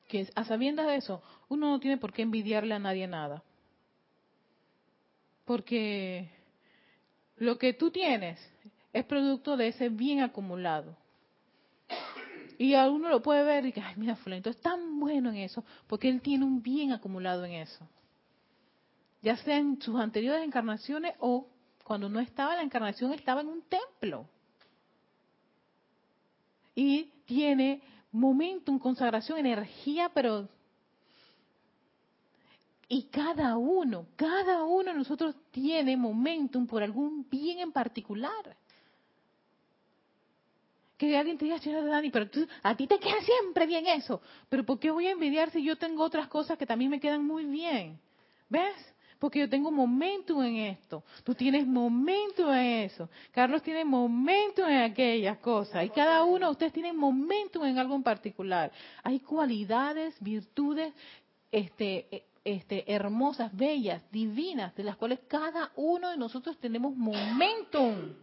que 0.08 0.28
a 0.34 0.44
sabiendas 0.44 0.86
de 0.86 0.96
eso, 0.96 1.22
uno 1.48 1.70
no 1.70 1.80
tiene 1.80 1.98
por 1.98 2.12
qué 2.12 2.22
envidiarle 2.22 2.74
a 2.74 2.78
nadie 2.78 3.06
nada. 3.06 3.42
Porque 5.44 6.28
lo 7.36 7.58
que 7.58 7.72
tú 7.72 7.90
tienes 7.90 8.38
es 8.92 9.04
producto 9.04 9.56
de 9.56 9.68
ese 9.68 9.88
bien 9.88 10.20
acumulado. 10.20 10.96
Y 12.62 12.74
a 12.74 12.88
uno 12.90 13.08
lo 13.08 13.22
puede 13.22 13.42
ver 13.42 13.66
y 13.66 13.72
que, 13.72 13.80
ay, 13.80 13.94
mira, 13.96 14.16
fulanito 14.16 14.50
es 14.50 14.60
tan 14.60 15.00
bueno 15.00 15.30
en 15.30 15.36
eso, 15.36 15.64
porque 15.86 16.08
él 16.08 16.20
tiene 16.20 16.44
un 16.44 16.62
bien 16.62 16.92
acumulado 16.92 17.44
en 17.44 17.54
eso 17.54 17.88
ya 19.22 19.36
sea 19.36 19.56
en 19.56 19.80
sus 19.80 19.98
anteriores 19.98 20.44
encarnaciones 20.44 21.14
o 21.20 21.46
cuando 21.84 22.08
no 22.08 22.20
estaba 22.20 22.56
la 22.56 22.62
encarnación, 22.62 23.12
estaba 23.12 23.40
en 23.40 23.48
un 23.48 23.62
templo. 23.62 24.26
Y 26.74 27.04
tiene 27.24 27.82
momentum, 28.10 28.78
consagración, 28.78 29.38
energía, 29.38 30.10
pero... 30.12 30.48
Y 32.88 33.04
cada 33.04 33.56
uno, 33.56 34.06
cada 34.16 34.64
uno 34.64 34.92
de 34.92 34.98
nosotros 34.98 35.34
tiene 35.50 35.96
momentum 35.96 36.66
por 36.66 36.82
algún 36.82 37.26
bien 37.30 37.60
en 37.60 37.72
particular. 37.72 38.56
Que 41.02 41.18
alguien 41.18 41.36
te 41.36 41.46
diga, 41.46 41.58
señora 41.58 41.84
Dani, 41.84 42.10
pero 42.10 42.30
a 42.62 42.76
ti 42.76 42.86
te 42.86 43.00
queda 43.00 43.20
siempre 43.22 43.66
bien 43.66 43.88
eso. 43.88 44.22
Pero 44.48 44.64
¿por 44.64 44.78
qué 44.78 44.92
voy 44.92 45.08
a 45.08 45.10
envidiar 45.10 45.50
si 45.50 45.64
yo 45.64 45.74
tengo 45.74 46.04
otras 46.04 46.28
cosas 46.28 46.56
que 46.56 46.64
también 46.64 46.92
me 46.92 47.00
quedan 47.00 47.26
muy 47.26 47.44
bien? 47.44 47.98
¿Ves? 48.48 48.76
porque 49.18 49.38
yo 49.38 49.48
tengo 49.48 49.70
momento 49.70 50.42
en 50.42 50.56
esto. 50.56 51.04
Tú 51.22 51.32
tienes 51.32 51.64
momento 51.64 52.52
en 52.52 52.84
eso. 52.86 53.08
Carlos 53.30 53.62
tiene 53.62 53.84
momento 53.84 54.66
en 54.66 54.78
aquellas 54.78 55.38
cosas. 55.38 55.84
Y 55.84 55.90
cada 55.90 56.24
uno 56.24 56.46
de 56.46 56.52
ustedes 56.52 56.72
tiene 56.72 56.92
momento 56.92 57.64
en 57.64 57.78
algo 57.78 57.94
en 57.94 58.02
particular. 58.02 58.72
Hay 59.04 59.20
cualidades, 59.20 60.16
virtudes, 60.18 60.92
este, 61.52 62.24
este, 62.44 62.92
hermosas, 62.92 63.56
bellas, 63.56 64.02
divinas, 64.10 64.74
de 64.74 64.82
las 64.82 64.96
cuales 64.96 65.20
cada 65.28 65.70
uno 65.76 66.10
de 66.10 66.16
nosotros 66.16 66.58
tenemos 66.58 66.96
momentum. 66.96 68.14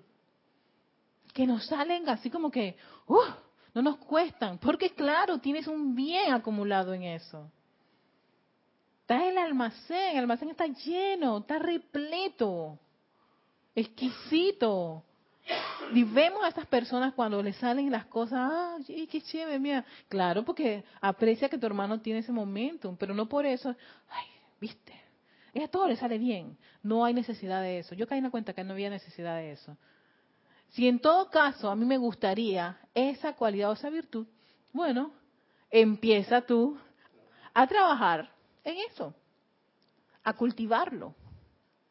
Que 1.39 1.47
nos 1.47 1.65
salen 1.67 2.09
así 2.09 2.29
como 2.29 2.51
que, 2.51 2.75
uh, 3.07 3.31
no 3.73 3.81
nos 3.81 3.95
cuestan. 3.95 4.57
Porque 4.57 4.89
claro, 4.89 5.37
tienes 5.37 5.67
un 5.67 5.95
bien 5.95 6.33
acumulado 6.33 6.93
en 6.93 7.03
eso. 7.03 7.49
Está 8.99 9.25
el 9.25 9.37
almacén, 9.37 10.17
el 10.17 10.17
almacén 10.17 10.49
está 10.49 10.67
lleno, 10.67 11.37
está 11.37 11.57
repleto, 11.57 12.77
exquisito. 13.73 15.01
Y 15.93 16.03
vemos 16.03 16.43
a 16.43 16.49
estas 16.49 16.65
personas 16.65 17.13
cuando 17.13 17.41
le 17.41 17.53
salen 17.53 17.89
las 17.89 18.07
cosas, 18.07 18.51
¡ay, 18.89 19.07
qué 19.07 19.21
chévere, 19.21 19.59
mira! 19.59 19.85
Claro, 20.09 20.43
porque 20.43 20.83
aprecia 20.99 21.47
que 21.47 21.57
tu 21.57 21.65
hermano 21.65 22.01
tiene 22.01 22.19
ese 22.19 22.33
momento, 22.33 22.97
pero 22.99 23.13
no 23.13 23.29
por 23.29 23.45
eso, 23.45 23.73
¡ay, 24.09 24.25
viste! 24.59 24.93
A 25.55 25.69
todo 25.69 25.87
le 25.87 25.95
sale 25.95 26.17
bien. 26.17 26.57
No 26.83 27.05
hay 27.05 27.13
necesidad 27.13 27.61
de 27.61 27.79
eso. 27.79 27.95
Yo 27.95 28.07
caí 28.07 28.17
en 28.17 28.25
la 28.25 28.29
cuenta 28.29 28.51
que 28.51 28.65
no 28.65 28.73
había 28.73 28.89
necesidad 28.89 29.37
de 29.37 29.53
eso. 29.53 29.77
Si 30.69 30.87
en 30.87 30.99
todo 30.99 31.29
caso 31.29 31.69
a 31.69 31.75
mí 31.75 31.85
me 31.85 31.97
gustaría 31.97 32.77
esa 32.93 33.33
cualidad 33.33 33.71
o 33.71 33.73
esa 33.73 33.89
virtud, 33.89 34.27
bueno, 34.71 35.11
empieza 35.69 36.41
tú 36.41 36.77
a 37.53 37.67
trabajar 37.67 38.29
en 38.63 38.77
eso, 38.91 39.13
a 40.23 40.33
cultivarlo, 40.33 41.15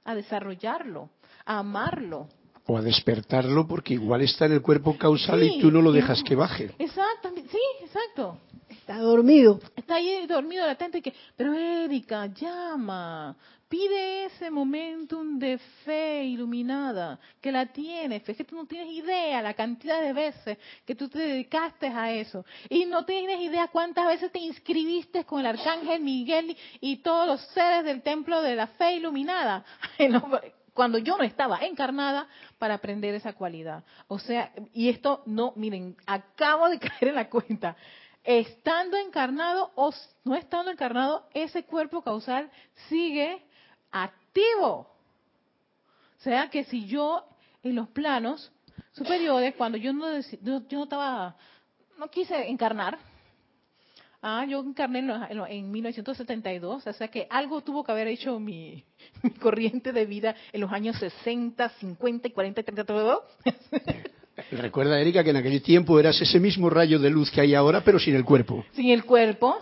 a 0.05 0.14
desarrollarlo, 0.14 1.11
a 1.45 1.59
amarlo. 1.59 2.29
O 2.67 2.77
a 2.77 2.83
despertarlo 2.83 3.67
porque 3.67 3.95
igual 3.95 4.23
está 4.23 4.47
en 4.47 4.53
el 4.53 4.62
cuerpo 4.62 4.97
causal 4.97 5.43
y 5.43 5.61
tú 5.61 5.71
no 5.71 5.81
lo 5.81 5.91
dejas 5.91 6.23
que 6.23 6.37
baje. 6.37 6.75
Exacto, 6.79 7.31
sí, 7.35 7.59
exacto. 7.83 8.38
Está 8.69 8.99
dormido. 8.99 9.61
Está 9.75 9.97
ahí 9.97 10.27
dormido, 10.27 10.67
latente, 10.67 11.03
que, 11.03 11.12
pero 11.37 11.55
Erika, 11.55 12.27
llama, 12.27 13.37
Pide 13.69 14.25
ese 14.25 14.51
momentum 14.51 15.39
de 15.39 15.59
fe 15.85 16.25
iluminada, 16.25 17.21
que 17.39 17.53
la 17.53 17.67
tienes, 17.67 18.27
es 18.27 18.35
que 18.35 18.45
tú 18.45 18.57
no 18.57 18.65
tienes 18.65 18.91
idea 18.91 19.43
la 19.43 19.53
cantidad 19.53 20.01
de 20.01 20.15
veces 20.15 20.57
que 20.87 20.95
tú 20.95 21.11
te 21.11 21.19
dedicaste 21.19 21.89
a 21.89 22.11
eso. 22.13 22.47
Y 22.71 22.87
no 22.87 23.05
tienes 23.05 23.41
idea 23.41 23.69
cuántas 23.69 24.07
veces 24.07 24.33
te 24.33 24.39
inscribiste 24.39 25.25
con 25.25 25.41
el 25.41 25.47
arcángel 25.47 26.01
Miguel 26.01 26.57
y, 26.81 26.97
todos 27.03 27.27
los 27.27 27.41
seres 27.49 27.85
del 27.85 28.01
templo 28.01 28.41
de 28.41 28.57
la 28.57 28.69
fe 28.69 28.95
iluminada. 28.95 29.63
Cuando 30.73 30.97
yo 30.97 31.19
no 31.19 31.25
estaba 31.25 31.59
encarnada 31.59 32.27
para 32.59 32.75
aprender 32.75 33.15
esa 33.15 33.35
cualidad. 33.35 33.85
O 34.07 34.19
sea, 34.19 34.51
y 34.73 34.89
esto 34.89 35.23
no, 35.27 35.53
miren, 35.57 35.95
acabo 36.07 36.71
de 36.71 36.79
caer 36.79 37.09
en 37.09 37.17
la 37.17 37.29
cuenta 37.29 37.77
estando 38.25 38.97
encarnado 38.99 39.71
o 39.75 39.91
no 40.25 40.35
estando 40.35 40.71
encarnado, 40.71 41.27
ese 41.33 41.65
cuerpo 41.65 42.03
causal 42.03 42.51
sigue 42.89 43.43
activo. 43.90 44.88
O 46.18 46.20
sea 46.22 46.48
que 46.51 46.64
si 46.64 46.87
yo 46.87 47.24
en 47.62 47.74
los 47.74 47.88
planos 47.88 48.51
superiores, 48.92 49.55
cuando 49.57 49.79
yo 49.79 49.92
no, 49.92 50.18
yo 50.20 50.61
no 50.70 50.83
estaba, 50.85 51.37
no 51.98 52.09
quise 52.11 52.48
encarnar, 52.48 52.98
Ah, 54.20 54.44
yo 54.48 54.61
encarné 54.61 54.98
en, 54.98 55.70
1972, 55.70 56.85
o 56.85 56.92
sea 56.92 57.07
que 57.07 57.29
algo 57.31 57.61
tuvo 57.61 57.85
que 57.85 57.92
haber 57.92 58.09
hecho 58.09 58.40
mi, 58.40 58.83
corriente 59.40 59.92
de 59.92 60.07
vida 60.07 60.35
en 60.53 60.61
los 60.61 60.72
años 60.72 60.96
60, 60.98 61.68
50 61.81 62.27
y 62.27 62.31
40 62.33 62.61
y 62.61 62.64
30, 62.64 62.85
todo. 62.85 63.22
Recuerda, 64.51 65.01
Erika, 65.01 65.22
que 65.22 65.31
en 65.31 65.37
aquel 65.37 65.62
tiempo 65.62 66.01
eras 66.01 66.20
ese 66.20 66.40
mismo 66.40 66.68
rayo 66.68 66.98
de 66.98 67.11
luz 67.11 67.31
que 67.31 67.40
hay 67.40 67.55
ahora, 67.55 67.83
pero 67.85 68.01
sin 68.01 68.16
el 68.16 68.24
cuerpo. 68.24 68.64
Sin 68.72 68.90
el 68.90 69.05
cuerpo. 69.05 69.57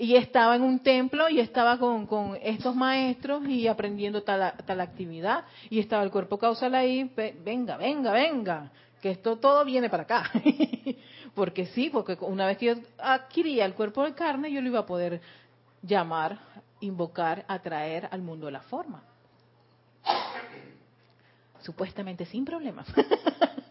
Y 0.00 0.16
estaba 0.16 0.56
en 0.56 0.62
un 0.62 0.78
templo 0.78 1.28
y 1.28 1.40
estaba 1.40 1.78
con, 1.78 2.38
estos 2.40 2.74
maestros 2.74 3.46
y 3.46 3.68
aprendiendo 3.68 4.22
tal, 4.22 4.54
tal 4.64 4.80
actividad. 4.80 5.44
Y 5.68 5.78
estaba 5.78 6.02
el 6.02 6.10
cuerpo 6.10 6.38
causal 6.38 6.74
ahí, 6.74 7.12
venga, 7.44 7.76
venga, 7.76 8.10
venga, 8.10 8.70
que 9.02 9.10
esto 9.10 9.36
todo 9.36 9.62
viene 9.62 9.90
para 9.90 10.04
acá. 10.04 10.30
porque 11.34 11.66
sí, 11.66 11.90
porque 11.90 12.16
una 12.22 12.46
vez 12.46 12.56
que 12.56 12.64
yo 12.64 12.74
adquiría 12.96 13.66
el 13.66 13.74
cuerpo 13.74 14.02
de 14.02 14.14
carne, 14.14 14.50
yo 14.50 14.62
lo 14.62 14.68
iba 14.68 14.78
a 14.78 14.86
poder 14.86 15.20
llamar, 15.82 16.38
invocar, 16.80 17.44
atraer 17.46 18.08
al 18.10 18.22
mundo 18.22 18.46
de 18.46 18.52
la 18.52 18.62
forma. 18.62 19.02
Supuestamente 21.60 22.24
sin 22.24 22.46
problemas. 22.46 22.86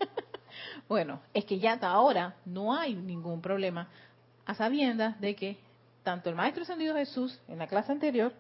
bueno, 0.87 1.21
es 1.33 1.43
que 1.45 1.57
ya 1.57 1.73
hasta 1.73 1.89
ahora 1.89 2.35
no 2.45 2.71
hay 2.71 2.93
ningún 2.93 3.41
problema, 3.41 3.89
a 4.45 4.53
sabiendas 4.53 5.19
de 5.19 5.35
que 5.35 5.68
tanto 6.03 6.29
el 6.29 6.35
Maestro 6.35 6.63
Ascendido 6.63 6.95
Jesús 6.95 7.39
en 7.47 7.59
la 7.59 7.67
clase 7.67 7.91
anterior, 7.91 8.33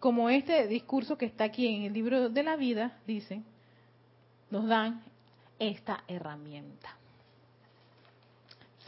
como 0.00 0.30
este 0.30 0.66
discurso 0.66 1.16
que 1.16 1.26
está 1.26 1.44
aquí 1.44 1.66
en 1.66 1.82
el 1.84 1.92
libro 1.92 2.28
de 2.28 2.42
la 2.42 2.56
vida, 2.56 2.98
dicen, 3.06 3.44
nos 4.50 4.66
dan 4.66 5.02
esta 5.58 6.04
herramienta 6.08 6.96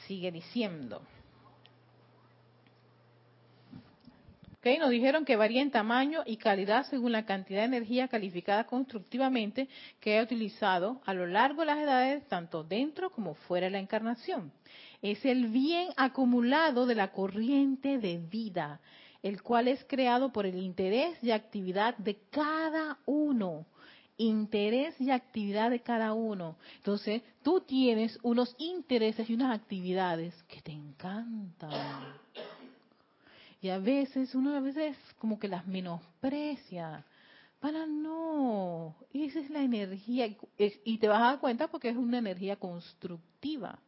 sigue 0.07 0.31
diciendo. 0.31 1.03
Okay, 4.59 4.79
nos 4.79 4.91
dijeron 4.91 5.25
que 5.25 5.37
varía 5.37 5.63
en 5.63 5.71
tamaño 5.71 6.23
y 6.27 6.39
calidad 6.39 6.87
según 6.87 7.13
la 7.13 7.25
cantidad 7.25 7.61
de 7.61 7.67
energía 7.67 8.09
calificada 8.09 8.65
constructivamente 8.65 9.69
que 10.01 10.15
haya 10.15 10.25
utilizado 10.25 11.01
a 11.05 11.15
lo 11.15 11.27
largo 11.27 11.61
de 11.61 11.67
las 11.67 11.79
edades, 11.79 12.27
tanto 12.27 12.65
dentro 12.65 13.11
como 13.11 13.35
fuera 13.35 13.67
de 13.67 13.73
la 13.73 13.79
encarnación. 13.79 14.53
Es 15.03 15.25
el 15.25 15.49
bien 15.49 15.89
acumulado 15.97 16.87
de 16.87 16.95
la 16.95 17.13
corriente 17.13 17.99
de 17.99 18.19
vida, 18.19 18.81
el 19.23 19.43
cual 19.43 19.69
es 19.69 19.85
creado 19.85 20.33
por 20.33 20.47
el 20.47 20.59
interés 20.59 21.17
y 21.23 21.31
actividad 21.31 21.97
de 21.99 22.17
cada 22.31 22.99
uno 23.07 23.67
interés 24.19 24.99
y 25.01 25.11
actividad 25.11 25.71
de 25.71 25.81
cada 25.81 26.15
uno. 26.15 26.57
Entonces, 26.77 27.23
tú 27.43 27.61
tienes 27.61 28.19
unos 28.23 28.55
intereses 28.59 29.29
y 29.29 29.35
unas 29.35 29.59
actividades 29.59 30.35
que 30.45 30.61
te 30.63 30.73
encantan. 30.73 32.15
Y 33.61 33.69
a 33.69 33.79
veces, 33.79 34.35
uno 34.35 34.55
a 34.55 34.61
veces 34.61 34.97
como 35.19 35.39
que 35.39 35.49
las 35.49 35.67
menosprecia. 35.67 37.05
Para 37.61 37.87
no, 37.87 38.95
esa 39.13 39.41
es 39.41 39.51
la 39.51 39.63
energía. 39.63 40.29
Y 40.85 40.99
te 40.99 41.09
vas 41.09 41.21
a 41.21 41.27
dar 41.27 41.41
cuenta 41.41 41.69
porque 41.69 41.89
es 41.89 41.97
una 41.97 42.19
energía 42.19 42.57
constructiva. 42.57 43.79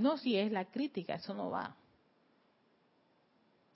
No 0.00 0.16
si 0.16 0.36
es 0.36 0.50
la 0.50 0.64
crítica, 0.64 1.14
eso 1.14 1.34
no 1.34 1.50
va 1.50 1.76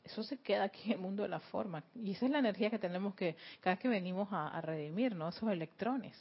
eso 0.05 0.23
se 0.23 0.37
queda 0.37 0.65
aquí 0.65 0.83
en 0.85 0.93
el 0.93 0.99
mundo 0.99 1.23
de 1.23 1.31
la 1.31 1.41
forma. 1.41 1.83
Y 1.95 2.13
esa 2.13 2.27
es 2.27 2.33
la 2.33 2.39
energía 2.39 2.71
que 2.71 2.79
tenemos 2.79 3.15
que, 3.15 3.37
cada 3.61 3.75
vez 3.75 3.83
que 3.83 3.89
venimos 3.89 4.29
a, 4.31 4.61
redimir, 4.61 5.17
¿no? 5.17 5.31
Esos 5.31 5.51
electrones. 5.51 6.15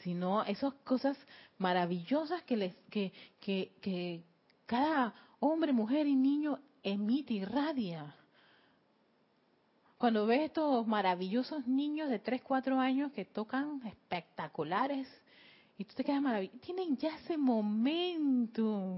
Sino 0.00 0.44
esas 0.44 0.74
cosas 0.84 1.16
maravillosas 1.58 2.42
que, 2.42 2.56
les, 2.56 2.74
que, 2.90 3.12
que, 3.40 3.72
que 3.80 4.22
cada 4.66 5.14
hombre, 5.40 5.72
mujer 5.72 6.06
y 6.06 6.14
niño 6.14 6.58
emite 6.82 7.32
y 7.34 7.44
radia. 7.44 8.14
Cuando 9.96 10.26
ves 10.26 10.42
estos 10.42 10.86
maravillosos 10.86 11.66
niños 11.66 12.10
de 12.10 12.18
3, 12.18 12.42
4 12.42 12.78
años 12.78 13.12
que 13.12 13.24
tocan 13.24 13.82
espectaculares 13.86 15.08
y 15.80 15.84
tú 15.86 15.94
te 15.94 16.04
quedas 16.04 16.20
maravilloso, 16.20 16.58
tienen 16.58 16.94
ya 16.98 17.16
ese 17.16 17.38
momento 17.38 18.90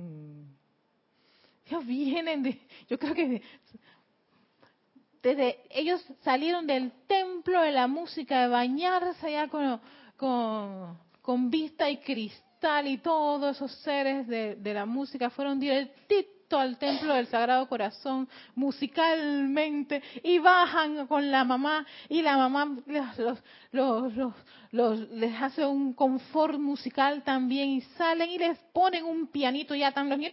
ellos 1.65 1.87
vienen 1.87 2.43
de, 2.43 2.59
yo 2.89 2.99
creo 2.99 3.15
que 3.15 3.41
desde 5.23 5.61
ellos 5.71 6.05
salieron 6.23 6.67
del 6.67 6.91
templo 7.07 7.63
de 7.63 7.71
la 7.71 7.87
música, 7.87 8.43
de 8.43 8.49
bañarse 8.49 9.29
allá 9.29 9.47
con, 9.49 9.81
con, 11.23 11.51
vista 11.51 11.89
y 11.89 11.99
cristal 11.99 12.89
y 12.89 12.99
todos 12.99 13.55
esos 13.55 13.71
seres 13.83 14.27
de, 14.27 14.75
la 14.75 14.85
música 14.85 15.31
fueron 15.31 15.61
directito 15.61 16.32
al 16.59 16.79
templo 16.79 17.15
del 17.15 17.27
Sagrado 17.27 17.69
Corazón 17.69 18.29
musicalmente 18.55 20.03
y 20.23 20.39
bajan 20.39 21.07
con 21.07 21.31
la 21.31 21.45
mamá 21.45 21.87
y 22.09 22.23
la 22.23 22.37
mamá 22.37 22.77
les 24.71 25.41
hace 25.41 25.67
un 25.67 25.93
confort 25.95 26.59
musical 26.59 27.23
también 27.23 27.71
y 27.71 27.81
salen 27.81 28.31
y 28.31 28.39
les 28.39 28.59
ponen 28.73 29.05
un 29.05 29.27
pianito 29.27 29.75
ya 29.75 29.93
tan 29.93 30.09
los 30.09 30.19
niños 30.19 30.33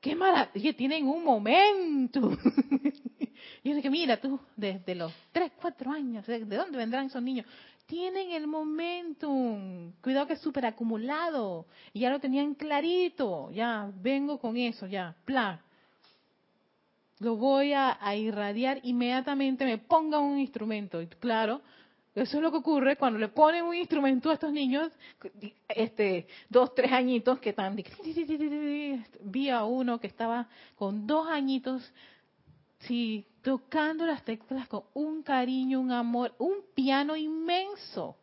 qué 0.00 0.14
maravilla, 0.14 0.72
tienen 0.72 1.06
un 1.06 1.24
momento. 1.24 2.30
y 3.62 3.68
yo 3.68 3.76
dije, 3.76 3.90
mira 3.90 4.16
tú, 4.16 4.40
desde 4.56 4.94
los 4.94 5.12
3, 5.32 5.52
4 5.60 5.92
años, 5.92 6.26
¿de 6.26 6.44
dónde 6.44 6.78
vendrán 6.78 7.06
esos 7.06 7.22
niños? 7.22 7.46
Tienen 7.90 8.30
el 8.30 8.46
momentum, 8.46 9.90
cuidado 10.00 10.28
que 10.28 10.34
es 10.34 10.40
súper 10.40 10.64
acumulado, 10.64 11.66
y 11.92 11.98
ya 11.98 12.10
lo 12.10 12.20
tenían 12.20 12.54
clarito, 12.54 13.50
ya, 13.50 13.90
vengo 14.00 14.38
con 14.38 14.56
eso, 14.56 14.86
ya, 14.86 15.16
plan. 15.24 15.60
Lo 17.18 17.34
voy 17.34 17.72
a, 17.72 17.98
irradiar 18.14 18.78
inmediatamente, 18.84 19.64
me 19.64 19.78
ponga 19.78 20.20
un 20.20 20.38
instrumento, 20.38 21.02
y 21.02 21.08
claro, 21.08 21.62
eso 22.14 22.36
es 22.36 22.42
lo 22.44 22.52
que 22.52 22.58
ocurre 22.58 22.94
cuando 22.94 23.18
le 23.18 23.26
ponen 23.26 23.64
un 23.64 23.74
instrumento 23.74 24.30
a 24.30 24.34
estos 24.34 24.52
niños, 24.52 24.92
este, 25.68 26.28
dos, 26.48 26.72
tres 26.76 26.92
añitos 26.92 27.40
que 27.40 27.50
están. 27.50 27.74
Vi 29.24 29.50
a 29.50 29.64
uno 29.64 29.98
que 29.98 30.06
estaba 30.06 30.46
con 30.76 31.08
dos 31.08 31.26
añitos, 31.26 31.92
sí, 32.82 33.26
tocando 33.42 34.06
las 34.06 34.24
teclas 34.24 34.68
con 34.68 34.84
un 34.94 35.22
cariño, 35.22 35.80
un 35.80 35.92
amor, 35.92 36.34
un 36.38 36.56
piano 36.74 37.16
inmenso. 37.16 38.16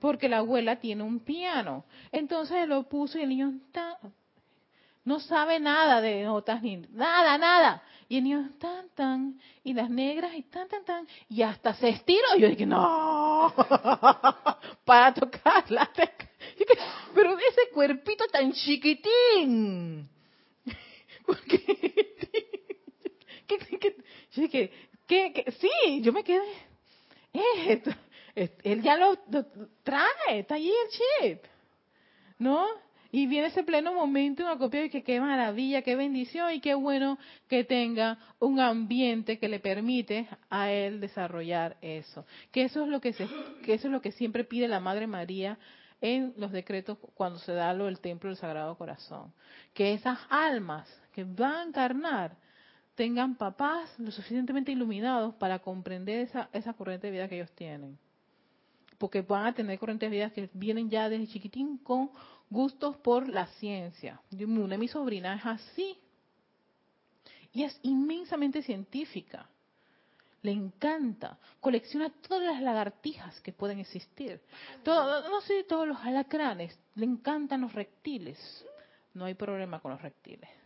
Porque 0.00 0.28
la 0.28 0.38
abuela 0.38 0.76
tiene 0.76 1.02
un 1.02 1.20
piano. 1.20 1.84
Entonces 2.12 2.68
lo 2.68 2.88
puso 2.88 3.18
y 3.18 3.22
el 3.22 3.28
niño 3.30 3.52
está, 3.66 3.98
no 5.08 5.20
sabe 5.20 5.58
nada 5.58 6.02
de 6.02 6.22
notas 6.22 6.62
ni 6.62 6.76
nada, 6.76 7.38
nada. 7.38 7.82
Y 8.10 8.18
el 8.18 8.24
niño 8.24 8.50
tan, 8.58 8.90
tan, 8.90 9.40
y 9.64 9.72
las 9.72 9.88
negras 9.88 10.34
y 10.34 10.42
tan, 10.42 10.68
tan, 10.68 10.84
tan, 10.84 11.08
y 11.30 11.40
hasta 11.42 11.72
se 11.74 11.88
estiró. 11.88 12.36
Y 12.36 12.40
yo 12.42 12.48
dije, 12.48 12.66
no, 12.66 13.52
para 14.84 15.14
tocar 15.14 15.70
la 15.70 15.86
tecla. 15.86 16.28
Pero 17.14 17.38
ese 17.38 17.70
cuerpito 17.72 18.26
tan 18.26 18.52
chiquitín. 18.52 20.08
Porque, 21.26 22.57
yo 23.48 24.48
¿qué, 25.06 25.54
Sí, 25.58 26.00
yo 26.02 26.12
me 26.12 26.22
quedé, 26.22 26.42
esto, 27.66 27.90
él 28.34 28.82
ya 28.82 28.96
lo, 28.96 29.16
trae, 29.82 30.38
está 30.40 30.54
allí 30.54 30.70
el 30.70 31.30
chip. 31.30 31.44
¿No? 32.38 32.66
Y 33.10 33.26
viene 33.26 33.48
ese 33.48 33.62
pleno 33.62 33.94
momento 33.94 34.42
una 34.42 34.58
copia 34.58 34.84
y 34.84 34.90
que 34.90 35.02
qué 35.02 35.18
maravilla, 35.18 35.80
qué 35.80 35.96
bendición 35.96 36.52
y 36.52 36.60
qué 36.60 36.74
bueno 36.74 37.18
que 37.48 37.64
tenga 37.64 38.18
un 38.38 38.60
ambiente 38.60 39.38
que 39.38 39.48
le 39.48 39.60
permite 39.60 40.28
a 40.50 40.70
él 40.70 41.00
desarrollar 41.00 41.78
eso. 41.80 42.26
Que 42.52 42.64
eso 42.64 42.82
es 42.82 42.88
lo 42.88 43.00
que, 43.00 43.14
se, 43.14 43.26
que 43.64 43.74
eso 43.74 43.88
es 43.88 43.92
lo 43.92 44.02
que 44.02 44.12
siempre 44.12 44.44
pide 44.44 44.68
la 44.68 44.78
Madre 44.78 45.06
María 45.06 45.58
en 46.02 46.34
los 46.36 46.52
decretos 46.52 46.98
cuando 47.14 47.38
se 47.38 47.52
da 47.52 47.72
lo 47.72 47.86
del 47.86 47.98
templo 47.98 48.28
del 48.28 48.36
Sagrado 48.36 48.76
Corazón. 48.76 49.32
Que 49.72 49.94
esas 49.94 50.18
almas 50.28 50.86
que 51.14 51.24
van 51.24 51.54
a 51.54 51.62
encarnar 51.62 52.36
tengan 52.98 53.36
papás 53.36 53.96
lo 54.00 54.10
suficientemente 54.10 54.72
iluminados 54.72 55.32
para 55.36 55.60
comprender 55.60 56.18
esa, 56.18 56.48
esa 56.52 56.72
corriente 56.72 57.06
de 57.06 57.12
vida 57.12 57.28
que 57.28 57.36
ellos 57.36 57.52
tienen. 57.52 57.96
Porque 58.98 59.22
van 59.22 59.46
a 59.46 59.54
tener 59.54 59.78
corrientes 59.78 60.10
de 60.10 60.16
vida 60.16 60.30
que 60.30 60.50
vienen 60.52 60.90
ya 60.90 61.08
desde 61.08 61.28
chiquitín 61.28 61.78
con 61.78 62.10
gustos 62.50 62.96
por 62.96 63.28
la 63.28 63.46
ciencia. 63.46 64.20
Una 64.32 64.70
de 64.70 64.78
mis 64.78 64.90
sobrinas 64.90 65.38
es 65.38 65.46
así. 65.46 65.96
Y 67.52 67.62
es 67.62 67.78
inmensamente 67.84 68.62
científica. 68.62 69.48
Le 70.42 70.50
encanta. 70.50 71.38
Colecciona 71.60 72.10
todas 72.10 72.52
las 72.52 72.60
lagartijas 72.60 73.40
que 73.42 73.52
pueden 73.52 73.78
existir. 73.78 74.40
Todo, 74.82 75.28
no 75.28 75.40
sé, 75.42 75.62
todos 75.62 75.86
los 75.86 75.98
alacranes. 75.98 76.76
Le 76.96 77.04
encantan 77.04 77.60
los 77.60 77.72
reptiles. 77.72 78.66
No 79.14 79.26
hay 79.26 79.34
problema 79.34 79.78
con 79.78 79.92
los 79.92 80.02
reptiles. 80.02 80.57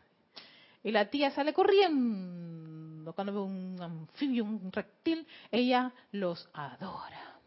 Y 0.83 0.91
la 0.91 1.11
tía 1.11 1.31
sale 1.31 1.53
corriendo. 1.53 3.13
Cuando 3.15 3.33
ve 3.33 3.41
un 3.41 3.77
anfibio, 3.81 4.45
un 4.45 4.71
reptil, 4.73 5.27
ella 5.51 5.93
los 6.13 6.49
adora. 6.53 7.39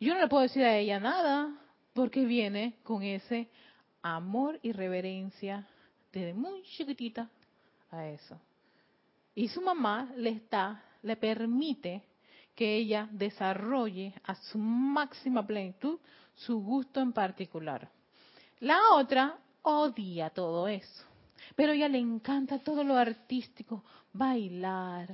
Yo 0.00 0.14
no 0.14 0.20
le 0.20 0.28
puedo 0.28 0.42
decir 0.42 0.62
a 0.64 0.76
ella 0.76 1.00
nada 1.00 1.52
porque 1.92 2.24
viene 2.24 2.76
con 2.84 3.02
ese 3.02 3.48
amor 4.02 4.58
y 4.62 4.72
reverencia 4.72 5.66
desde 6.12 6.34
muy 6.34 6.62
chiquitita 6.62 7.28
a 7.90 8.06
eso. 8.06 8.40
Y 9.34 9.48
su 9.48 9.60
mamá 9.60 10.10
le 10.16 10.30
está, 10.30 10.82
le 11.02 11.16
permite 11.16 12.02
que 12.54 12.76
ella 12.76 13.08
desarrolle 13.12 14.14
a 14.24 14.34
su 14.34 14.58
máxima 14.58 15.46
plenitud 15.46 15.98
su 16.34 16.60
gusto 16.60 17.00
en 17.00 17.12
particular. 17.12 17.88
La 18.60 18.78
otra 18.94 19.38
odia 19.62 20.30
todo 20.30 20.66
eso, 20.68 21.04
pero 21.54 21.72
ella 21.72 21.88
le 21.88 21.98
encanta 21.98 22.58
todo 22.58 22.84
lo 22.84 22.96
artístico, 22.96 23.84
bailar, 24.12 25.08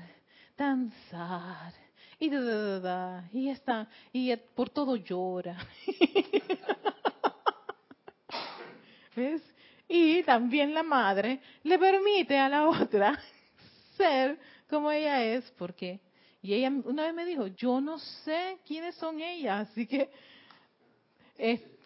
danzar, 0.56 1.72
y 2.18 2.30
da, 2.30 3.28
y 3.32 3.48
está, 3.48 3.88
y 4.12 4.34
por 4.36 4.70
todo 4.70 4.96
llora. 4.96 5.56
¿Ves? 9.16 9.42
Y 9.88 10.22
también 10.22 10.74
la 10.74 10.82
madre 10.82 11.40
le 11.62 11.78
permite 11.78 12.38
a 12.38 12.48
la 12.48 12.68
otra 12.68 13.18
ser 13.96 14.38
como 14.68 14.90
ella 14.90 15.22
es, 15.22 15.48
porque 15.52 16.00
y 16.44 16.52
ella 16.52 16.70
una 16.84 17.04
vez 17.04 17.14
me 17.14 17.24
dijo, 17.24 17.46
yo 17.46 17.80
no 17.80 17.98
sé 17.98 18.58
quiénes 18.66 18.94
son 18.96 19.18
ellas, 19.20 19.66
así 19.70 19.86
que 19.86 20.10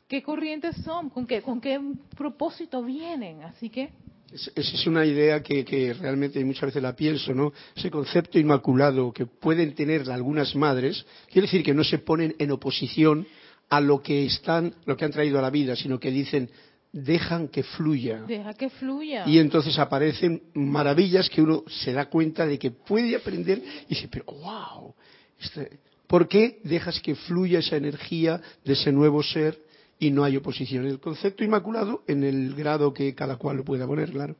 qué 0.08 0.22
corrientes 0.22 0.74
son, 0.84 1.10
con 1.10 1.28
qué, 1.28 1.42
con 1.42 1.60
qué 1.60 1.80
propósito 2.16 2.82
vienen, 2.82 3.44
así 3.44 3.70
que... 3.70 3.90
Esa 4.32 4.52
es 4.56 4.86
una 4.86 5.06
idea 5.06 5.42
que, 5.42 5.64
que, 5.64 5.94
realmente 5.94 6.44
muchas 6.44 6.66
veces 6.66 6.82
la 6.82 6.94
pienso, 6.94 7.32
¿no? 7.32 7.52
Ese 7.74 7.90
concepto 7.90 8.38
inmaculado 8.38 9.10
que 9.12 9.24
pueden 9.24 9.74
tener 9.74 10.10
algunas 10.10 10.54
madres, 10.54 11.04
quiere 11.30 11.46
decir 11.46 11.62
que 11.62 11.72
no 11.72 11.82
se 11.82 11.98
ponen 11.98 12.34
en 12.38 12.50
oposición 12.50 13.26
a 13.70 13.80
lo 13.80 14.02
que 14.02 14.26
están, 14.26 14.74
lo 14.84 14.96
que 14.96 15.06
han 15.06 15.12
traído 15.12 15.38
a 15.38 15.42
la 15.42 15.50
vida, 15.50 15.76
sino 15.76 15.98
que 15.98 16.10
dicen, 16.10 16.50
dejan 16.92 17.48
que 17.48 17.62
fluya. 17.62 18.22
Deja 18.26 18.52
que 18.54 18.68
fluya. 18.70 19.24
Y 19.26 19.38
entonces 19.38 19.78
aparecen 19.78 20.42
maravillas 20.54 21.28
que 21.30 21.42
uno 21.42 21.64
se 21.66 21.92
da 21.92 22.06
cuenta 22.06 22.46
de 22.46 22.58
que 22.58 22.70
puede 22.70 23.16
aprender 23.16 23.62
y 23.86 23.94
dice, 23.94 24.08
pero 24.08 24.24
wow, 24.26 24.94
este, 25.40 25.78
¿por 26.06 26.28
qué 26.28 26.60
dejas 26.64 27.00
que 27.00 27.14
fluya 27.14 27.60
esa 27.60 27.76
energía 27.76 28.40
de 28.64 28.72
ese 28.74 28.92
nuevo 28.92 29.22
ser 29.22 29.67
y 29.98 30.10
no 30.10 30.24
hay 30.24 30.36
oposición? 30.36 30.86
El 30.86 31.00
concepto 31.00 31.44
inmaculado 31.44 32.02
en 32.06 32.24
el 32.24 32.54
grado 32.54 32.92
que 32.92 33.14
cada 33.14 33.36
cual 33.36 33.58
lo 33.58 33.64
pueda 33.64 33.86
poner, 33.86 34.10
claro. 34.10 34.36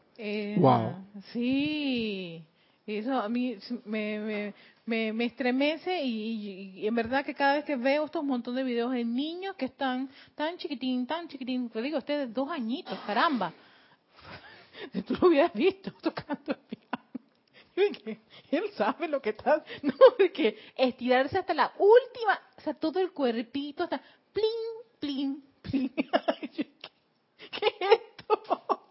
wow. 0.58 0.90
Eh, 0.90 1.20
sí. 1.32 2.44
Eso 2.88 3.20
a 3.20 3.28
mí 3.28 3.58
me, 3.84 4.54
me, 4.86 5.12
me, 5.12 5.24
estremece 5.26 6.02
y, 6.02 6.86
en 6.86 6.94
verdad 6.94 7.22
que 7.22 7.34
cada 7.34 7.56
vez 7.56 7.64
que 7.66 7.76
veo 7.76 8.06
estos 8.06 8.24
montones 8.24 8.64
de 8.64 8.70
videos 8.70 8.92
de 8.92 9.04
niños 9.04 9.56
que 9.56 9.66
están 9.66 10.08
tan 10.34 10.56
chiquitín, 10.56 11.06
tan 11.06 11.28
chiquitín, 11.28 11.68
te 11.68 11.82
digo, 11.82 11.98
ustedes 11.98 12.32
dos 12.32 12.50
añitos, 12.50 12.98
caramba. 13.00 13.52
Tú 15.06 15.18
lo 15.20 15.28
hubieras 15.28 15.52
visto 15.52 15.92
tocando 16.00 16.52
el 16.52 16.56
piano. 16.56 16.88
Él 18.50 18.64
sabe 18.74 19.06
lo 19.06 19.20
que 19.20 19.30
está, 19.30 19.62
no, 19.82 19.94
de 20.18 20.32
que 20.32 20.58
estirarse 20.74 21.36
hasta 21.36 21.52
la 21.52 21.70
última, 21.78 22.40
o 22.56 22.60
sea, 22.62 22.72
todo 22.72 23.00
el 23.00 23.12
cuerpito 23.12 23.84
hasta 23.84 24.00
plin, 24.32 24.46
plin, 24.98 25.44
¿Qué 25.70 27.66
es 27.80 28.00
esto? 28.20 28.82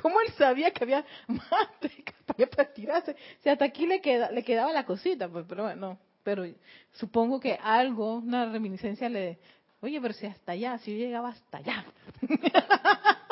¿Cómo 0.00 0.20
él 0.20 0.32
sabía 0.36 0.70
que 0.70 0.84
había 0.84 1.04
más 1.28 1.68
para 2.56 2.72
tirarse? 2.72 3.16
Si 3.42 3.48
hasta 3.48 3.64
aquí 3.64 3.86
le, 3.86 4.00
queda, 4.00 4.30
le 4.30 4.42
quedaba 4.42 4.72
la 4.72 4.84
cosita, 4.84 5.28
pues, 5.28 5.46
pero 5.48 5.64
bueno, 5.64 5.98
pero 6.22 6.44
supongo 6.92 7.40
que 7.40 7.54
algo, 7.54 8.16
una 8.16 8.50
reminiscencia 8.50 9.08
le... 9.08 9.38
Oye, 9.80 10.00
pero 10.00 10.14
si 10.14 10.26
hasta 10.26 10.52
allá, 10.52 10.78
si 10.78 10.92
yo 10.92 10.98
llegaba 10.98 11.28
hasta 11.28 11.58
allá. 11.58 11.84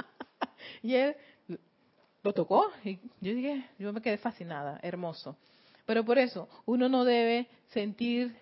y 0.83 0.95
él 0.95 1.17
lo 2.23 2.33
tocó 2.33 2.71
y 2.85 2.99
yo 3.21 3.35
dije, 3.35 3.65
yo 3.79 3.93
me 3.93 4.01
quedé 4.01 4.19
fascinada, 4.19 4.79
hermoso. 4.83 5.37
Pero 5.87 6.05
por 6.05 6.19
eso, 6.19 6.49
uno 6.65 6.89
no 6.89 7.05
debe 7.05 7.49
sentir 7.69 8.35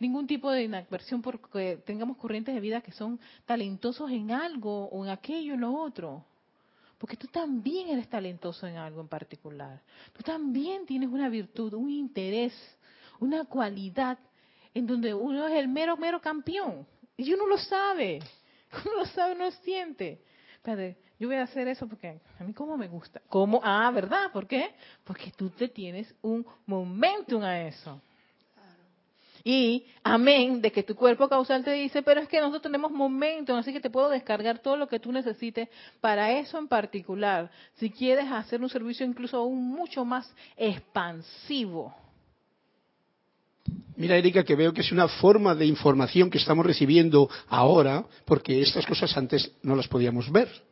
ningún 0.00 0.26
tipo 0.26 0.50
de 0.50 0.64
inadversión 0.64 1.22
porque 1.22 1.80
tengamos 1.86 2.16
corrientes 2.16 2.54
de 2.54 2.60
vida 2.60 2.80
que 2.80 2.90
son 2.90 3.20
talentosos 3.44 4.10
en 4.10 4.32
algo 4.32 4.86
o 4.86 5.04
en 5.04 5.10
aquello, 5.10 5.54
en 5.54 5.60
lo 5.60 5.72
otro. 5.72 6.24
Porque 6.98 7.16
tú 7.16 7.28
también 7.28 7.90
eres 7.90 8.08
talentoso 8.08 8.66
en 8.66 8.76
algo 8.76 9.00
en 9.00 9.08
particular. 9.08 9.80
Tú 10.12 10.22
también 10.22 10.84
tienes 10.84 11.08
una 11.08 11.28
virtud, 11.28 11.74
un 11.74 11.90
interés, 11.90 12.52
una 13.20 13.44
cualidad 13.44 14.18
en 14.74 14.86
donde 14.86 15.14
uno 15.14 15.46
es 15.46 15.54
el 15.54 15.68
mero, 15.68 15.96
mero 15.96 16.20
campeón. 16.20 16.86
Y 17.16 17.32
uno 17.32 17.46
lo 17.46 17.58
sabe. 17.58 18.20
Uno 18.84 18.98
lo 18.98 19.06
sabe, 19.06 19.34
uno 19.34 19.46
lo 19.46 19.50
siente. 19.50 20.22
Espérate, 20.54 20.96
yo 21.18 21.26
voy 21.26 21.36
a 21.36 21.42
hacer 21.42 21.66
eso 21.66 21.88
porque 21.88 22.20
a 22.38 22.44
mí 22.44 22.54
como 22.54 22.76
me 22.76 22.86
gusta. 22.86 23.20
¿Cómo? 23.28 23.60
Ah, 23.64 23.90
¿verdad? 23.90 24.30
¿Por 24.32 24.46
qué? 24.46 24.74
Porque 25.02 25.32
tú 25.36 25.50
te 25.50 25.66
tienes 25.66 26.14
un 26.22 26.46
momentum 26.66 27.42
a 27.42 27.62
eso. 27.62 28.00
Y 29.44 29.86
amén 30.02 30.60
de 30.60 30.70
que 30.70 30.82
tu 30.82 30.94
cuerpo 30.94 31.28
causal 31.28 31.64
te 31.64 31.72
dice, 31.72 32.02
pero 32.02 32.20
es 32.20 32.28
que 32.28 32.40
nosotros 32.40 32.62
tenemos 32.62 32.90
momentos, 32.90 33.58
así 33.58 33.72
que 33.72 33.80
te 33.80 33.90
puedo 33.90 34.08
descargar 34.08 34.58
todo 34.58 34.76
lo 34.76 34.88
que 34.88 35.00
tú 35.00 35.12
necesites 35.12 35.68
para 36.00 36.32
eso 36.38 36.58
en 36.58 36.68
particular. 36.68 37.50
Si 37.76 37.90
quieres 37.90 38.30
hacer 38.30 38.60
un 38.60 38.68
servicio 38.68 39.06
incluso 39.06 39.38
aún 39.38 39.64
mucho 39.64 40.04
más 40.04 40.34
expansivo. 40.56 41.94
Mira, 43.96 44.16
Erika, 44.16 44.44
que 44.44 44.56
veo 44.56 44.72
que 44.72 44.80
es 44.80 44.92
una 44.92 45.08
forma 45.08 45.54
de 45.54 45.66
información 45.66 46.30
que 46.30 46.38
estamos 46.38 46.64
recibiendo 46.64 47.28
ahora, 47.48 48.04
porque 48.24 48.62
estas 48.62 48.86
cosas 48.86 49.14
antes 49.16 49.52
no 49.62 49.76
las 49.76 49.88
podíamos 49.88 50.30
ver 50.32 50.69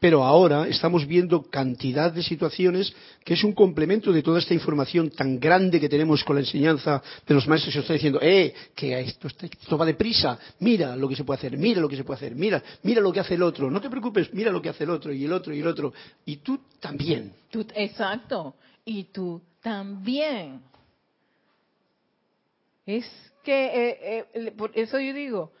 pero 0.00 0.24
ahora 0.24 0.68
estamos 0.68 1.06
viendo 1.06 1.42
cantidad 1.42 2.12
de 2.12 2.22
situaciones 2.22 2.94
que 3.24 3.34
es 3.34 3.44
un 3.44 3.52
complemento 3.52 4.12
de 4.12 4.22
toda 4.22 4.38
esta 4.38 4.52
información 4.52 5.10
tan 5.10 5.40
grande 5.40 5.80
que 5.80 5.88
tenemos 5.88 6.22
con 6.24 6.36
la 6.36 6.42
enseñanza 6.42 7.02
de 7.26 7.34
los 7.34 7.46
maestros 7.48 7.74
que 7.74 7.80
está 7.80 7.94
diciendo, 7.94 8.18
eh, 8.20 8.52
que 8.74 9.00
esto, 9.00 9.28
esto 9.28 9.78
va 9.78 9.86
deprisa, 9.86 10.38
mira 10.60 10.94
lo 10.94 11.08
que 11.08 11.16
se 11.16 11.24
puede 11.24 11.38
hacer, 11.38 11.56
mira 11.56 11.80
lo 11.80 11.88
que 11.88 11.96
se 11.96 12.04
puede 12.04 12.18
hacer, 12.18 12.34
mira, 12.34 12.62
mira 12.82 13.00
lo 13.00 13.12
que 13.12 13.20
hace 13.20 13.34
el 13.34 13.42
otro, 13.42 13.70
no 13.70 13.80
te 13.80 13.88
preocupes, 13.88 14.32
mira 14.34 14.50
lo 14.50 14.60
que 14.60 14.68
hace 14.68 14.84
el 14.84 14.90
otro 14.90 15.12
y 15.12 15.24
el 15.24 15.32
otro 15.32 15.54
y 15.54 15.60
el 15.60 15.66
otro, 15.66 15.92
y 16.26 16.36
tú 16.36 16.60
también. 16.80 17.32
Tú, 17.50 17.66
exacto, 17.74 18.56
y 18.84 19.04
tú 19.04 19.40
también. 19.62 20.60
Es 22.84 23.06
que, 23.42 23.66
eh, 23.66 24.24
eh, 24.34 24.52
por 24.56 24.70
eso 24.74 25.00
yo 25.00 25.14
digo, 25.14 25.52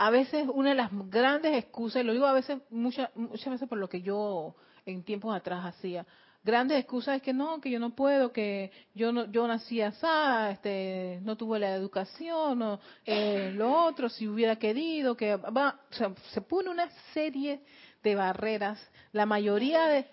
a 0.00 0.08
veces 0.08 0.46
una 0.54 0.70
de 0.70 0.76
las 0.76 0.90
grandes 1.10 1.54
excusas, 1.54 2.00
y 2.00 2.06
lo 2.06 2.14
digo 2.14 2.24
a 2.24 2.32
veces, 2.32 2.56
muchas, 2.70 3.14
muchas 3.14 3.52
veces 3.52 3.68
por 3.68 3.76
lo 3.76 3.86
que 3.86 4.00
yo 4.00 4.54
en 4.86 5.04
tiempos 5.04 5.36
atrás 5.36 5.62
hacía, 5.62 6.06
grandes 6.42 6.78
excusas 6.78 7.16
es 7.16 7.22
que 7.22 7.34
no, 7.34 7.60
que 7.60 7.70
yo 7.70 7.78
no 7.78 7.94
puedo, 7.94 8.32
que 8.32 8.72
yo 8.94 9.12
no, 9.12 9.30
yo 9.30 9.46
nací 9.46 9.82
así, 9.82 10.06
este, 10.52 11.18
no 11.20 11.36
tuve 11.36 11.58
la 11.58 11.74
educación, 11.74 12.62
o, 12.62 12.80
eh, 13.04 13.52
lo 13.54 13.84
otro, 13.84 14.08
si 14.08 14.26
hubiera 14.26 14.56
querido, 14.56 15.18
que 15.18 15.36
va, 15.36 15.78
o 15.90 15.94
sea, 15.94 16.14
se 16.32 16.40
pone 16.40 16.70
una 16.70 16.88
serie 17.12 17.60
de 18.02 18.14
barreras, 18.14 18.80
la 19.12 19.26
mayoría 19.26 19.84
de, 19.84 20.06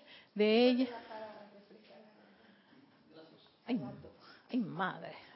ellas. 0.68 0.90
Ay, 4.50 4.58
madre 4.58 5.27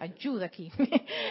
ayuda 0.00 0.46
aquí. 0.46 0.72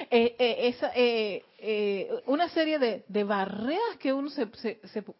Eh, 0.09 0.35
eh, 0.39 0.67
esa, 0.69 0.91
eh, 0.95 2.23
una 2.27 2.47
serie 2.49 2.79
de, 2.79 3.23
barreras 3.25 3.97
que 3.99 4.13
uno 4.13 4.29
se, 4.29 4.47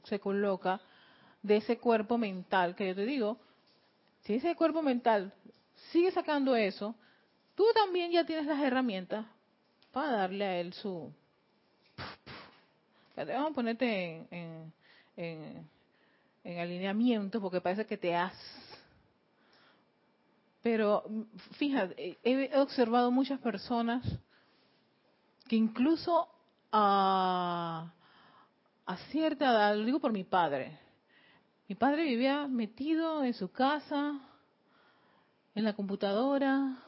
se, 0.03 0.19
coloca 0.19 0.80
de 1.41 1.57
ese 1.57 1.78
cuerpo 1.78 2.17
mental, 2.17 2.74
que 2.74 2.88
yo 2.88 2.95
te 2.95 3.05
digo, 3.05 3.38
si 4.24 4.36
ese 4.36 4.55
cuerpo 4.55 4.82
mental 4.82 5.34
sigue 5.91 6.11
sacando 6.11 6.55
eso, 6.55 6.95
tú 7.55 7.65
también 7.74 8.11
ya 8.11 8.26
tienes 8.26 8.45
las 8.45 8.61
herramientas 8.61 9.26
para 9.91 10.11
darle 10.11 10.45
a 10.45 10.59
él 10.59 10.74
su... 10.74 11.11
Vamos 13.17 13.51
a 13.51 13.55
ponerte 13.55 14.26
en, 14.32 14.74
en, 15.17 15.67
en 16.45 16.59
alineamiento 16.59 17.41
porque 17.41 17.59
parece 17.59 17.86
que 17.86 17.97
te 17.97 18.15
has 18.15 18.34
pero 20.70 21.05
fíjate, 21.51 22.20
he 22.24 22.59
observado 22.59 23.09
muchas 23.09 23.39
personas 23.39 24.03
que 25.47 25.55
incluso 25.55 26.28
a, 26.74 27.93
a 28.86 28.97
cierta 29.09 29.45
edad, 29.45 29.78
lo 29.78 29.86
digo 29.86 30.01
por 30.01 30.11
mi 30.11 30.26
padre, 30.26 30.78
mi 31.70 31.76
padre 31.76 32.03
vivía 32.03 32.49
metido 32.49 33.24
en 33.24 33.34
su 33.34 33.49
casa, 33.49 34.20
en 35.55 35.63
la 35.63 35.72
computadora, 35.72 36.84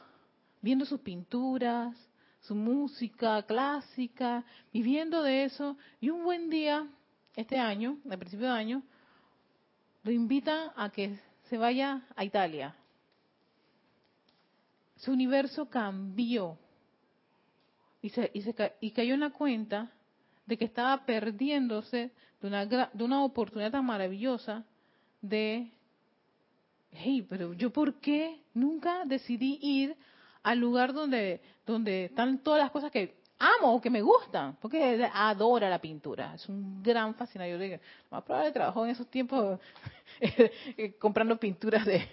viendo 0.60 0.84
sus 0.84 1.00
pinturas, 1.00 1.96
su 2.40 2.54
música 2.54 3.42
clásica, 3.44 4.44
viviendo 4.74 5.22
de 5.22 5.44
eso, 5.44 5.78
y 6.02 6.10
un 6.10 6.22
buen 6.22 6.50
día, 6.50 6.86
este 7.34 7.58
año, 7.58 7.96
al 8.10 8.18
principio 8.18 8.48
de 8.48 8.52
año, 8.52 8.82
lo 10.02 10.10
invitan 10.10 10.70
a 10.76 10.90
que 10.90 11.18
se 11.48 11.56
vaya 11.56 12.02
a 12.14 12.24
Italia. 12.26 12.76
Su 15.00 15.12
universo 15.12 15.68
cambió. 15.68 16.58
Y, 18.02 18.10
se, 18.10 18.30
y, 18.32 18.42
se, 18.42 18.54
y 18.80 18.90
cayó 18.92 19.14
en 19.14 19.20
la 19.20 19.30
cuenta 19.30 19.90
de 20.46 20.56
que 20.56 20.64
estaba 20.64 21.04
perdiéndose 21.04 22.10
de 22.40 22.48
una, 22.48 22.64
de 22.66 23.04
una 23.04 23.24
oportunidad 23.24 23.72
tan 23.72 23.84
maravillosa 23.84 24.64
de, 25.20 25.70
hey, 26.92 27.26
pero 27.28 27.52
yo 27.52 27.70
por 27.70 28.00
qué 28.00 28.42
nunca 28.54 29.04
decidí 29.04 29.58
ir 29.60 29.96
al 30.42 30.58
lugar 30.58 30.92
donde, 30.92 31.40
donde 31.66 32.06
están 32.06 32.38
todas 32.38 32.60
las 32.60 32.70
cosas 32.70 32.90
que 32.90 33.19
amo 33.40 33.74
o 33.74 33.80
que 33.80 33.88
me 33.88 34.02
gustan, 34.02 34.56
porque 34.60 35.08
adora 35.12 35.70
la 35.70 35.80
pintura, 35.80 36.34
es 36.34 36.46
un 36.48 36.82
gran 36.82 37.14
fascinador. 37.14 37.54
Yo 37.54 37.58
digo, 37.58 37.76
más 38.10 38.22
probable 38.22 38.52
trabajó 38.52 38.84
en 38.84 38.90
esos 38.90 39.06
tiempos 39.08 39.58
eh, 40.20 40.94
comprando 40.98 41.36
pinturas 41.38 41.84
de, 41.86 42.06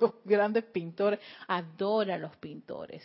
los 0.00 0.14
grandes 0.24 0.64
pintores, 0.64 1.20
adora 1.46 2.16
los 2.16 2.34
pintores. 2.36 3.04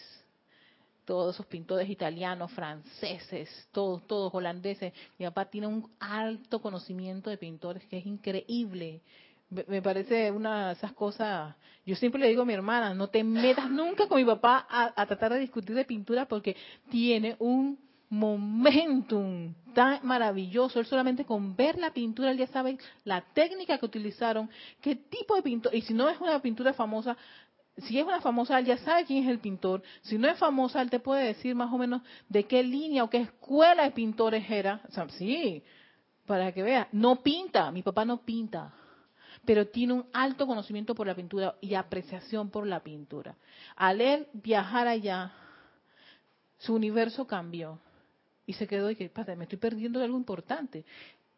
Todos 1.04 1.36
esos 1.36 1.46
pintores 1.48 1.90
italianos, 1.90 2.52
franceses, 2.52 3.68
todos, 3.72 4.08
todos 4.08 4.34
holandeses. 4.34 4.94
Mi 5.18 5.26
papá 5.26 5.46
tiene 5.46 5.68
un 5.68 5.92
alto 6.00 6.62
conocimiento 6.62 7.30
de 7.30 7.38
pintores 7.38 7.84
que 7.88 7.98
es 7.98 8.06
increíble 8.06 9.02
me 9.52 9.82
parece 9.82 10.32
una 10.32 10.68
de 10.68 10.74
esas 10.74 10.94
cosas. 10.94 11.56
Yo 11.86 11.96
siempre 11.96 12.22
le 12.22 12.30
digo 12.30 12.44
a 12.44 12.46
mi 12.46 12.54
hermana, 12.54 12.94
no 12.94 13.10
te 13.10 13.24
metas 13.24 13.70
nunca 13.70 14.08
con 14.08 14.18
mi 14.18 14.26
papá 14.26 14.66
a, 14.70 15.06
tratar 15.06 15.34
de 15.34 15.40
discutir 15.40 15.76
de 15.76 15.84
pintura 15.84 16.26
porque 16.26 16.56
tiene 16.90 17.36
un 17.40 17.78
momentum 18.10 19.54
tan 19.74 20.00
maravilloso. 20.04 20.80
Él 20.80 20.86
solamente 20.86 21.26
con 21.26 21.56
ver 21.56 21.78
la 21.78 21.92
pintura, 21.92 22.32
él 22.32 22.38
ya 22.38 22.48
sabe 22.48 22.78
la 23.04 23.22
técnica 23.22 23.78
que 23.78 23.86
utilizaron, 23.86 24.50
qué 24.80 24.96
tipo 24.96 25.36
de 25.36 25.42
pintor. 25.42 25.76
Y 25.76 25.82
si 25.82 25.94
no 25.94 26.08
es 26.08 26.20
una 26.22 26.42
pintura 26.42 26.74
famosa, 26.74 27.18
si 27.78 28.00
es 28.00 28.06
una 28.06 28.22
famosa, 28.22 28.58
él 28.58 28.66
ya 28.66 28.78
sabe 28.78 29.06
quién 29.06 29.24
es 29.24 29.30
el 29.30 29.40
pintor. 29.40 29.84
Si 30.04 30.18
no 30.18 30.30
es 30.30 30.38
famosa, 30.38 30.82
él 30.82 30.90
te 30.90 31.00
puede 31.00 31.26
decir 31.26 31.56
más 31.56 31.74
o 31.74 31.78
menos 31.78 32.04
de 32.30 32.46
qué 32.46 32.64
línea 32.64 33.04
o 33.04 33.10
qué 33.10 33.18
escuela 33.18 33.84
de 33.84 33.92
pintores 33.92 34.50
era. 34.50 34.82
O 34.88 34.92
sea, 34.94 35.10
sí, 35.10 35.62
para 36.26 36.54
que 36.54 36.64
vea. 36.64 36.88
No 36.94 37.22
pinta, 37.22 37.70
mi 37.72 37.82
papá 37.82 38.06
no 38.06 38.22
pinta 38.22 38.76
pero 39.46 39.68
tiene 39.68 39.94
un 39.94 40.06
alto 40.14 40.46
conocimiento 40.46 40.94
por 40.94 41.08
la 41.08 41.16
pintura 41.16 41.56
y 41.62 41.74
apreciación 41.74 42.50
por 42.50 42.68
la 42.68 42.82
pintura. 42.82 43.36
Al 43.76 44.02
él 44.02 44.28
viajar 44.34 44.88
allá, 44.88 45.32
su 46.60 46.76
universo 46.76 47.26
cambió 47.26 47.80
y 48.46 48.54
se 48.54 48.68
quedó 48.68 48.90
y 48.92 48.96
que, 48.96 49.12
me 49.36 49.44
estoy 49.44 49.58
perdiendo 49.58 50.00
de 50.00 50.06
algo 50.06 50.18
importante. 50.18 50.86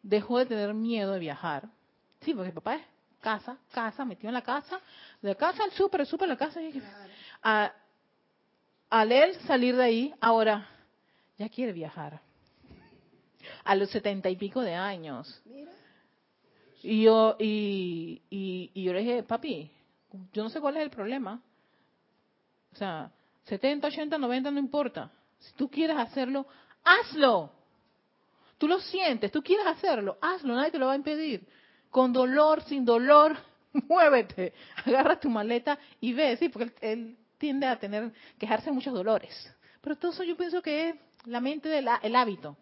Dejó 0.02 0.38
de 0.38 0.46
tener 0.46 0.74
miedo 0.74 1.12
de 1.12 1.18
viajar. 1.18 1.68
Sí, 2.20 2.34
porque 2.34 2.52
papá 2.52 2.76
es 2.76 2.82
casa, 3.20 3.56
casa, 3.72 4.04
metido 4.04 4.28
en 4.28 4.34
la 4.34 4.42
casa, 4.42 4.80
de 5.22 5.34
casa 5.34 5.64
al 5.64 5.70
súper, 5.72 6.04
súper 6.04 6.28
la 6.28 6.36
casa. 6.36 6.60
Y, 6.60 6.82
a, 7.42 7.72
al 8.90 9.12
él 9.12 9.34
salir 9.46 9.76
de 9.76 9.82
ahí, 9.82 10.14
ahora 10.20 10.68
ya 11.38 11.48
quiere 11.48 11.72
viajar. 11.72 12.20
A 13.64 13.74
los 13.74 13.90
setenta 13.90 14.28
y 14.28 14.36
pico 14.36 14.60
de 14.60 14.74
años. 14.74 15.42
Y 16.84 17.04
yo, 17.04 17.36
y, 17.38 18.20
y, 18.28 18.82
yo 18.82 18.92
le 18.92 18.98
dije, 19.00 19.22
papi, 19.22 19.70
yo 20.34 20.42
no 20.42 20.50
sé 20.50 20.60
cuál 20.60 20.76
es 20.76 20.82
el 20.82 20.90
problema. 20.90 21.40
O 22.74 22.76
sea, 22.76 23.10
70, 23.44 23.88
80, 23.88 24.18
90 24.18 24.50
no 24.50 24.58
importa. 24.58 25.10
Si 25.38 25.54
tú 25.54 25.70
quieres 25.70 25.96
hacerlo, 25.96 26.46
hazlo. 26.84 27.50
Tú 28.58 28.68
lo 28.68 28.78
sientes, 28.80 29.32
tú 29.32 29.42
quieres 29.42 29.66
hacerlo, 29.66 30.18
hazlo, 30.20 30.54
nadie 30.54 30.72
te 30.72 30.78
lo 30.78 30.86
va 30.86 30.92
a 30.92 30.96
impedir. 30.96 31.46
Con 31.88 32.12
dolor, 32.12 32.62
sin 32.64 32.84
dolor, 32.84 33.34
muévete. 33.88 34.52
Agarra 34.84 35.18
tu 35.18 35.30
maleta 35.30 35.78
y 36.02 36.12
ve, 36.12 36.36
sí, 36.36 36.50
porque 36.50 36.70
él, 36.82 37.16
tiende 37.38 37.66
a 37.66 37.78
tener, 37.78 38.12
quejarse 38.38 38.66
de 38.66 38.72
muchos 38.72 38.92
dolores. 38.92 39.50
Pero 39.80 39.96
todo 39.96 40.12
eso 40.12 40.22
yo 40.22 40.36
pienso 40.36 40.60
que 40.60 40.90
es 40.90 40.96
la 41.24 41.40
mente 41.40 41.70
del 41.70 41.88
el 42.02 42.14
hábito 42.14 42.58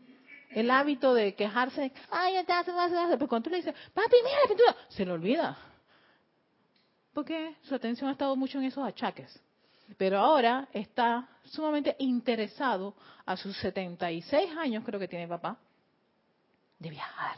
el 0.54 0.70
hábito 0.70 1.14
de 1.14 1.34
quejarse, 1.34 1.92
ay, 2.10 2.34
ya 2.34 2.44
te 2.44 2.52
hace, 2.52 2.72
pero 3.12 3.28
cuando 3.28 3.44
tú 3.44 3.50
le 3.50 3.56
dices, 3.56 3.74
papi, 3.94 4.16
mira 4.24 4.40
la 4.42 4.48
pintura, 4.48 4.76
se 4.88 5.04
le 5.04 5.12
olvida. 5.12 5.56
Porque 7.12 7.56
su 7.62 7.74
atención 7.74 8.08
ha 8.08 8.12
estado 8.12 8.36
mucho 8.36 8.58
en 8.58 8.64
esos 8.64 8.84
achaques. 8.84 9.38
Pero 9.98 10.18
ahora 10.18 10.68
está 10.72 11.28
sumamente 11.44 11.94
interesado 11.98 12.94
a 13.26 13.36
sus 13.36 13.56
76 13.58 14.56
años, 14.56 14.84
creo 14.84 14.98
que 14.98 15.08
tiene 15.08 15.28
papá, 15.28 15.58
de 16.78 16.90
viajar. 16.90 17.36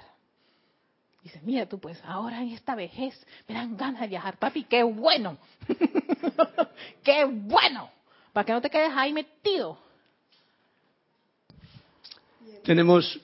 Dice, 1.23 1.41
mira 1.43 1.67
tú, 1.67 1.81
pues 1.81 2.01
ahora 2.05 2.43
en 2.43 2.51
esta 2.51 2.75
vejez 2.75 3.19
me 3.49 3.55
dan 3.55 3.77
ganas 3.77 4.03
de 4.03 4.09
viajar. 4.09 4.37
Papi, 4.37 4.65
qué 4.65 4.83
bueno. 4.83 5.39
qué 7.03 7.25
bueno. 7.25 7.91
Para 8.33 8.45
que 8.45 8.53
no 8.53 8.61
te 8.61 8.71
quedes 8.71 8.93
ahí 8.95 9.13
metido 9.13 9.79
tenemos, 12.65 13.21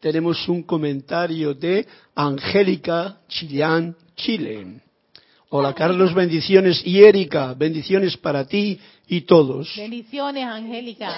tenemos 0.00 0.48
un 0.48 0.62
comentario 0.62 1.52
de 1.52 1.86
Angélica 2.14 3.20
Chillán, 3.28 3.94
Chile. 4.16 4.80
Hola 5.50 5.74
Carlos, 5.74 6.14
bendiciones. 6.14 6.82
Y 6.86 7.02
Erika, 7.02 7.54
bendiciones 7.54 8.16
para 8.16 8.46
ti 8.46 8.78
y 9.08 9.22
todos. 9.22 9.74
Bendiciones, 9.76 10.44
Angélica. 10.44 11.12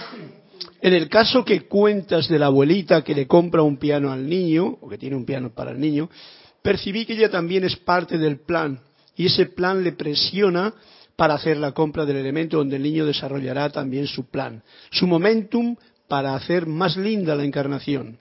En 0.81 0.95
el 0.95 1.09
caso 1.09 1.45
que 1.45 1.63
cuentas 1.63 2.29
de 2.29 2.39
la 2.39 2.47
abuelita 2.47 3.03
que 3.03 3.15
le 3.15 3.27
compra 3.27 3.63
un 3.63 3.77
piano 3.77 4.11
al 4.13 4.29
niño, 4.29 4.79
o 4.81 4.89
que 4.89 4.99
tiene 4.99 5.17
un 5.17 5.25
piano 5.25 5.51
para 5.55 5.71
el 5.71 5.81
niño, 5.81 6.09
percibí 6.63 7.05
que 7.07 7.15
ella 7.15 7.31
también 7.31 7.65
es 7.65 7.77
parte 7.77 8.19
del 8.19 8.41
plan, 8.41 8.81
y 9.17 9.27
ese 9.27 9.47
plan 9.47 9.83
le 9.83 9.93
presiona 9.93 10.73
para 11.17 11.35
hacer 11.35 11.59
la 11.59 11.73
compra 11.73 12.07
del 12.07 12.17
elemento 12.17 12.57
donde 12.57 12.77
el 12.77 12.83
niño 12.83 13.05
desarrollará 13.05 13.69
también 13.69 14.07
su 14.07 14.31
plan. 14.31 14.63
Su 14.91 15.07
momentum 15.07 15.77
para 16.11 16.35
hacer 16.35 16.67
más 16.67 16.97
linda 16.97 17.37
la 17.37 17.45
encarnación. 17.45 18.19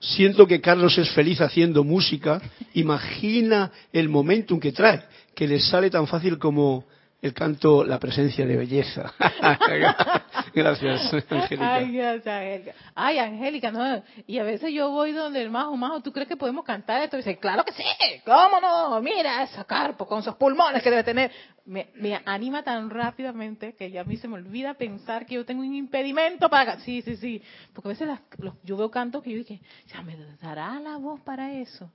Siento 0.00 0.46
que 0.46 0.62
Carlos 0.62 0.96
es 0.96 1.10
feliz 1.10 1.42
haciendo 1.42 1.84
música. 1.84 2.40
Imagina 2.72 3.70
el 3.92 4.08
momentum 4.08 4.58
que 4.58 4.72
trae, 4.72 5.02
que 5.34 5.46
le 5.46 5.60
sale 5.60 5.90
tan 5.90 6.06
fácil 6.06 6.38
como 6.38 6.86
el 7.22 7.34
canto 7.34 7.84
La 7.84 7.98
presencia 7.98 8.46
de 8.46 8.56
belleza. 8.56 9.12
gracias, 10.54 11.12
Angélica. 11.30 11.74
Ay, 11.74 11.92
gracias, 11.92 12.26
Angélica. 12.26 12.74
Ay, 12.94 13.18
Angélica, 13.18 13.70
no. 13.70 14.02
Y 14.26 14.38
a 14.38 14.44
veces 14.44 14.72
yo 14.72 14.90
voy 14.90 15.12
donde 15.12 15.42
el 15.42 15.50
majo, 15.50 15.76
majo, 15.76 16.00
¿tú 16.00 16.12
crees 16.12 16.28
que 16.28 16.36
podemos 16.36 16.64
cantar 16.64 17.02
esto? 17.02 17.16
Y 17.16 17.20
dice, 17.20 17.38
claro 17.38 17.64
que 17.64 17.72
sí, 17.72 17.84
¿cómo 18.24 18.60
no? 18.60 19.00
Mira 19.00 19.42
esa 19.42 19.64
carpo 19.64 20.06
con 20.06 20.20
esos 20.20 20.36
pulmones 20.36 20.82
que 20.82 20.90
debe 20.90 21.04
tener. 21.04 21.30
Me, 21.66 21.88
anima 22.24 22.62
tan 22.62 22.90
rápidamente 22.90 23.74
que 23.74 23.90
ya 23.90 24.00
a 24.00 24.04
mí 24.04 24.16
se 24.16 24.26
me 24.26 24.34
olvida 24.34 24.74
pensar 24.74 25.26
que 25.26 25.36
yo 25.36 25.44
tengo 25.44 25.62
un 25.62 25.74
impedimento 25.74 26.48
para... 26.48 26.80
Sí, 26.80 27.02
sí, 27.02 27.16
sí. 27.16 27.42
Porque 27.72 27.88
a 27.88 27.92
veces 27.92 28.08
los, 28.38 28.54
yo 28.64 28.76
veo 28.76 28.90
cantos 28.90 29.22
que 29.22 29.30
yo 29.30 29.36
dije, 29.36 29.60
ya 29.86 30.02
me 30.02 30.16
dará 30.40 30.80
la 30.80 30.96
voz 30.96 31.20
para 31.20 31.52
eso. 31.52 31.92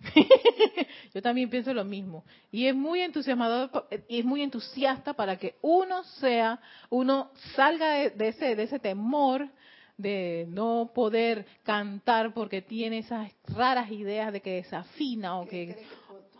Yo 1.14 1.22
también 1.22 1.48
pienso 1.50 1.72
lo 1.72 1.84
mismo. 1.84 2.24
Y 2.50 2.66
es 2.66 2.74
muy 2.74 3.00
entusiasmador, 3.00 3.70
y 4.08 4.20
es 4.20 4.24
muy 4.24 4.42
entusiasta 4.42 5.14
para 5.14 5.36
que 5.36 5.56
uno 5.62 6.04
sea, 6.04 6.60
uno 6.90 7.30
salga 7.54 8.10
de, 8.10 8.28
ese, 8.28 8.56
de 8.56 8.62
ese 8.62 8.78
temor 8.78 9.48
de 9.96 10.46
no 10.48 10.90
poder 10.94 11.46
cantar 11.62 12.34
porque 12.34 12.60
tiene 12.60 12.98
esas 12.98 13.32
raras 13.48 13.90
ideas 13.90 14.32
de 14.32 14.42
que 14.42 14.56
desafina 14.56 15.38
o 15.40 15.46
que, 15.46 15.76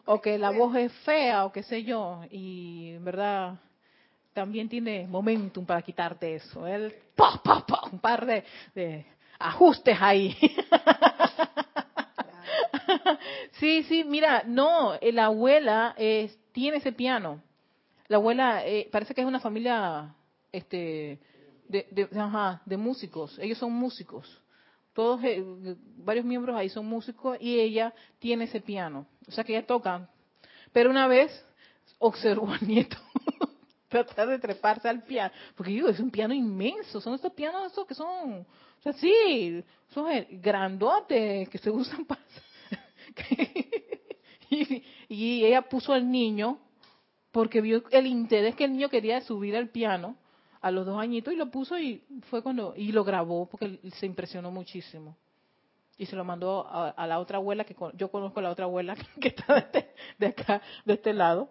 o 0.05 0.21
que 0.21 0.39
la 0.39 0.51
voz 0.51 0.77
es 0.77 0.93
fea 1.05 1.47
o 1.47 1.53
qué 1.53 1.63
sé 1.63 1.83
yo. 1.83 2.23
Y 2.31 2.91
en 2.97 3.05
verdad 3.05 3.59
también 4.35 4.69
tiene 4.69 5.07
momentum 5.07 5.65
para 5.65 5.81
quitarte 5.81 6.35
eso. 6.35 6.67
El, 6.67 6.95
un 7.91 7.99
par 8.01 8.27
de, 8.27 8.45
de 8.75 9.07
ajustes 9.39 9.97
ahí. 9.99 10.37
sí, 13.53 13.83
sí, 13.85 14.05
mira, 14.05 14.43
no, 14.47 14.95
eh, 14.95 15.13
la 15.13 15.27
abuela 15.27 15.95
eh, 15.97 16.31
tiene 16.53 16.79
ese 16.79 16.93
piano. 16.93 17.43
La 18.09 18.17
abuela 18.17 18.67
eh, 18.67 18.89
parece 18.91 19.15
que 19.15 19.21
es 19.21 19.27
una 19.27 19.41
familia 19.41 20.15
este, 20.53 21.19
de, 21.69 21.87
de, 22.65 22.77
músicos. 22.77 23.39
Ellos 23.39 23.59
son 23.59 23.73
músicos. 23.73 24.43
Todos, 24.93 25.21
varios 25.99 26.25
miembros 26.25 26.57
ahí 26.57 26.69
son 26.69 26.87
músicos 26.87 27.37
y 27.41 27.59
ella 27.59 27.93
tiene 28.19 28.45
ese 28.45 28.61
piano. 28.61 29.07
O 29.29 29.33
sea 29.33 29.45
que 29.45 29.57
ella 29.57 29.67
toca. 29.67 30.09
Pero 30.73 30.91
una 30.91 31.07
vez 31.07 31.45
observó 31.99 32.51
al 32.51 32.67
nieto 32.67 32.97
tratar 33.89 34.29
de 34.29 34.39
treparse 34.39 34.89
al 34.89 35.03
piano. 35.03 35.35
Porque 35.55 35.73
digo, 35.73 35.89
es 35.89 36.01
un 36.01 36.11
piano 36.11 36.33
inmenso. 36.33 37.01
Son 37.01 37.15
estos 37.15 37.33
pianos 37.33 37.73
esos 37.73 37.87
que 37.87 37.95
son, 37.95 38.41
o 38.41 38.83
sea, 38.83 38.93
sí, 38.95 39.63
son 39.93 40.07
grandotes 40.41 41.49
que 41.49 41.59
se 41.59 41.71
usan 41.71 42.05
para 42.07 42.23
y, 44.51 45.45
ella 45.45 45.63
puso 45.63 45.93
al 45.93 46.11
niño 46.11 46.59
porque 47.33 47.61
vio 47.61 47.85
el 47.91 48.07
interés 48.07 48.55
que 48.55 48.65
el 48.65 48.73
niño 48.73 48.89
quería 48.89 49.21
subir 49.21 49.57
al 49.57 49.69
piano 49.69 50.17
a 50.61 50.71
los 50.71 50.87
dos 50.87 50.99
añitos 50.99 51.33
y 51.33 51.37
lo 51.37 51.51
puso 51.51 51.79
y 51.79 52.03
fue 52.31 52.43
cuando 52.43 52.75
y 52.77 52.93
lo 52.93 53.05
grabó 53.05 53.47
porque 53.47 53.79
se 53.95 54.07
impresionó 54.07 54.51
muchísimo. 54.51 55.17
y 55.99 56.07
se 56.07 56.17
lo 56.17 56.25
mandó 56.25 56.67
a, 56.69 57.07
la 57.07 57.19
otra 57.19 57.39
abuela, 57.39 57.65
que 57.65 57.77
yo 57.95 58.11
conozco 58.11 58.41
a 58.41 58.43
la 58.43 58.51
otra 58.51 58.65
abuela 58.65 58.97
que 59.21 59.29
está 59.29 59.55
de, 59.55 59.61
este, 59.61 59.91
de 60.19 60.27
acá, 60.27 60.63
de 60.85 60.95
este 60.95 61.13
lado. 61.13 61.49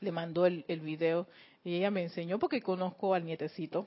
Le 0.00 0.12
mandó 0.12 0.46
el, 0.46 0.64
el 0.66 0.80
video 0.80 1.26
y 1.62 1.74
ella 1.76 1.90
me 1.90 2.02
enseñó 2.02 2.38
porque 2.38 2.62
conozco 2.62 3.14
al 3.14 3.24
nietecito. 3.24 3.86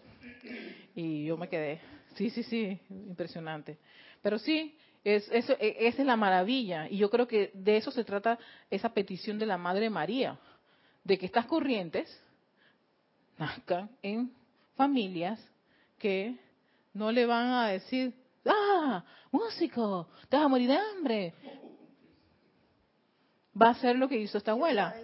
Y 0.95 1.25
yo 1.25 1.37
me 1.37 1.49
quedé, 1.49 1.81
sí, 2.15 2.29
sí, 2.29 2.43
sí, 2.43 2.79
impresionante. 2.89 3.79
Pero 4.21 4.37
sí, 4.37 4.77
es, 5.03 5.29
eso, 5.31 5.53
e, 5.59 5.87
esa 5.87 6.01
es 6.01 6.07
la 6.07 6.15
maravilla. 6.15 6.87
Y 6.89 6.97
yo 6.97 7.09
creo 7.09 7.27
que 7.27 7.51
de 7.53 7.77
eso 7.77 7.91
se 7.91 8.03
trata 8.03 8.39
esa 8.69 8.93
petición 8.93 9.37
de 9.37 9.45
la 9.45 9.57
Madre 9.57 9.89
María, 9.89 10.37
de 11.03 11.17
que 11.17 11.25
estas 11.25 11.45
corrientes 11.45 12.21
nazcan 13.37 13.89
en 14.01 14.31
familias 14.75 15.39
que 15.97 16.37
no 16.93 17.11
le 17.11 17.25
van 17.25 17.47
a 17.47 17.67
decir, 17.67 18.13
ah, 18.45 19.03
músico, 19.31 20.07
te 20.29 20.37
vas 20.37 20.45
a 20.45 20.49
morir 20.49 20.69
de 20.69 20.77
hambre. 20.77 21.33
Va 23.59 23.69
a 23.69 23.75
ser 23.75 23.97
lo 23.97 24.07
que 24.07 24.17
hizo 24.17 24.37
esta 24.37 24.51
abuela. 24.51 24.95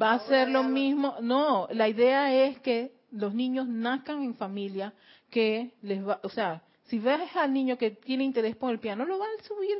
Va 0.00 0.12
a 0.12 0.18
ser 0.20 0.48
lo 0.48 0.62
mismo. 0.62 1.16
No, 1.20 1.68
la 1.70 1.88
idea 1.88 2.32
es 2.32 2.58
que 2.60 2.92
los 3.10 3.34
niños 3.34 3.68
nazcan 3.68 4.22
en 4.22 4.34
familia 4.34 4.92
que 5.30 5.74
les 5.82 6.06
va, 6.06 6.20
o 6.22 6.28
sea, 6.28 6.62
si 6.90 6.98
ves 6.98 7.34
al 7.36 7.52
niño 7.52 7.78
que 7.78 7.92
tiene 7.92 8.24
interés 8.24 8.56
por 8.56 8.72
el 8.72 8.80
piano, 8.80 9.04
lo 9.04 9.16
va 9.16 9.26
a 9.26 9.44
subir, 9.44 9.76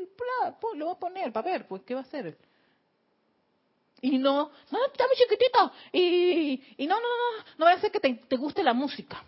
lo 0.77 0.87
va 0.87 0.93
a 0.93 0.99
poner 0.99 1.33
para 1.33 1.51
ver, 1.51 1.67
pues, 1.67 1.83
¿qué 1.83 1.93
va 1.93 2.01
a 2.01 2.05
hacer? 2.05 2.39
Y 4.01 4.17
no, 4.17 4.51
no, 4.71 4.87
está 4.87 5.05
muy 5.07 5.17
chiquitito. 5.17 5.73
Y, 5.93 6.63
y 6.79 6.87
no, 6.87 6.95
no, 6.95 7.01
no, 7.01 7.45
no 7.59 7.65
va 7.65 7.73
a 7.73 7.81
ser 7.81 7.91
que 7.91 7.99
te, 7.99 8.15
te 8.15 8.37
guste 8.37 8.63
la 8.63 8.73
música. 8.73 9.25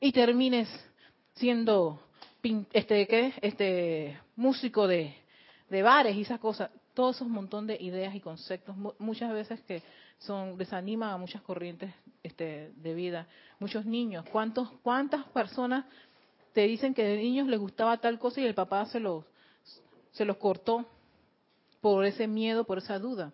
Y 0.00 0.12
termines 0.12 0.68
siendo, 1.32 1.98
este, 2.74 3.06
¿qué? 3.06 3.32
Este, 3.40 4.20
músico 4.36 4.86
de, 4.86 5.14
de 5.70 5.82
bares 5.82 6.14
y 6.16 6.22
esas 6.22 6.38
cosas. 6.38 6.70
Todos 6.92 7.16
esos 7.16 7.28
montón 7.28 7.66
de 7.66 7.78
ideas 7.80 8.14
y 8.14 8.20
conceptos, 8.20 8.76
muchas 8.98 9.32
veces 9.32 9.62
que 9.62 9.82
son 10.18 10.58
desaniman 10.58 11.10
a 11.10 11.16
muchas 11.16 11.40
corrientes 11.40 11.92
este, 12.22 12.70
de 12.76 12.94
vida. 12.94 13.26
Muchos 13.58 13.86
niños, 13.86 14.26
¿cuántos, 14.30 14.70
¿cuántas 14.82 15.24
personas 15.30 15.86
te 16.54 16.62
dicen 16.62 16.94
que 16.94 17.02
de 17.02 17.18
niños 17.18 17.48
les 17.48 17.58
gustaba 17.58 17.98
tal 17.98 18.18
cosa 18.18 18.40
y 18.40 18.46
el 18.46 18.54
papá 18.54 18.86
se 18.86 19.00
los, 19.00 19.24
se 20.12 20.24
los 20.24 20.36
cortó 20.36 20.86
por 21.80 22.06
ese 22.06 22.26
miedo, 22.28 22.64
por 22.64 22.78
esa 22.78 22.98
duda. 22.98 23.32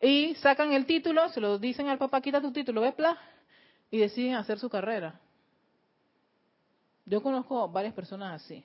Y 0.00 0.34
sacan 0.34 0.72
el 0.72 0.84
título, 0.84 1.28
se 1.28 1.40
lo 1.40 1.58
dicen 1.58 1.88
al 1.88 1.98
papá, 1.98 2.20
quita 2.20 2.40
tu 2.40 2.52
título, 2.52 2.80
ve, 2.80 2.92
pla, 2.92 3.16
y 3.90 3.98
deciden 3.98 4.34
hacer 4.34 4.58
su 4.58 4.68
carrera. 4.68 5.20
Yo 7.06 7.22
conozco 7.22 7.68
varias 7.68 7.94
personas 7.94 8.42
así. 8.42 8.64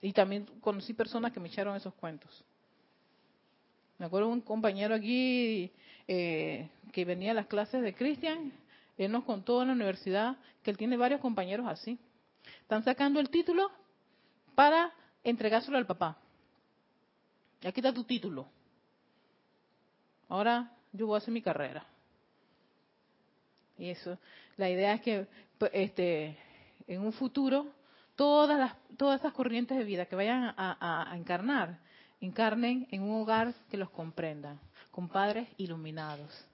Y 0.00 0.12
también 0.12 0.46
conocí 0.60 0.94
personas 0.94 1.32
que 1.32 1.40
me 1.40 1.48
echaron 1.48 1.74
esos 1.74 1.94
cuentos. 1.94 2.44
Me 3.98 4.06
acuerdo 4.06 4.28
un 4.28 4.40
compañero 4.40 4.94
aquí 4.94 5.72
eh, 6.06 6.70
que 6.92 7.04
venía 7.04 7.32
a 7.32 7.34
las 7.34 7.48
clases 7.48 7.82
de 7.82 7.94
Cristian, 7.94 8.52
él 8.96 9.10
nos 9.10 9.24
contó 9.24 9.60
en 9.62 9.68
la 9.68 9.74
universidad 9.74 10.36
que 10.62 10.70
él 10.70 10.76
tiene 10.76 10.96
varios 10.96 11.20
compañeros 11.20 11.66
así. 11.66 11.98
Están 12.62 12.82
sacando 12.84 13.20
el 13.20 13.30
título 13.30 13.70
para 14.54 14.92
entregárselo 15.24 15.78
al 15.78 15.86
papá. 15.86 16.16
Ya 17.60 17.72
quita 17.72 17.92
tu 17.92 18.04
título. 18.04 18.46
Ahora 20.28 20.70
yo 20.92 21.06
voy 21.06 21.16
a 21.16 21.18
hacer 21.18 21.32
mi 21.32 21.42
carrera. 21.42 21.84
Y 23.78 23.90
eso, 23.90 24.18
la 24.56 24.68
idea 24.68 24.94
es 24.94 25.00
que 25.00 25.26
pues, 25.58 25.70
este, 25.74 26.36
en 26.86 27.00
un 27.00 27.12
futuro 27.12 27.66
todas 28.16 28.58
las 28.58 28.74
todas 28.96 29.20
esas 29.20 29.32
corrientes 29.32 29.78
de 29.78 29.84
vida 29.84 30.06
que 30.06 30.16
vayan 30.16 30.54
a, 30.56 31.10
a 31.10 31.16
encarnar, 31.16 31.78
encarnen 32.20 32.88
en 32.90 33.02
un 33.02 33.22
hogar 33.22 33.54
que 33.70 33.76
los 33.76 33.90
comprenda, 33.90 34.56
con 34.90 35.08
padres 35.08 35.48
iluminados 35.56 36.47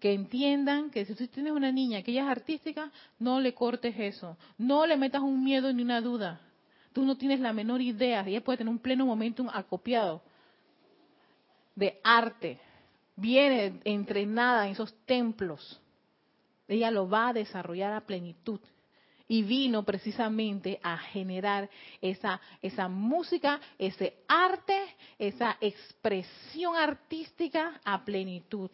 que 0.00 0.14
entiendan 0.14 0.90
que 0.90 1.04
si 1.04 1.14
tú 1.14 1.26
tienes 1.28 1.52
una 1.52 1.70
niña 1.70 2.02
que 2.02 2.10
ella 2.10 2.24
es 2.24 2.28
artística, 2.28 2.90
no 3.18 3.38
le 3.38 3.54
cortes 3.54 3.94
eso, 3.98 4.36
no 4.58 4.86
le 4.86 4.96
metas 4.96 5.20
un 5.20 5.44
miedo 5.44 5.72
ni 5.72 5.82
una 5.82 6.00
duda. 6.00 6.40
Tú 6.92 7.04
no 7.04 7.16
tienes 7.16 7.38
la 7.38 7.52
menor 7.52 7.80
idea, 7.80 8.24
ella 8.26 8.42
puede 8.42 8.58
tener 8.58 8.72
un 8.72 8.80
pleno 8.80 9.06
momentum 9.06 9.48
acopiado 9.52 10.22
de 11.76 12.00
arte, 12.02 12.58
viene 13.14 13.80
entrenada 13.84 14.66
en 14.66 14.72
esos 14.72 14.92
templos, 15.04 15.80
ella 16.66 16.90
lo 16.90 17.08
va 17.08 17.28
a 17.28 17.32
desarrollar 17.32 17.92
a 17.92 18.00
plenitud. 18.00 18.60
Y 19.28 19.42
vino 19.42 19.84
precisamente 19.84 20.80
a 20.82 20.98
generar 20.98 21.70
esa, 22.00 22.40
esa 22.60 22.88
música, 22.88 23.60
ese 23.78 24.24
arte, 24.26 24.76
esa 25.20 25.56
expresión 25.60 26.74
artística 26.74 27.80
a 27.84 28.04
plenitud. 28.04 28.70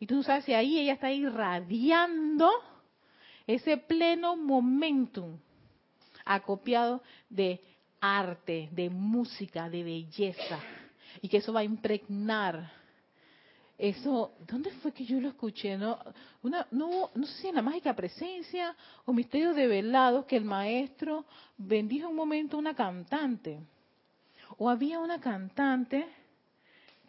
Y 0.00 0.06
tú 0.06 0.22
sabes 0.22 0.46
si 0.46 0.54
ahí 0.54 0.78
ella 0.78 0.94
está 0.94 1.12
irradiando 1.12 2.50
ese 3.46 3.76
pleno 3.76 4.34
momentum 4.34 5.38
acopiado 6.24 7.02
de 7.28 7.60
arte, 8.00 8.70
de 8.72 8.88
música, 8.88 9.68
de 9.68 9.84
belleza. 9.84 10.58
Y 11.20 11.28
que 11.28 11.36
eso 11.36 11.52
va 11.52 11.60
a 11.60 11.64
impregnar. 11.64 12.72
Eso, 13.76 14.32
¿dónde 14.46 14.70
fue 14.82 14.92
que 14.92 15.04
yo 15.04 15.20
lo 15.20 15.28
escuché? 15.28 15.76
No, 15.76 15.98
una, 16.42 16.66
no, 16.70 17.10
no 17.14 17.26
sé 17.26 17.42
si 17.42 17.48
en 17.48 17.56
la 17.56 17.62
mágica 17.62 17.94
presencia 17.94 18.74
o 19.04 19.12
misterio 19.12 19.52
de 19.52 19.66
velados 19.66 20.24
que 20.24 20.36
el 20.36 20.44
maestro 20.44 21.26
bendijo 21.58 22.08
un 22.08 22.16
momento 22.16 22.56
a 22.56 22.60
una 22.60 22.74
cantante. 22.74 23.58
O 24.56 24.70
había 24.70 24.98
una 24.98 25.20
cantante 25.20 26.06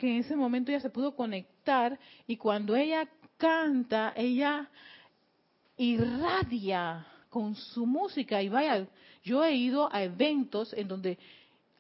que 0.02 0.10
en 0.10 0.18
ese 0.18 0.36
momento 0.36 0.72
ella 0.72 0.80
se 0.80 0.90
pudo 0.90 1.16
conectar 1.16 2.00
y 2.26 2.36
cuando 2.36 2.76
ella 2.76 3.08
canta, 3.38 4.14
ella 4.16 4.68
irradia 5.78 7.06
con 7.30 7.54
su 7.54 7.86
música 7.86 8.42
y 8.42 8.50
vaya, 8.50 8.88
yo 9.24 9.44
he 9.44 9.54
ido 9.54 9.94
a 9.94 10.02
eventos 10.02 10.74
en 10.74 10.88
donde 10.88 11.20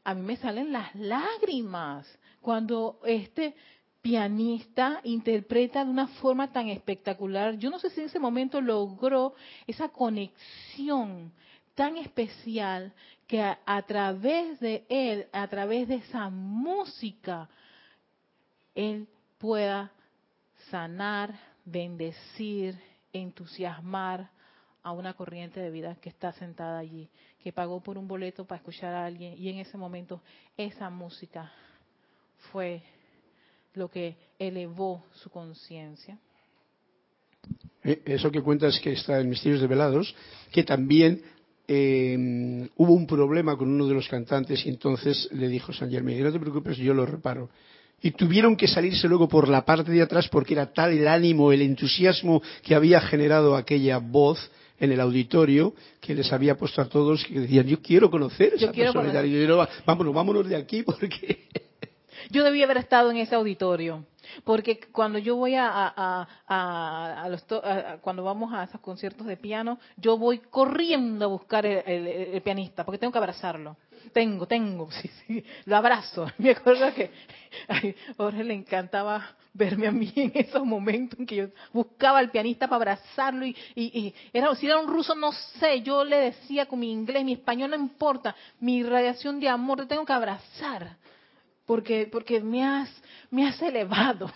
a 0.04 0.14
mí 0.14 0.22
me 0.22 0.38
salen 0.38 0.72
las 0.72 0.94
lágrimas 0.94 2.08
cuando 2.42 3.00
este 3.06 3.56
pianista 4.04 5.02
interpreta 5.04 5.84
de 5.84 5.90
una 5.90 6.08
forma 6.08 6.52
tan 6.52 6.68
espectacular. 6.68 7.58
Yo 7.58 7.72
no 7.72 7.80
sé 7.80 7.90
si 7.90 8.02
en 8.02 8.06
ese 8.06 8.20
momento 8.20 8.62
logró 8.62 9.34
esa 9.66 9.90
conexión 9.90 11.32
tan 11.74 11.98
especial 11.98 12.94
que 13.26 13.42
a, 13.42 13.58
a 13.66 13.82
través 13.82 14.60
de 14.60 14.86
él, 14.90 15.26
a 15.32 15.48
través 15.48 15.88
de 15.88 15.96
esa 15.96 16.30
música, 16.30 17.50
él 18.76 19.08
pueda 19.38 19.92
sanar, 20.70 21.38
bendecir, 21.66 22.78
entusiasmar 23.14 24.30
a 24.84 24.92
una 24.92 25.14
corriente 25.14 25.60
de 25.60 25.70
vida 25.70 25.96
que 26.02 26.10
está 26.10 26.32
sentada 26.34 26.80
allí, 26.80 27.10
que 27.44 27.52
pagó 27.52 27.82
por 27.82 27.98
un 27.98 28.08
boleto 28.08 28.46
para 28.46 28.58
escuchar 28.58 28.94
a 28.94 29.06
alguien 29.06 29.36
y 29.38 29.50
en 29.50 29.58
ese 29.58 29.78
momento 29.78 30.22
esa 30.58 30.90
música 30.90 31.52
fue 32.52 32.82
lo 33.74 33.90
que 33.90 34.18
elevó 34.40 35.06
su 35.14 35.30
conciencia. 35.30 36.18
Eh, 37.84 38.02
eso 38.06 38.32
que 38.32 38.42
cuentas 38.42 38.80
que 38.80 38.94
está 38.94 39.20
en 39.20 39.30
Misterios 39.30 39.62
de 39.62 39.68
Velados, 39.68 40.16
que 40.52 40.64
también 40.64 41.22
eh, 41.68 42.70
hubo 42.76 42.94
un 42.94 43.08
problema 43.08 43.56
con 43.56 43.70
uno 43.70 43.88
de 43.88 43.94
los 43.94 44.08
cantantes 44.08 44.66
y 44.66 44.70
entonces 44.70 45.30
le 45.32 45.48
dijo 45.48 45.74
San 45.74 45.92
Germán, 45.92 46.22
no 46.22 46.32
te 46.32 46.40
preocupes, 46.40 46.78
yo 46.78 46.94
lo 46.94 47.06
reparo 47.06 47.50
y 48.02 48.12
tuvieron 48.12 48.56
que 48.56 48.68
salirse 48.68 49.08
luego 49.08 49.28
por 49.28 49.48
la 49.48 49.64
parte 49.64 49.92
de 49.92 50.02
atrás 50.02 50.28
porque 50.30 50.54
era 50.54 50.74
tal 50.74 50.92
el 50.92 51.08
ánimo, 51.08 51.52
el 51.52 51.62
entusiasmo 51.62 52.42
que 52.64 52.76
había 52.76 53.00
generado 53.02 53.56
aquella 53.56 54.00
voz 54.00 54.52
en 54.80 54.92
el 54.92 55.00
auditorio 55.00 55.74
que 56.00 56.16
les 56.16 56.34
había 56.34 56.58
puesto 56.58 56.82
a 56.82 56.90
todos 56.90 57.24
que 57.26 57.42
decían 57.42 57.68
yo 57.68 57.82
quiero 57.82 58.10
conocer 58.10 58.56
esa 58.56 58.72
personalidad 58.72 59.24
y 59.24 59.46
yo 59.46 59.68
vámonos, 59.86 60.14
vámonos 60.14 60.50
de 60.50 60.56
aquí 60.56 60.82
porque 60.82 61.48
yo 62.32 62.44
debía 62.44 62.66
haber 62.66 62.78
estado 62.78 63.12
en 63.12 63.18
ese 63.18 63.36
auditorio 63.36 64.06
porque 64.44 64.80
cuando 64.92 65.20
yo 65.20 65.36
voy 65.36 65.56
a, 65.56 65.68
a, 65.70 66.28
a, 66.48 67.30
los 67.30 67.46
cuando 68.02 68.24
vamos 68.24 68.52
a 68.54 68.64
esos 68.64 68.82
conciertos 68.82 69.28
de 69.28 69.38
piano 69.38 69.78
yo 69.98 70.18
voy 70.18 70.40
corriendo 70.40 71.26
a 71.26 71.28
buscar 71.28 71.66
el 71.66 72.42
pianista 72.42 72.84
porque 72.84 72.98
tengo 72.98 73.12
que 73.12 73.20
abrazarlo 73.20 73.78
tengo, 74.14 74.48
tengo, 74.48 74.90
sí, 75.02 75.10
sí, 75.26 75.44
lo 75.66 75.78
abrazo. 75.78 76.28
Me 76.38 76.52
acuerdo 76.52 76.94
que 76.94 77.12
a 77.68 77.80
Jorge 78.18 78.44
le 78.44 78.54
encantaba 78.54 79.36
verme 79.54 79.88
a 79.88 79.92
mí 79.92 80.12
en 80.16 80.32
esos 80.36 80.66
momentos 80.66 81.20
en 81.20 81.26
que 81.26 81.36
yo 81.36 81.48
buscaba 81.74 82.20
al 82.20 82.32
pianista 82.32 82.68
para 82.68 82.94
abrazarlo 82.94 83.46
y, 83.46 83.56
y, 83.76 84.14
era, 84.34 84.54
si 84.56 84.66
era 84.66 84.80
un 84.80 84.88
ruso, 84.88 85.14
no 85.16 85.32
sé, 85.32 85.82
yo 85.82 86.04
le 86.04 86.18
decía 86.18 86.66
con 86.66 86.80
mi 86.80 86.92
inglés, 86.92 87.26
mi 87.26 87.34
español 87.34 87.72
no 87.72 87.76
importa, 87.76 88.36
mi 88.60 88.84
radiación 88.84 89.40
de 89.40 89.50
amor, 89.50 89.80
te 89.80 89.86
tengo 89.88 90.06
que 90.06 90.14
abrazar 90.14 90.98
porque 91.66 92.08
porque 92.12 92.40
me 92.42 92.64
has 92.66 92.90
me 93.30 93.48
has 93.48 93.62
elevado. 93.62 94.32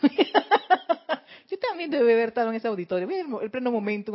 yo 1.50 1.60
también 1.60 1.90
debo 1.90 2.04
haber 2.04 2.30
estado 2.30 2.50
en 2.50 2.56
ese 2.56 2.68
auditorio, 2.68 3.10
el 3.42 3.52
pleno 3.52 3.72
momento, 3.72 4.14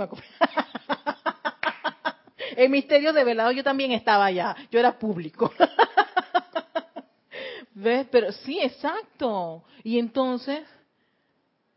En 2.61 2.73
Misterio 2.73 3.15
de 3.15 3.25
Velado 3.25 3.53
yo 3.53 3.65
también 3.65 3.93
estaba 3.93 4.27
allá, 4.27 4.55
yo 4.71 4.79
era 4.79 4.99
público. 4.99 5.51
¿Ves? 7.75 8.07
Pero 8.11 8.33
sí, 8.33 8.61
exacto. 8.61 9.65
Y 9.83 9.99
entonces, 9.99 10.69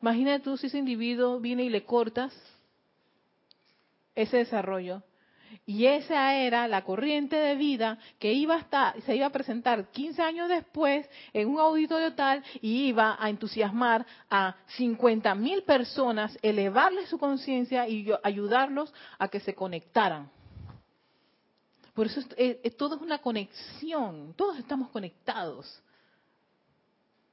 imagínate 0.01 0.43
tú 0.43 0.57
si 0.57 0.67
ese 0.67 0.77
individuo 0.77 1.39
viene 1.39 1.63
y 1.63 1.69
le 1.69 1.85
cortas 1.85 2.35
ese 4.13 4.39
desarrollo. 4.39 5.01
Y 5.65 5.85
esa 5.85 6.35
era 6.35 6.67
la 6.67 6.83
corriente 6.83 7.37
de 7.37 7.55
vida 7.55 7.97
que 8.19 8.33
iba 8.33 8.55
a 8.55 8.59
estar, 8.59 9.01
se 9.03 9.15
iba 9.15 9.27
a 9.27 9.31
presentar 9.31 9.89
15 9.89 10.21
años 10.21 10.49
después 10.49 11.09
en 11.31 11.47
un 11.47 11.61
auditorio 11.61 12.13
tal 12.13 12.43
y 12.59 12.87
iba 12.87 13.15
a 13.17 13.29
entusiasmar 13.29 14.05
a 14.29 14.57
50 14.75 15.33
mil 15.35 15.63
personas, 15.63 16.37
elevarles 16.41 17.07
su 17.07 17.17
conciencia 17.17 17.87
y 17.87 18.11
ayudarlos 18.21 18.93
a 19.17 19.29
que 19.29 19.39
se 19.39 19.55
conectaran. 19.55 20.32
Por 21.93 22.07
eso 22.07 22.21
todo 22.77 22.95
es 22.95 23.01
una 23.01 23.19
conexión, 23.19 24.33
todos 24.35 24.57
estamos 24.57 24.89
conectados. 24.89 25.81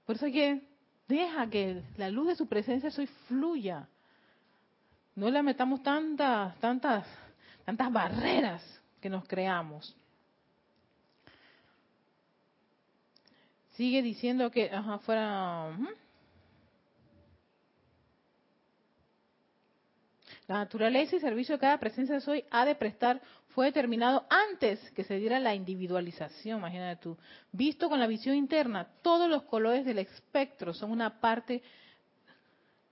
Por 0.05 0.17
eso 0.17 0.27
hay 0.27 0.33
que 0.33 0.63
deja 1.09 1.49
que 1.49 1.83
la 1.97 2.09
luz 2.11 2.29
de 2.29 2.37
su 2.37 2.47
presencia 2.47 2.91
hoy 2.97 3.07
fluya. 3.27 3.89
No 5.15 5.31
le 5.31 5.43
metamos 5.43 5.83
tantas, 5.83 6.59
tantas, 6.61 7.07
tantas 7.65 7.93
barreras 7.93 8.63
que 9.01 9.11
nos 9.11 9.27
creamos. 9.27 9.95
Sigue 13.73 14.03
diciendo 14.03 14.51
que, 14.51 14.71
ajá, 14.71 14.99
fuera. 14.99 15.77
La 20.47 20.59
naturaleza 20.59 21.17
y 21.17 21.21
servicio 21.21 21.55
de 21.55 21.61
cada 21.61 21.79
presencia 21.79 22.17
de 22.17 22.21
soy 22.21 22.45
ha 22.51 22.65
de 22.65 22.75
prestar 22.75 23.21
fue 23.55 23.67
determinado 23.67 24.27
antes 24.29 24.79
que 24.93 25.05
se 25.05 25.19
diera 25.19 25.41
la 25.41 25.55
individualización, 25.55 26.59
imagínate 26.59 27.03
tú. 27.03 27.17
Visto 27.53 27.89
con 27.89 27.99
la 27.99 28.07
visión 28.07 28.37
interna, 28.37 28.87
todos 29.03 29.29
los 29.29 29.43
colores 29.45 29.85
del 29.85 29.99
espectro 29.99 30.73
son 30.73 30.91
una 30.91 31.21
parte 31.21 31.63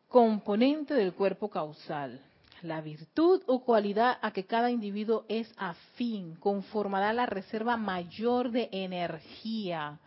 componente 0.09 0.95
del 0.95 1.15
cuerpo 1.15 1.49
causal. 1.49 2.21
La 2.63 2.81
virtud 2.81 3.43
o 3.47 3.63
cualidad 3.65 4.19
a 4.21 4.33
que 4.33 4.47
cada 4.47 4.71
individuo 4.71 5.25
es 5.29 5.53
afín 5.57 6.35
conformará 6.37 7.13
la 7.13 7.27
reserva 7.27 7.77
mayor 7.77 8.51
de 8.51 8.69
energía 8.73 10.01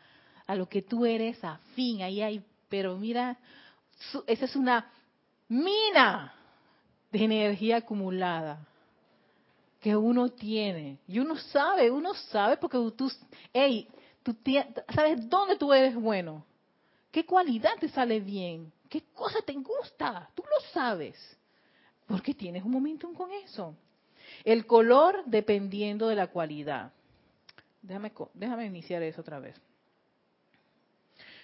a 0.47 0.55
lo 0.55 0.67
que 0.67 0.81
tú 0.81 1.05
eres 1.05 1.41
afín. 1.45 2.01
Ahí 2.01 2.21
hay, 2.21 2.43
pero 2.67 2.97
mira, 2.97 3.37
esa 4.27 4.45
es 4.45 4.55
una 4.57 4.91
mina 5.47 6.33
de 7.09 7.23
energía 7.23 7.77
acumulada 7.77 8.67
que 9.81 9.95
uno 9.95 10.29
tiene. 10.29 10.99
Y 11.07 11.19
uno 11.19 11.35
sabe, 11.35 11.91
uno 11.91 12.13
sabe 12.13 12.55
porque 12.55 12.77
tú, 12.95 13.11
hey, 13.51 13.89
tú 14.23 14.37
sabes 14.93 15.27
dónde 15.27 15.57
tú 15.57 15.73
eres 15.73 15.95
bueno, 15.95 16.45
qué 17.11 17.25
cualidad 17.25 17.71
te 17.79 17.89
sale 17.89 18.19
bien, 18.19 18.71
qué 18.87 19.01
cosa 19.13 19.41
te 19.41 19.53
gusta, 19.53 20.29
tú 20.35 20.43
lo 20.43 20.71
sabes, 20.71 21.17
porque 22.05 22.33
tienes 22.33 22.63
un 22.63 22.71
momentum 22.71 23.13
con 23.13 23.31
eso. 23.31 23.75
El 24.45 24.65
color 24.65 25.23
dependiendo 25.25 26.07
de 26.07 26.15
la 26.15 26.27
cualidad. 26.27 26.93
Déjame, 27.81 28.11
déjame 28.35 28.65
iniciar 28.67 29.01
eso 29.01 29.21
otra 29.21 29.39
vez. 29.39 29.59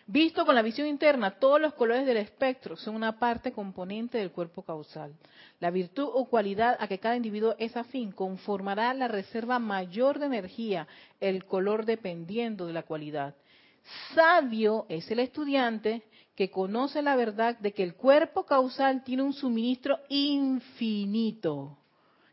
Visto 0.10 0.45
con 0.45 0.55
la 0.55 0.62
visión 0.62 0.88
interna, 0.88 1.32
todos 1.32 1.60
los 1.60 1.74
colores 1.74 2.05
del 2.05 2.16
espectro 2.16 2.78
son 2.78 2.95
una 2.95 3.20
parte 3.20 3.51
componente 3.51 4.18
del 4.18 4.32
cuerpo 4.32 4.62
causal. 4.62 5.14
La 5.60 5.70
virtud 5.70 6.08
o 6.14 6.30
cualidad 6.30 6.78
a 6.80 6.88
que 6.88 6.97
cada 6.97 7.18
individuo 7.18 7.55
es 7.60 7.76
afín 7.76 8.14
conformará 8.14 8.93
la 8.93 9.10
reserva 9.10 9.60
mayor 9.60 10.18
de 10.18 10.28
energía, 10.28 10.88
el 11.20 11.43
color 11.43 11.86
dependiendo 11.86 12.68
de 12.68 12.72
la 12.72 12.84
cualidad. 12.84 13.36
Sabio 14.16 14.86
es 14.88 15.12
el 15.12 15.20
estudiante 15.20 16.03
que 16.36 16.49
conoce 16.49 17.01
la 17.01 17.18
verdad 17.18 17.58
de 17.58 17.74
que 17.74 17.84
el 17.84 17.95
cuerpo 17.95 18.45
causal 18.45 19.03
tiene 19.03 19.24
un 19.24 19.34
suministro 19.34 19.99
infinito 20.08 21.78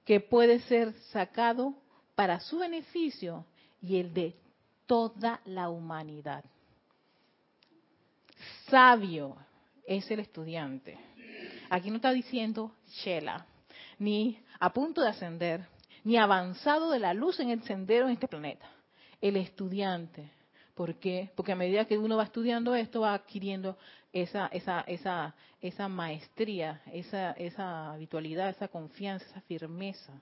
que 0.05 0.21
puede 0.21 0.61
ser 0.61 0.93
sacado 1.11 1.75
para 2.15 2.39
su 2.39 2.59
beneficio 2.59 3.45
y 3.83 3.97
el 3.97 4.15
de 4.15 4.37
toda 4.87 5.41
la 5.45 5.71
humanidad 5.71 6.45
sabio 8.69 9.37
es 9.87 10.11
el 10.11 10.21
estudiante. 10.21 10.99
Aquí 11.71 11.91
no 11.91 11.97
está 11.97 12.13
diciendo 12.13 12.73
Shela, 12.89 13.47
ni 13.99 14.39
a 14.61 14.73
punto 14.73 15.01
de 15.01 15.09
ascender, 15.09 15.67
ni 16.05 16.17
avanzado 16.17 16.91
de 16.91 16.99
la 16.99 17.15
luz 17.15 17.41
en 17.41 17.51
el 17.51 17.63
sendero 17.63 18.07
en 18.07 18.13
este 18.13 18.29
planeta. 18.29 18.71
El 19.21 19.37
estudiante. 19.37 20.31
¿Por 20.75 20.97
qué? 20.97 21.31
Porque 21.37 21.53
a 21.53 21.57
medida 21.57 21.85
que 21.85 21.97
uno 21.97 22.17
va 22.17 22.25
estudiando 22.25 22.75
esto, 22.75 23.01
va 23.01 23.15
adquiriendo 23.15 23.79
esa, 24.13 24.49
esa, 24.49 24.81
esa, 24.83 25.35
esa 25.61 25.89
maestría, 25.89 26.83
esa, 26.93 27.33
esa 27.33 27.93
habitualidad, 27.93 28.49
esa 28.51 28.69
confianza, 28.69 29.25
esa 29.27 29.41
firmeza. 29.43 30.13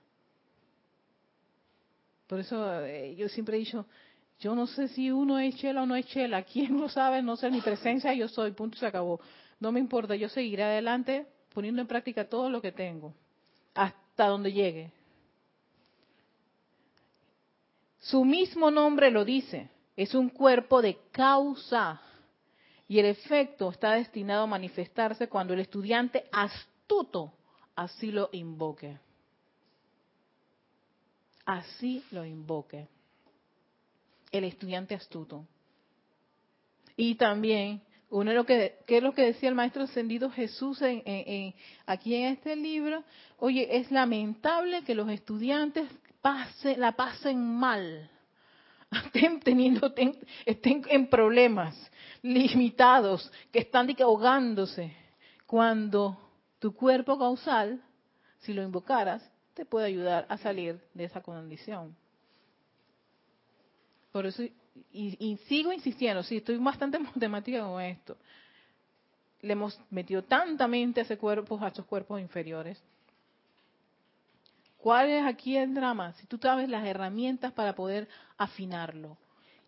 Por 2.27 2.39
eso 2.39 2.85
eh, 2.85 3.15
yo 3.15 3.27
siempre 3.29 3.57
he 3.57 3.59
dicho, 3.59 3.85
yo 4.43 4.55
no 4.55 4.67
sé 4.67 4.89
si 4.89 5.09
uno 5.09 5.39
es 5.39 5.55
chela 5.55 5.83
o 5.83 5.85
no 5.85 5.95
es 5.95 6.05
chela. 6.07 6.43
¿Quién 6.43 6.77
lo 6.77 6.89
sabe? 6.89 7.21
No 7.21 7.37
sé, 7.37 7.49
mi 7.49 7.61
presencia 7.61 8.13
yo 8.13 8.27
soy, 8.27 8.51
punto 8.51 8.77
se 8.77 8.85
acabó. 8.85 9.21
No 9.61 9.71
me 9.71 9.79
importa, 9.79 10.17
yo 10.17 10.27
seguiré 10.27 10.63
adelante 10.63 11.25
poniendo 11.53 11.81
en 11.81 11.87
práctica 11.87 12.27
todo 12.27 12.49
lo 12.49 12.61
que 12.61 12.73
tengo, 12.73 13.13
hasta 13.73 14.27
donde 14.27 14.51
llegue. 14.51 14.91
Su 18.01 18.25
mismo 18.25 18.69
nombre 18.69 19.11
lo 19.11 19.23
dice, 19.23 19.69
es 19.95 20.13
un 20.13 20.27
cuerpo 20.27 20.81
de 20.81 20.97
causa 21.13 22.01
y 22.89 22.99
el 22.99 23.05
efecto 23.05 23.69
está 23.69 23.93
destinado 23.93 24.43
a 24.43 24.47
manifestarse 24.47 25.29
cuando 25.29 25.53
el 25.53 25.61
estudiante 25.61 26.25
astuto 26.33 27.31
así 27.77 28.11
lo 28.11 28.27
invoque. 28.33 28.97
Así 31.45 32.03
lo 32.11 32.25
invoque 32.25 32.89
el 34.33 34.43
estudiante 34.43 34.95
astuto. 34.95 35.47
Y 36.97 37.15
también, 37.15 37.81
uno 38.09 38.31
de 38.31 38.35
lo 38.35 38.45
que, 38.45 38.79
¿qué 38.85 38.97
es 38.97 39.03
lo 39.03 39.13
que 39.13 39.21
decía 39.21 39.47
el 39.47 39.55
maestro 39.55 39.83
ascendido 39.83 40.29
Jesús 40.29 40.81
en, 40.81 41.55
aquí 41.85 42.15
en 42.15 42.33
este 42.33 42.55
libro? 42.55 43.03
Oye, 43.37 43.77
es 43.77 43.89
lamentable 43.91 44.83
que 44.83 44.95
los 44.95 45.09
estudiantes 45.09 45.87
la 46.77 46.93
pasen 46.93 47.39
mal, 47.39 48.09
estén 49.05 49.39
teniendo, 49.39 49.93
estén 50.45 50.83
en 50.89 51.07
problemas, 51.07 51.75
limitados, 52.21 53.31
que 53.51 53.59
están 53.59 53.89
ahogándose, 53.99 54.95
cuando 55.45 56.17
tu 56.59 56.73
cuerpo 56.73 57.19
causal, 57.19 57.83
si 58.39 58.53
lo 58.53 58.63
invocaras, 58.63 59.29
te 59.53 59.65
puede 59.65 59.85
ayudar 59.85 60.25
a 60.29 60.37
salir 60.37 60.79
de 60.93 61.03
esa 61.03 61.21
condición. 61.21 61.95
Por 64.13 64.27
eso, 64.27 64.43
y, 64.91 65.37
sigo 65.47 65.73
insistiendo, 65.73 66.21
sí, 66.21 66.37
estoy 66.37 66.57
bastante 66.57 66.99
matemática 66.99 67.63
con 67.63 67.81
esto. 67.81 68.15
Le 69.41 69.53
hemos 69.53 69.77
metido 69.89 70.23
tanta 70.23 70.67
mente 70.67 71.01
a 71.01 71.03
ese 71.03 71.17
cuerpo, 71.17 71.59
a 71.59 71.69
esos 71.69 71.85
cuerpos 71.87 72.21
inferiores. 72.21 72.81
¿Cuál 74.77 75.09
es 75.09 75.25
aquí 75.25 75.57
el 75.57 75.73
drama? 75.73 76.13
Si 76.13 76.27
tú 76.27 76.37
sabes 76.37 76.69
las 76.69 76.85
herramientas 76.85 77.53
para 77.53 77.73
poder 77.73 78.07
afinarlo. 78.37 79.17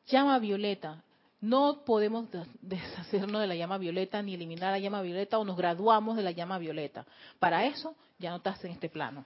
Llama 0.08 0.38
violeta. 0.38 1.04
No 1.42 1.84
podemos 1.84 2.28
deshacernos 2.62 3.42
de 3.42 3.48
la 3.48 3.56
llama 3.56 3.80
violeta 3.80 4.22
ni 4.22 4.36
eliminar 4.36 4.72
la 4.72 4.80
llama 4.80 5.02
violeta 5.02 5.40
o 5.40 5.46
nos 5.46 5.58
graduamos 5.58 6.18
de 6.18 6.24
la 6.24 6.32
llama 6.32 6.60
violeta. 6.60 7.06
Para 7.40 7.66
eso 7.66 7.96
ya 8.20 8.30
no 8.30 8.38
estás 8.38 8.64
en 8.64 8.72
este 8.72 8.90
plano. 8.90 9.26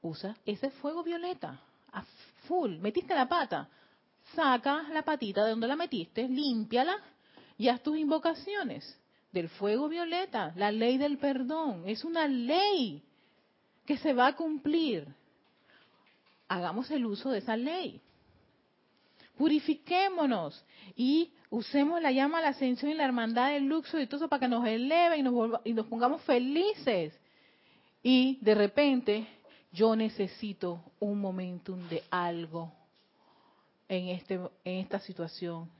Usa 0.00 0.34
ese 0.46 0.70
fuego 0.70 1.02
violeta 1.02 1.60
full, 2.46 2.78
metiste 2.78 3.14
la 3.14 3.28
pata, 3.28 3.68
saca 4.34 4.84
la 4.92 5.02
patita 5.02 5.44
de 5.44 5.50
donde 5.50 5.68
la 5.68 5.76
metiste, 5.76 6.28
límpiala 6.28 6.96
y 7.56 7.68
haz 7.68 7.82
tus 7.82 7.96
invocaciones 7.96 8.98
del 9.32 9.48
fuego 9.48 9.88
violeta, 9.88 10.52
la 10.56 10.72
ley 10.72 10.96
del 10.96 11.18
perdón, 11.18 11.84
es 11.86 12.04
una 12.04 12.26
ley 12.26 13.02
que 13.84 13.98
se 13.98 14.12
va 14.12 14.28
a 14.28 14.36
cumplir. 14.36 15.06
Hagamos 16.48 16.90
el 16.90 17.04
uso 17.04 17.30
de 17.30 17.38
esa 17.38 17.56
ley. 17.56 18.00
Purifiquémonos 19.36 20.64
y 20.96 21.32
usemos 21.50 22.02
la 22.02 22.10
llama, 22.10 22.40
la 22.40 22.48
ascensión 22.48 22.90
y 22.90 22.94
la 22.94 23.04
hermandad 23.04 23.50
del 23.50 23.64
luxo 23.64 24.00
y 24.00 24.06
todo 24.06 24.16
eso 24.16 24.28
para 24.28 24.40
que 24.40 24.48
nos 24.48 24.66
eleve 24.66 25.18
y 25.18 25.22
nos, 25.22 25.60
y 25.64 25.72
nos 25.74 25.86
pongamos 25.86 26.22
felices. 26.22 27.18
Y 28.02 28.38
de 28.40 28.54
repente 28.54 29.28
yo 29.72 29.94
necesito 29.94 30.82
un 31.00 31.20
momentum 31.20 31.88
de 31.88 32.02
algo 32.10 32.72
en, 33.88 34.08
este, 34.08 34.34
en 34.34 34.78
esta 34.80 34.98
situación. 35.00 35.70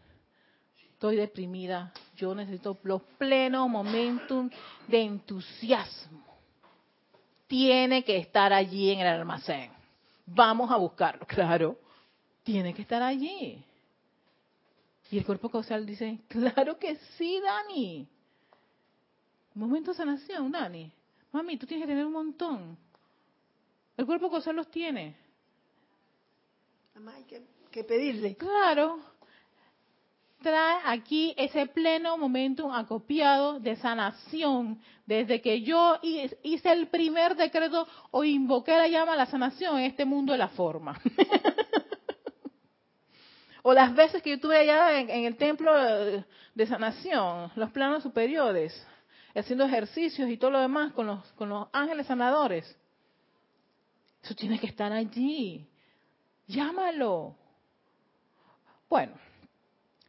Estoy 0.93 1.16
deprimida, 1.16 1.93
yo 2.16 2.34
necesito 2.34 2.76
los 2.82 3.03
plenos 3.18 3.68
momentum 3.68 4.51
de 4.89 5.03
entusiasmo. 5.03 6.24
Tiene 7.47 8.05
que 8.05 8.18
estar 8.18 8.53
allí 8.53 8.91
en 8.91 9.01
el 9.01 9.07
almacén. 9.07 9.70
vamos 10.26 10.70
a 10.70 10.76
buscarlo. 10.76 11.24
Claro, 11.26 11.78
tiene 12.43 12.74
que 12.74 12.82
estar 12.82 13.03
allí. 13.03 13.64
Y 15.11 15.18
el 15.18 15.24
cuerpo 15.24 15.49
causal 15.49 15.86
dice, 15.86 16.18
claro 16.28 16.78
que 16.78 16.97
sí, 17.16 17.41
Dani. 17.41 18.07
Momento 19.55 19.93
de 19.93 19.97
sanación, 19.97 20.53
Dani. 20.53 20.93
Mami, 21.32 21.57
tú 21.57 21.66
tienes 21.66 21.84
que 21.84 21.93
tener 21.93 22.05
un 22.05 22.12
montón. 22.12 22.76
El 23.99 24.07
cuerpo 24.07 24.30
causal 24.30 24.55
los 24.55 24.70
tiene. 24.70 25.16
Hay 27.14 27.24
que, 27.24 27.42
que 27.72 27.82
pedirle. 27.82 28.36
Claro. 28.36 29.01
Trae 30.40 30.78
aquí 30.84 31.34
ese 31.36 31.66
pleno 31.66 32.16
momento 32.16 32.72
acopiado 32.72 33.59
de 33.59 33.74
sanación. 33.74 34.80
Desde 35.05 35.42
que 35.42 35.62
yo 35.62 35.99
hice 36.03 36.70
el 36.70 36.86
primer 36.86 37.34
decreto 37.34 37.88
o 38.12 38.22
invoqué 38.22 38.76
la 38.76 38.86
llama 38.86 39.14
a 39.14 39.16
la 39.16 39.26
sanación 39.26 39.78
en 39.78 39.86
este 39.86 40.05
mundo 40.05 40.30
de 40.30 40.38
la 40.38 40.49
forma. 40.49 41.01
o 43.62 43.74
las 43.74 43.92
veces 43.96 44.22
que 44.22 44.30
yo 44.30 44.36
estuve 44.36 44.59
allá 44.59 45.01
en, 45.01 45.24
el 45.24 45.36
templo 45.36 45.74
de, 45.74 46.24
de 46.55 46.66
sanación, 46.68 47.51
los 47.57 47.72
planos 47.72 48.05
superiores, 48.05 48.86
haciendo 49.34 49.64
ejercicios 49.64 50.30
y 50.30 50.36
todo 50.36 50.53
lo 50.53 50.61
demás 50.61 50.92
con 50.92 51.09
los, 51.09 51.26
con 51.32 51.49
los 51.49 51.66
ángeles 51.72 52.07
sanadores. 52.07 52.78
Eso 54.22 54.34
tiene 54.34 54.58
que 54.58 54.66
estar 54.66 54.92
allí. 54.92 55.66
Llámalo. 56.46 57.36
Bueno, 58.88 59.12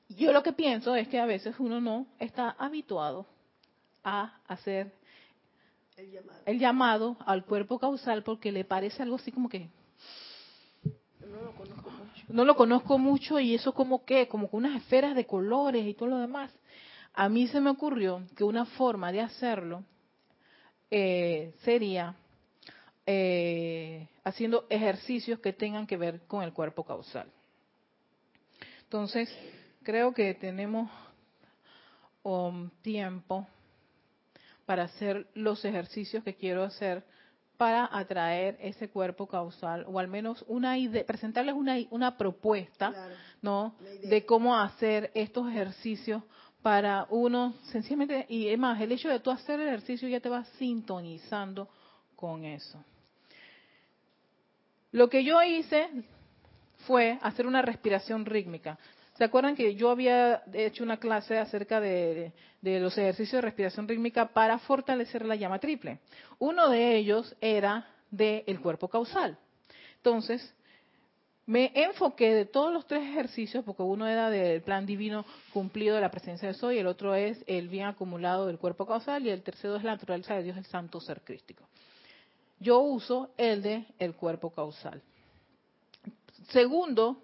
yo 0.09 0.31
lo 0.31 0.41
que 0.41 0.53
pienso 0.53 0.95
es 0.95 1.07
que 1.07 1.19
a 1.19 1.25
veces 1.25 1.55
uno 1.59 1.81
no 1.81 2.07
está 2.17 2.51
habituado 2.51 3.25
a 4.03 4.39
hacer 4.47 4.93
el 6.45 6.59
llamado, 6.59 7.17
al 7.25 7.43
cuerpo 7.43 7.77
causal 7.77 8.23
porque 8.23 8.51
le 8.51 8.63
parece 8.63 9.03
algo 9.03 9.17
así 9.17 9.31
como 9.31 9.49
que 9.49 9.69
no 11.29 11.41
lo 11.41 11.51
conozco 11.51 11.89
mucho. 11.91 12.25
No 12.29 12.45
lo 12.45 12.55
conozco 12.55 12.97
mucho 12.97 13.39
y 13.39 13.53
eso 13.53 13.73
como 13.73 14.05
que, 14.05 14.27
como 14.27 14.49
con 14.49 14.65
unas 14.65 14.81
esferas 14.81 15.15
de 15.15 15.25
colores 15.25 15.85
y 15.85 15.93
todo 15.93 16.09
lo 16.09 16.17
demás. 16.17 16.51
A 17.13 17.29
mí 17.29 17.47
se 17.47 17.59
me 17.59 17.69
ocurrió 17.69 18.23
que 18.35 18.43
una 18.43 18.65
forma 18.65 19.11
de 19.11 19.21
hacerlo 19.21 19.83
eh, 20.89 21.53
sería 21.63 22.15
eh, 23.11 24.07
haciendo 24.23 24.67
ejercicios 24.69 25.39
que 25.39 25.51
tengan 25.51 25.87
que 25.87 25.97
ver 25.97 26.21
con 26.27 26.43
el 26.43 26.53
cuerpo 26.53 26.83
causal. 26.83 27.27
Entonces, 28.83 29.35
creo 29.81 30.13
que 30.13 30.35
tenemos 30.35 30.91
um, 32.21 32.69
tiempo 32.83 33.47
para 34.67 34.83
hacer 34.83 35.25
los 35.33 35.65
ejercicios 35.65 36.23
que 36.23 36.35
quiero 36.35 36.61
hacer 36.61 37.03
para 37.57 37.89
atraer 37.91 38.59
ese 38.61 38.91
cuerpo 38.91 39.25
causal 39.25 39.85
o 39.87 39.97
al 39.97 40.07
menos 40.07 40.45
una 40.47 40.77
idea, 40.77 41.03
presentarles 41.03 41.55
una, 41.55 41.77
una 41.89 42.15
propuesta, 42.15 42.93
¿no? 43.41 43.73
De 44.03 44.23
cómo 44.23 44.55
hacer 44.55 45.09
estos 45.15 45.49
ejercicios 45.49 46.21
para 46.61 47.07
uno 47.09 47.55
sencillamente 47.71 48.27
y 48.29 48.49
es 48.49 48.59
más, 48.59 48.79
el 48.79 48.91
hecho 48.91 49.09
de 49.09 49.19
tú 49.19 49.31
hacer 49.31 49.59
el 49.59 49.69
ejercicio 49.69 50.07
ya 50.07 50.19
te 50.19 50.29
va 50.29 50.43
sintonizando 50.59 51.67
con 52.15 52.45
eso. 52.45 52.85
Lo 54.91 55.09
que 55.09 55.23
yo 55.23 55.41
hice 55.43 55.87
fue 56.87 57.19
hacer 57.21 57.45
una 57.45 57.61
respiración 57.61 58.25
rítmica. 58.25 58.77
¿Se 59.17 59.25
acuerdan 59.25 59.55
que 59.55 59.75
yo 59.75 59.89
había 59.89 60.43
hecho 60.53 60.83
una 60.83 60.97
clase 60.97 61.37
acerca 61.37 61.81
de, 61.81 62.31
los 62.61 62.97
ejercicios 62.97 63.33
de 63.33 63.41
respiración 63.41 63.87
rítmica 63.87 64.29
para 64.29 64.57
fortalecer 64.59 65.25
la 65.25 65.35
llama 65.35 65.59
triple? 65.59 65.99
Uno 66.39 66.69
de 66.69 66.95
ellos 66.95 67.35
era 67.41 67.85
del 68.09 68.61
cuerpo 68.61 68.87
causal. 68.87 69.37
Entonces, 69.97 70.55
me 71.45 71.71
enfoqué 71.75 72.33
de 72.33 72.45
todos 72.45 72.71
los 72.71 72.87
tres 72.87 73.03
ejercicios, 73.03 73.65
porque 73.65 73.83
uno 73.83 74.07
era 74.07 74.29
del 74.29 74.61
plan 74.61 74.85
divino 74.85 75.25
cumplido 75.51 75.95
de 75.95 76.01
la 76.01 76.11
presencia 76.11 76.47
de 76.47 76.53
Soy, 76.53 76.77
el 76.77 76.87
otro 76.87 77.13
es 77.13 77.43
el 77.45 77.67
bien 77.67 77.87
acumulado 77.87 78.47
del 78.47 78.57
cuerpo 78.57 78.87
causal 78.87 79.25
y 79.25 79.29
el 79.29 79.43
tercero 79.43 79.75
es 79.75 79.83
la 79.83 79.91
naturaleza 79.91 80.35
de 80.35 80.43
Dios, 80.43 80.57
el 80.57 80.65
santo 80.65 81.01
ser 81.01 81.21
crístico. 81.21 81.67
Yo 82.59 82.79
uso 82.79 83.31
el 83.37 83.61
de 83.61 83.85
el 83.99 84.15
cuerpo 84.15 84.49
causal. 84.51 85.01
Segundo, 86.49 87.21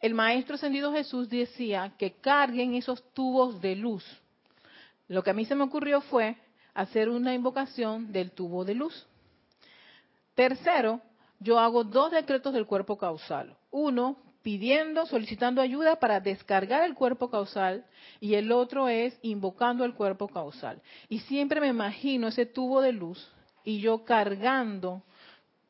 el 0.00 0.14
Maestro 0.14 0.54
Ascendido 0.54 0.92
Jesús 0.92 1.28
decía 1.28 1.92
que 1.98 2.12
carguen 2.12 2.74
esos 2.74 3.02
tubos 3.12 3.60
de 3.60 3.76
luz. 3.76 4.04
Lo 5.08 5.22
que 5.22 5.30
a 5.30 5.34
mí 5.34 5.44
se 5.44 5.54
me 5.54 5.64
ocurrió 5.64 6.00
fue 6.00 6.36
hacer 6.72 7.08
una 7.08 7.34
invocación 7.34 8.12
del 8.12 8.30
tubo 8.30 8.64
de 8.64 8.74
luz. 8.74 9.06
Tercero, 10.34 11.00
yo 11.40 11.58
hago 11.58 11.84
dos 11.84 12.10
decretos 12.10 12.54
del 12.54 12.66
cuerpo 12.66 12.96
causal. 12.96 13.56
Uno, 13.70 14.16
pidiendo, 14.42 15.06
solicitando 15.06 15.60
ayuda 15.60 15.96
para 15.96 16.20
descargar 16.20 16.84
el 16.84 16.94
cuerpo 16.94 17.30
causal 17.30 17.84
y 18.20 18.34
el 18.34 18.50
otro 18.50 18.88
es 18.88 19.18
invocando 19.22 19.84
el 19.84 19.94
cuerpo 19.94 20.28
causal. 20.28 20.80
Y 21.08 21.20
siempre 21.20 21.60
me 21.60 21.68
imagino 21.68 22.28
ese 22.28 22.46
tubo 22.46 22.80
de 22.80 22.92
luz 22.92 23.33
y 23.64 23.80
yo 23.80 24.04
cargando, 24.04 25.02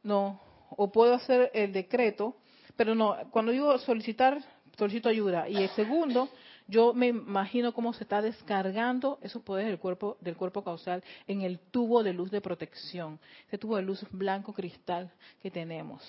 no, 0.02 0.40
o 0.70 0.90
puedo 0.90 1.14
hacer 1.14 1.50
el 1.54 1.72
decreto 1.72 2.36
pero 2.76 2.94
no, 2.94 3.16
cuando 3.30 3.52
digo 3.52 3.76
solicitar, 3.78 4.42
solicito 4.76 5.08
ayuda. 5.08 5.48
Y 5.48 5.56
el 5.56 5.68
segundo, 5.70 6.28
yo 6.66 6.92
me 6.92 7.08
imagino 7.08 7.72
cómo 7.72 7.92
se 7.92 8.04
está 8.04 8.20
descargando 8.20 9.18
esos 9.22 9.42
poderes 9.42 9.70
del 9.70 9.78
cuerpo, 9.78 10.16
del 10.20 10.36
cuerpo 10.36 10.64
causal 10.64 11.02
en 11.26 11.42
el 11.42 11.58
tubo 11.58 12.02
de 12.02 12.12
luz 12.12 12.30
de 12.30 12.40
protección, 12.40 13.20
ese 13.46 13.58
tubo 13.58 13.76
de 13.76 13.82
luz 13.82 14.04
blanco 14.10 14.52
cristal 14.52 15.10
que 15.40 15.50
tenemos. 15.50 16.02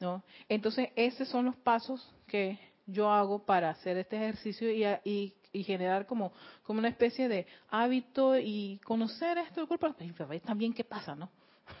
¿no? 0.00 0.22
Entonces, 0.48 0.90
esos 0.96 1.28
son 1.28 1.46
los 1.46 1.56
pasos 1.56 2.08
que 2.26 2.58
yo 2.86 3.10
hago 3.10 3.44
para 3.44 3.70
hacer 3.70 3.96
este 3.96 4.16
ejercicio 4.16 4.70
y, 4.70 4.84
y, 5.04 5.34
generar 5.52 6.06
como, 6.06 6.32
como 6.62 6.78
una 6.78 6.88
especie 6.88 7.28
de 7.28 7.46
hábito 7.70 8.38
y 8.38 8.80
conocer 8.84 9.38
esto 9.38 9.60
del 9.60 9.68
cuerpo. 9.68 9.94
Y 10.00 10.40
también 10.40 10.72
qué 10.72 10.84
pasa, 10.84 11.14
¿no? 11.14 11.30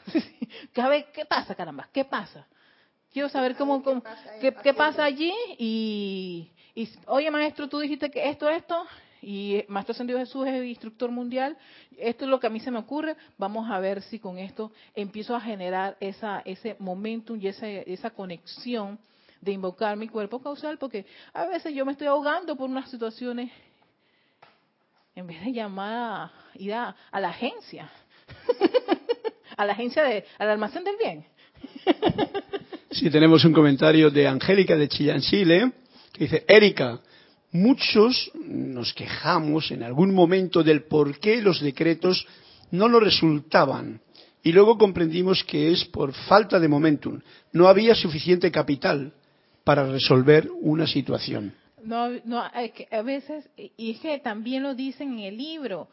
¿Qué 1.12 1.24
pasa, 1.26 1.54
caramba? 1.54 1.88
¿Qué 1.92 2.04
pasa? 2.04 2.46
Quiero 3.12 3.28
saber 3.28 3.56
cómo, 3.56 3.82
qué, 4.40 4.72
pasa, 4.72 5.04
allí 5.04 5.32
y, 5.58 6.48
oye 7.06 7.28
maestro, 7.30 7.68
tú 7.68 7.80
dijiste 7.80 8.08
que 8.08 8.28
esto, 8.28 8.48
esto, 8.48 8.86
y 9.20 9.64
Maestro 9.66 9.92
Ascendido 9.92 10.18
Jesús 10.20 10.46
es 10.46 10.54
el 10.54 10.66
instructor 10.66 11.10
mundial, 11.10 11.56
esto 11.98 12.24
es 12.24 12.30
lo 12.30 12.38
que 12.38 12.46
a 12.46 12.50
mí 12.50 12.60
se 12.60 12.70
me 12.70 12.78
ocurre, 12.78 13.16
vamos 13.36 13.68
a 13.68 13.80
ver 13.80 14.02
si 14.02 14.20
con 14.20 14.38
esto 14.38 14.70
empiezo 14.94 15.34
a 15.34 15.40
generar 15.40 15.96
esa, 15.98 16.40
ese 16.44 16.76
momentum 16.78 17.36
y 17.40 17.48
esa, 17.48 17.68
esa 17.68 18.10
conexión 18.10 18.96
de 19.40 19.52
invocar 19.52 19.96
mi 19.96 20.08
cuerpo 20.08 20.42
causal, 20.42 20.78
porque 20.78 21.06
a 21.32 21.46
veces 21.46 21.74
yo 21.74 21.84
me 21.84 21.92
estoy 21.92 22.06
ahogando 22.06 22.56
por 22.56 22.68
unas 22.68 22.90
situaciones, 22.90 23.50
en 25.14 25.26
vez 25.26 25.42
de 25.44 25.52
llamar 25.52 25.92
a 25.92 26.32
ir 26.54 26.72
a, 26.74 26.94
la 27.12 27.28
agencia, 27.30 27.90
a 29.56 29.64
la 29.64 29.72
agencia 29.72 30.04
de, 30.04 30.24
al 30.38 30.50
almacén 30.50 30.84
del 30.84 30.96
bien. 30.96 31.24
Sí, 32.92 33.08
tenemos 33.08 33.44
un 33.44 33.52
comentario 33.52 34.10
de 34.10 34.26
Angélica 34.26 34.76
de 34.76 34.88
Chillán, 34.88 35.20
Chile, 35.20 35.70
que 36.12 36.24
dice, 36.24 36.44
Erika, 36.48 36.98
muchos 37.52 38.32
nos 38.34 38.92
quejamos 38.94 39.70
en 39.70 39.84
algún 39.84 40.12
momento 40.12 40.64
del 40.64 40.82
por 40.82 41.20
qué 41.20 41.40
los 41.40 41.60
decretos 41.60 42.26
no 42.72 42.88
lo 42.88 42.98
resultaban. 42.98 44.00
Y 44.42 44.50
luego 44.50 44.76
comprendimos 44.76 45.44
que 45.44 45.70
es 45.70 45.84
por 45.84 46.12
falta 46.12 46.58
de 46.58 46.66
momentum. 46.66 47.20
No 47.52 47.68
había 47.68 47.94
suficiente 47.94 48.50
capital 48.50 49.14
para 49.70 49.86
resolver 49.86 50.50
una 50.62 50.84
situación. 50.84 51.54
No, 51.84 52.08
no, 52.24 52.42
a 52.42 53.02
veces, 53.02 53.48
y 53.56 53.92
es 53.92 54.00
que 54.00 54.18
también 54.18 54.64
lo 54.64 54.74
dicen 54.74 55.12
en 55.12 55.20
el 55.20 55.36
libro, 55.36 55.86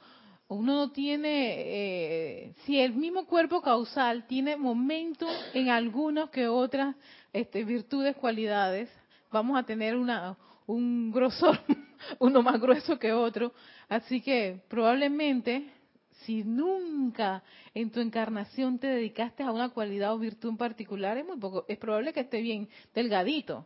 uno 0.48 0.78
no 0.78 0.92
tiene, 0.92 1.54
eh, 1.60 2.54
si 2.66 2.80
el 2.80 2.94
mismo 2.94 3.28
cuerpo 3.28 3.62
causal 3.62 4.26
tiene 4.26 4.58
momento 4.58 5.28
en 5.54 5.70
algunas 5.70 6.32
que 6.32 6.48
otras 6.48 6.96
este, 7.32 7.64
virtudes, 7.64 8.16
cualidades, 8.16 8.90
vamos 9.32 9.60
a 9.60 9.64
tener 9.64 9.96
una, 9.96 10.36
un 10.66 11.12
grosor, 11.12 11.60
uno 12.18 12.42
más 12.42 12.60
grueso 12.60 12.98
que 12.98 13.14
otro. 13.14 13.54
Así 13.88 14.22
que 14.22 14.60
probablemente, 14.68 15.70
si 16.26 16.44
nunca 16.44 17.44
en 17.74 17.92
tu 17.92 18.00
encarnación 18.00 18.80
te 18.80 18.88
dedicaste 18.88 19.44
a 19.44 19.52
una 19.52 19.70
cualidad 19.70 20.14
o 20.14 20.20
virtud 20.20 20.50
en 20.50 20.58
particular, 20.58 21.18
es 21.18 21.26
muy 21.26 21.38
poco, 21.38 21.66
es 21.68 21.78
probable 21.78 22.14
que 22.14 22.22
esté 22.22 22.42
bien 22.42 22.70
delgadito. 22.94 23.66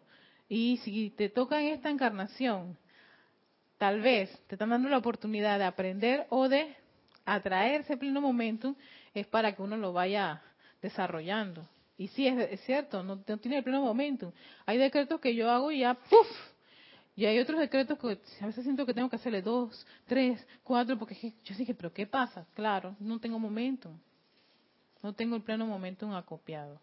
Y 0.50 0.78
si 0.84 1.12
te 1.12 1.30
toca 1.30 1.62
en 1.62 1.70
esta 1.74 1.90
encarnación 1.90 2.78
tal 3.78 4.00
vez 4.00 4.30
te 4.46 4.54
están 4.54 4.70
dando 4.70 4.90
la 4.90 5.00
oportunidad 5.00 5.58
de 5.58 5.66
aprender 5.66 6.28
o 6.30 6.48
de 6.48 6.76
atraerse 7.26 7.98
pleno 7.98 8.22
momento, 8.22 8.76
es 9.14 9.26
para 9.26 9.56
que 9.56 9.62
uno 9.64 9.76
lo 9.76 9.92
vaya 9.92 10.40
desarrollando. 10.84 11.68
Y 11.98 12.08
sí, 12.10 12.28
es, 12.28 12.62
cierto, 12.62 13.02
no, 13.02 13.18
tiene 13.24 13.58
el 13.58 13.64
pleno 13.64 13.82
momento. 13.82 14.34
Hay 14.68 14.78
decretos 14.78 15.20
que 15.20 15.34
yo 15.34 15.50
hago 15.50 15.72
y 15.72 15.80
ya, 15.80 15.96
¡puf! 15.96 16.28
Y 17.16 17.26
hay 17.26 17.40
otros 17.40 17.60
decretos 17.60 18.00
que 18.00 18.20
a 18.42 18.46
veces 18.46 18.64
siento 18.64 18.86
que 18.86 18.94
tengo 18.94 19.10
que 19.10 19.18
hacerle 19.18 19.42
dos, 19.42 19.86
tres, 20.06 20.46
cuatro, 20.64 20.98
porque 20.98 21.34
yo 21.44 21.56
dije, 21.56 21.74
pero 21.74 21.94
¿qué 21.94 22.08
pasa? 22.08 22.46
Claro, 22.54 22.96
no 23.00 23.20
tengo 23.20 23.38
momento. 23.38 23.92
No 25.04 25.14
tengo 25.14 25.36
el 25.36 25.42
pleno 25.42 25.66
momento 25.66 26.16
acopiado. 26.16 26.80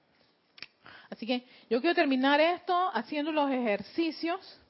Así 1.10 1.26
que 1.26 1.44
yo 1.70 1.80
quiero 1.80 1.94
terminar 1.94 2.40
esto 2.40 2.74
haciendo 2.92 3.32
los 3.32 3.50
ejercicios. 3.50 4.60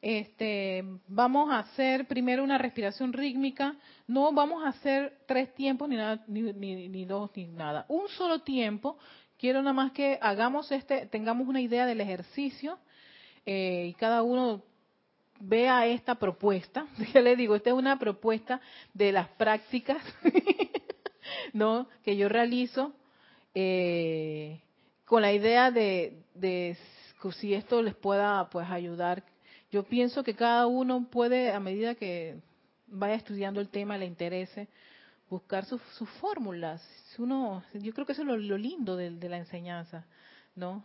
Este, 0.00 0.84
vamos 1.06 1.50
a 1.50 1.60
hacer 1.60 2.06
primero 2.06 2.42
una 2.42 2.58
respiración 2.58 3.12
rítmica. 3.12 3.76
No 4.06 4.32
vamos 4.32 4.64
a 4.64 4.68
hacer 4.68 5.18
tres 5.26 5.54
tiempos 5.54 5.88
ni, 5.88 5.96
nada, 5.96 6.24
ni, 6.26 6.42
ni 6.52 7.04
dos 7.04 7.30
ni 7.36 7.46
nada. 7.46 7.84
Un 7.88 8.08
solo 8.08 8.40
tiempo. 8.40 8.96
Quiero 9.38 9.60
nada 9.60 9.74
más 9.74 9.92
que 9.92 10.18
hagamos 10.22 10.70
este, 10.72 11.06
tengamos 11.06 11.46
una 11.46 11.60
idea 11.60 11.84
del 11.84 12.00
ejercicio 12.00 12.78
eh, 13.46 13.86
y 13.90 13.94
cada 13.94 14.22
uno 14.22 14.62
vea 15.40 15.86
esta 15.86 16.14
propuesta. 16.14 16.86
Ya 17.14 17.20
le 17.20 17.36
digo, 17.36 17.54
esta 17.54 17.70
es 17.70 17.76
una 17.76 17.98
propuesta 17.98 18.60
de 18.94 19.12
las 19.12 19.28
prácticas, 19.28 20.02
¿no? 21.52 21.88
Que 22.04 22.16
yo 22.16 22.28
realizo 22.28 22.92
eh, 23.54 24.60
con 25.04 25.22
la 25.22 25.32
idea 25.32 25.70
de, 25.70 26.22
de 26.34 26.76
si 27.30 27.54
esto 27.54 27.82
les 27.82 27.94
pueda, 27.94 28.48
pues, 28.50 28.68
ayudar. 28.68 29.22
Yo 29.70 29.84
pienso 29.84 30.24
que 30.24 30.34
cada 30.34 30.66
uno 30.66 31.06
puede, 31.08 31.52
a 31.52 31.60
medida 31.60 31.94
que 31.94 32.36
vaya 32.88 33.14
estudiando 33.14 33.60
el 33.60 33.68
tema, 33.68 33.96
le 33.96 34.06
interese, 34.06 34.68
buscar 35.30 35.64
sus, 35.64 35.80
fórmulas. 36.20 36.82
Uno, 37.18 37.62
yo 37.74 37.92
creo 37.92 38.04
que 38.04 38.12
eso 38.12 38.22
es 38.22 38.28
lo, 38.28 38.58
lindo 38.58 38.96
de, 38.96 39.10
de, 39.10 39.28
la 39.28 39.38
enseñanza, 39.38 40.04
¿no? 40.56 40.82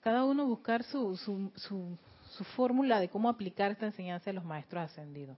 Cada 0.00 0.24
uno 0.24 0.46
buscar 0.46 0.82
su, 0.84 1.16
su, 1.16 1.50
su, 1.56 1.96
su 2.30 2.44
fórmula 2.44 3.00
de 3.00 3.08
cómo 3.08 3.28
aplicar 3.28 3.72
esta 3.72 3.86
enseñanza 3.86 4.30
de 4.30 4.34
los 4.34 4.44
maestros 4.44 4.84
ascendidos. 4.84 5.36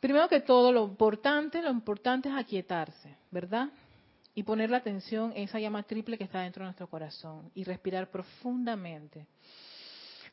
Primero 0.00 0.28
que 0.28 0.40
todo, 0.40 0.72
lo 0.72 0.84
importante, 0.84 1.60
lo 1.62 1.70
importante 1.70 2.30
es 2.30 2.34
aquietarse, 2.34 3.14
¿verdad? 3.30 3.68
Y 4.34 4.42
poner 4.42 4.70
la 4.70 4.78
atención 4.78 5.32
en 5.36 5.44
esa 5.44 5.60
llama 5.60 5.82
triple 5.82 6.16
que 6.16 6.24
está 6.24 6.40
dentro 6.40 6.62
de 6.62 6.68
nuestro 6.68 6.88
corazón 6.88 7.50
y 7.54 7.64
respirar 7.64 8.10
profundamente. 8.10 9.26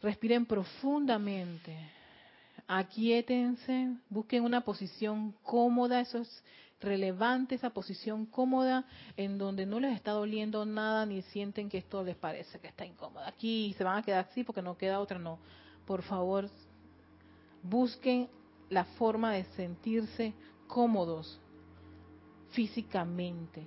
Respiren 0.01 0.45
profundamente. 0.45 1.77
Aquietense, 2.65 3.89
busquen 4.09 4.43
una 4.43 4.61
posición 4.61 5.33
cómoda, 5.43 5.99
eso 5.99 6.19
es 6.19 6.43
relevante 6.79 7.55
esa 7.55 7.71
posición 7.71 8.25
cómoda 8.25 8.85
en 9.15 9.37
donde 9.37 9.65
no 9.65 9.79
les 9.79 9.95
está 9.95 10.11
doliendo 10.11 10.65
nada 10.65 11.05
ni 11.05 11.21
sienten 11.23 11.69
que 11.69 11.79
esto 11.79 12.03
les 12.03 12.15
parece 12.15 12.59
que 12.59 12.67
está 12.67 12.85
incómodo. 12.85 13.25
Aquí 13.25 13.73
se 13.77 13.83
van 13.83 13.97
a 13.97 14.03
quedar 14.03 14.25
así 14.29 14.43
porque 14.43 14.61
no 14.61 14.77
queda 14.77 14.99
otra, 14.99 15.17
no. 15.17 15.39
Por 15.85 16.03
favor, 16.03 16.49
busquen 17.63 18.29
la 18.69 18.83
forma 18.83 19.33
de 19.33 19.45
sentirse 19.55 20.33
cómodos 20.67 21.39
físicamente. 22.51 23.63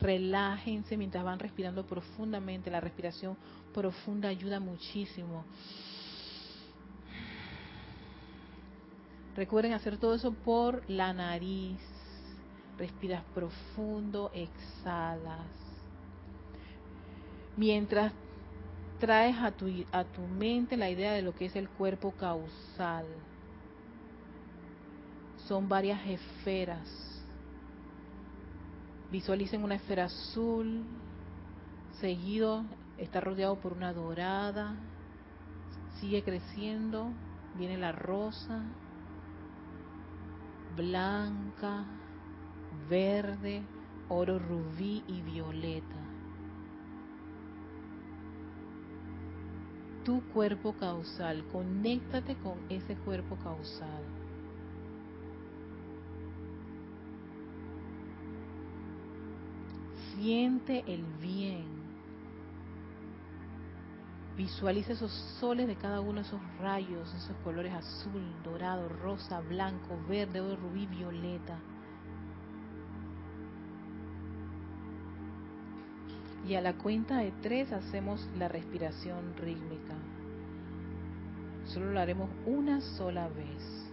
Relájense 0.00 0.96
mientras 0.96 1.24
van 1.24 1.38
respirando 1.38 1.86
profundamente. 1.86 2.70
La 2.70 2.80
respiración 2.80 3.36
profunda 3.72 4.28
ayuda 4.28 4.60
muchísimo. 4.60 5.44
Recuerden 9.36 9.72
hacer 9.72 9.98
todo 9.98 10.14
eso 10.14 10.32
por 10.32 10.88
la 10.88 11.12
nariz. 11.12 11.93
Respiras 12.78 13.22
profundo, 13.34 14.30
exhalas. 14.34 15.46
Mientras 17.56 18.12
traes 18.98 19.36
a 19.38 19.52
tu, 19.52 19.66
a 19.92 20.04
tu 20.04 20.22
mente 20.22 20.76
la 20.76 20.90
idea 20.90 21.12
de 21.12 21.22
lo 21.22 21.34
que 21.34 21.46
es 21.46 21.56
el 21.56 21.68
cuerpo 21.68 22.12
causal. 22.12 23.06
Son 25.46 25.68
varias 25.68 26.00
esferas. 26.06 26.88
Visualicen 29.10 29.62
una 29.62 29.76
esfera 29.76 30.06
azul, 30.06 30.82
seguido 32.00 32.64
está 32.98 33.20
rodeado 33.20 33.56
por 33.56 33.72
una 33.72 33.92
dorada, 33.92 34.76
sigue 36.00 36.22
creciendo, 36.22 37.10
viene 37.58 37.76
la 37.76 37.92
rosa, 37.92 38.62
blanca, 40.76 41.84
verde, 42.88 43.62
oro 44.08 44.38
rubí 44.38 45.02
y 45.06 45.20
violeta. 45.22 45.96
Tu 50.04 50.20
cuerpo 50.34 50.74
causal, 50.74 51.42
conéctate 51.50 52.36
con 52.36 52.58
ese 52.68 52.94
cuerpo 52.96 53.36
causal. 53.36 54.02
Siente 60.14 60.84
el 60.86 61.02
bien. 61.22 61.64
Visualiza 64.36 64.92
esos 64.92 65.12
soles 65.40 65.66
de 65.68 65.76
cada 65.76 66.00
uno 66.00 66.14
de 66.14 66.26
esos 66.26 66.40
rayos, 66.58 67.08
esos 67.14 67.36
colores 67.44 67.72
azul, 67.72 68.22
dorado, 68.42 68.88
rosa, 68.88 69.40
blanco, 69.40 69.96
verde, 70.08 70.40
oro, 70.40 70.56
rubí, 70.56 70.86
violeta. 70.86 71.58
Y 76.46 76.54
a 76.54 76.60
la 76.60 76.74
cuenta 76.74 77.18
de 77.18 77.32
tres 77.42 77.72
hacemos 77.72 78.28
la 78.38 78.48
respiración 78.48 79.34
rítmica. 79.36 79.94
Solo 81.66 81.92
lo 81.92 82.00
haremos 82.00 82.28
una 82.44 82.80
sola 82.80 83.28
vez. 83.28 83.90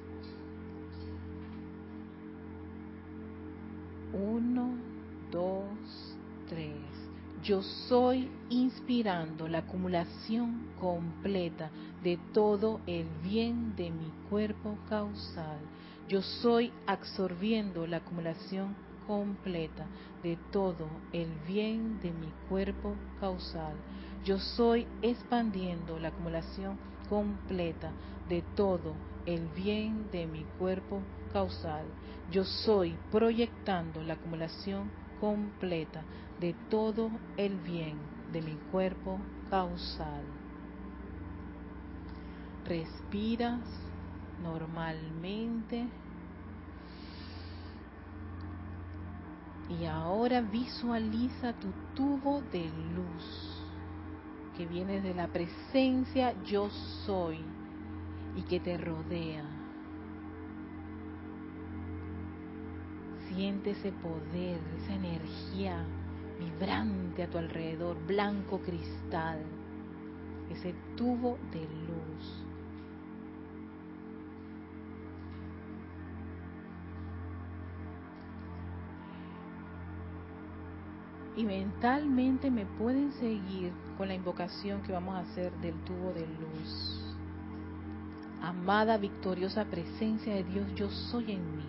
Uno, 4.14 4.76
dos, 5.32 6.18
tres. 6.50 6.76
Yo 7.42 7.64
soy 7.64 8.30
inspirando 8.50 9.48
la 9.48 9.60
acumulación 9.60 10.68
completa 10.80 11.72
de 12.04 12.20
todo 12.34 12.82
el 12.86 13.08
bien 13.24 13.76
de 13.76 13.90
mi 13.90 14.12
cuerpo 14.30 14.78
causal. 14.90 15.58
Yo 16.10 16.22
soy 16.22 16.72
absorbiendo 16.86 17.88
la 17.88 17.98
acumulación 17.98 18.76
completa 19.12 19.86
de 20.24 20.38
todo 20.54 20.88
el 21.12 21.28
bien 21.46 22.00
de 22.00 22.14
mi 22.14 22.32
cuerpo 22.48 22.96
causal. 23.20 23.74
Yo 24.24 24.40
soy 24.40 24.88
expandiendo 25.02 26.00
la 26.00 26.08
acumulación 26.08 26.80
completa 27.10 27.92
de 28.30 28.42
todo 28.56 28.94
el 29.26 29.50
bien 29.50 30.10
de 30.14 30.26
mi 30.28 30.46
cuerpo 30.58 31.02
causal. 31.34 31.84
Yo 32.32 32.46
soy 32.46 32.96
proyectando 33.12 34.02
la 34.02 34.14
acumulación 34.14 34.90
completa 35.20 36.04
de 36.40 36.56
todo 36.70 37.12
el 37.36 37.58
bien 37.58 37.98
de 38.32 38.42
mi 38.42 38.56
cuerpo 38.72 39.20
causal. 39.50 40.24
Respiras 42.66 43.60
normalmente 44.42 45.86
Y 49.80 49.86
ahora 49.86 50.42
visualiza 50.42 51.54
tu 51.54 51.72
tubo 51.96 52.42
de 52.52 52.66
luz 52.94 53.52
que 54.58 54.66
viene 54.66 55.00
de 55.02 55.14
la 55.14 55.28
presencia 55.28 56.34
yo 56.44 56.70
soy 57.06 57.40
y 58.36 58.42
que 58.44 58.60
te 58.60 58.78
rodea. 58.78 59.46
Siente 63.30 63.72
ese 63.72 63.94
poder, 63.94 64.60
esa 64.84 64.94
energía 64.94 65.86
vibrante 66.38 67.24
a 67.24 67.30
tu 67.30 67.38
alrededor, 67.38 67.98
blanco 68.06 68.60
cristal, 68.60 69.40
ese 70.50 70.76
tubo 70.98 71.38
de 71.52 71.62
luz. 71.62 72.01
Y 81.36 81.44
mentalmente 81.44 82.52
me 82.52 82.66
pueden 82.66 83.12
seguir 83.14 83.72
con 83.98 84.08
la 84.08 84.16
invocación 84.16 84.82
que 84.82 84.92
vamos 84.92 85.16
a 85.16 85.20
hacer 85.20 85.52
del 85.58 85.76
tubo 85.86 86.14
de 86.14 86.22
luz. 86.28 87.02
Amada 88.42 88.98
victoriosa 88.98 89.66
presencia 89.66 90.34
de 90.34 90.44
Dios, 90.44 90.68
yo 90.76 90.90
soy 90.90 91.32
en 91.34 91.58
mí. 91.58 91.64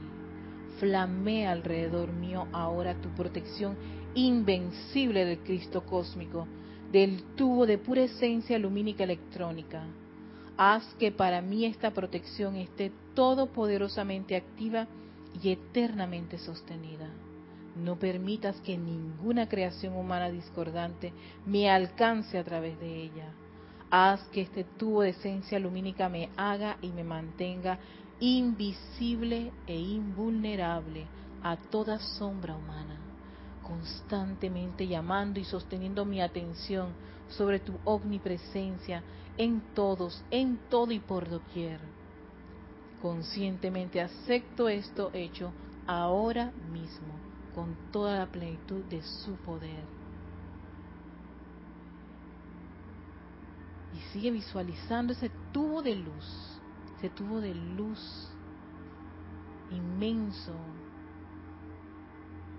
Flamea 0.79 1.53
alrededor 1.53 2.13
mío 2.13 2.47
ahora 2.53 3.01
tu 3.01 3.11
protección 3.11 3.77
invencible 4.15 5.25
del 5.25 5.39
Cristo 5.41 5.85
cósmico, 5.85 6.47
del 6.91 7.23
tubo 7.37 7.67
de 7.67 7.79
pura 7.79 8.03
esencia 8.03 8.59
lumínica 8.59 9.05
electrónica. 9.05 9.85
Haz 10.57 10.95
que 10.95 11.13
para 11.13 11.41
mí 11.41 11.65
esta 11.67 11.93
protección 11.93 12.57
esté 12.57 12.91
todopoderosamente 13.15 14.37
activa 14.37 14.87
y 15.43 15.51
eternamente 15.51 16.39
sostenida. 16.39 17.09
No 17.77 17.97
permitas 17.97 18.61
que 18.61 18.77
ninguna 18.77 19.49
creación 19.49 19.97
humana 19.97 20.31
discordante 20.31 21.13
me 21.47 21.71
alcance 21.71 22.39
a 22.39 22.45
través 22.45 22.79
de 22.79 23.03
ella. 23.05 23.33
Haz 23.91 24.23
que 24.29 24.43
este 24.43 24.65
tubo 24.65 25.03
de 25.03 25.11
esencia 25.11 25.59
lumínica 25.59 26.09
me 26.09 26.31
haga 26.37 26.77
y 26.83 26.89
me 26.89 27.05
mantenga 27.05 27.79
invisible 28.21 29.53
e 29.67 29.79
invulnerable 29.79 31.07
a 31.43 31.57
toda 31.57 31.99
sombra 31.99 32.55
humana. 32.55 32.99
constantemente 33.63 34.87
llamando 34.87 35.41
y 35.41 35.45
sosteniendo 35.45 36.05
mi 36.05 36.21
atención 36.21 36.89
sobre 37.29 37.61
tu 37.61 37.73
omnipresencia 37.85 39.03
en 39.39 39.63
todos, 39.75 40.23
en 40.31 40.59
todo 40.69 40.93
y 40.93 40.99
por 40.99 41.29
doquier. 41.29 41.81
Conscientemente 43.01 44.01
acepto 44.01 44.69
esto 44.69 45.11
hecho 45.15 45.53
ahora 45.87 46.53
mismo, 46.73 47.32
con 47.55 47.77
toda 47.91 48.19
la 48.19 48.27
plenitud 48.27 48.83
de 48.85 49.03
su 49.03 49.35
poder. 49.37 49.85
Y 53.95 54.01
sigue 54.13 54.31
visualizando 54.31 55.13
ese 55.13 55.31
tubo 55.53 55.83
de 55.83 55.97
luz, 55.97 56.61
ese 56.97 57.11
tubo 57.11 57.41
de 57.41 57.55
luz 57.55 58.31
inmenso, 59.71 60.55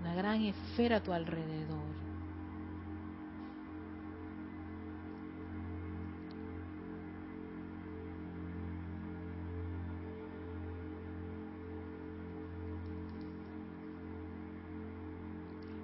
una 0.01 0.13
gran 0.15 0.41
esfera 0.41 0.97
a 0.97 1.03
tu 1.03 1.13
alrededor. 1.13 2.02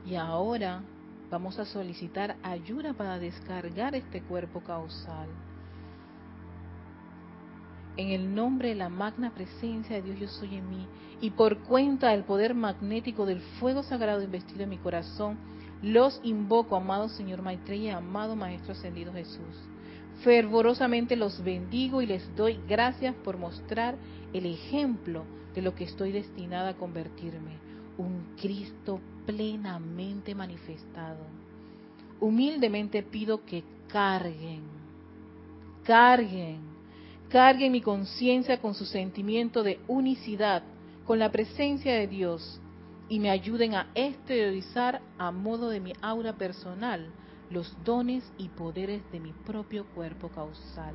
Y 0.09 0.15
ahora 0.15 0.81
vamos 1.29 1.59
a 1.59 1.65
solicitar 1.65 2.35
ayuda 2.41 2.93
para 2.93 3.19
descargar 3.19 3.93
este 3.93 4.23
cuerpo 4.23 4.61
causal. 4.61 5.27
En 7.95 8.09
el 8.09 8.33
nombre 8.33 8.69
de 8.69 8.75
la 8.75 8.89
magna 8.89 9.31
presencia 9.35 9.97
de 9.97 10.01
Dios 10.01 10.19
yo 10.19 10.27
soy 10.27 10.55
en 10.55 10.67
mí 10.67 10.87
y 11.21 11.29
por 11.29 11.59
cuenta 11.59 12.09
del 12.09 12.23
poder 12.23 12.55
magnético 12.55 13.27
del 13.27 13.41
fuego 13.59 13.83
sagrado 13.83 14.23
investido 14.23 14.63
en 14.63 14.69
mi 14.69 14.77
corazón, 14.77 15.37
los 15.83 16.19
invoco, 16.23 16.75
amado 16.75 17.09
Señor 17.09 17.43
Maitreya, 17.43 17.97
amado 17.97 18.35
Maestro 18.35 18.71
Ascendido 18.71 19.13
Jesús. 19.13 19.69
Fervorosamente 20.23 21.17
los 21.17 21.43
bendigo 21.43 22.01
y 22.01 22.07
les 22.07 22.35
doy 22.35 22.59
gracias 22.67 23.13
por 23.23 23.37
mostrar 23.37 23.95
el 24.33 24.47
ejemplo 24.47 25.23
de 25.53 25.61
lo 25.61 25.75
que 25.75 25.83
estoy 25.83 26.11
destinada 26.11 26.69
a 26.69 26.77
convertirme, 26.77 27.68
un 27.99 28.35
Cristo 28.39 28.99
plenamente 29.25 30.33
manifestado. 30.33 31.25
Humildemente 32.19 33.03
pido 33.03 33.45
que 33.45 33.63
carguen, 33.87 34.63
carguen, 35.83 36.61
carguen 37.29 37.71
mi 37.71 37.81
conciencia 37.81 38.59
con 38.59 38.73
su 38.73 38.85
sentimiento 38.85 39.63
de 39.63 39.79
unicidad, 39.87 40.63
con 41.05 41.19
la 41.19 41.31
presencia 41.31 41.93
de 41.93 42.07
Dios, 42.07 42.59
y 43.09 43.19
me 43.19 43.29
ayuden 43.29 43.75
a 43.75 43.87
exteriorizar 43.95 45.01
a 45.17 45.31
modo 45.31 45.69
de 45.69 45.79
mi 45.79 45.93
aura 46.01 46.33
personal 46.33 47.11
los 47.49 47.75
dones 47.83 48.23
y 48.37 48.47
poderes 48.49 49.01
de 49.11 49.19
mi 49.19 49.33
propio 49.33 49.85
cuerpo 49.95 50.29
causal 50.29 50.93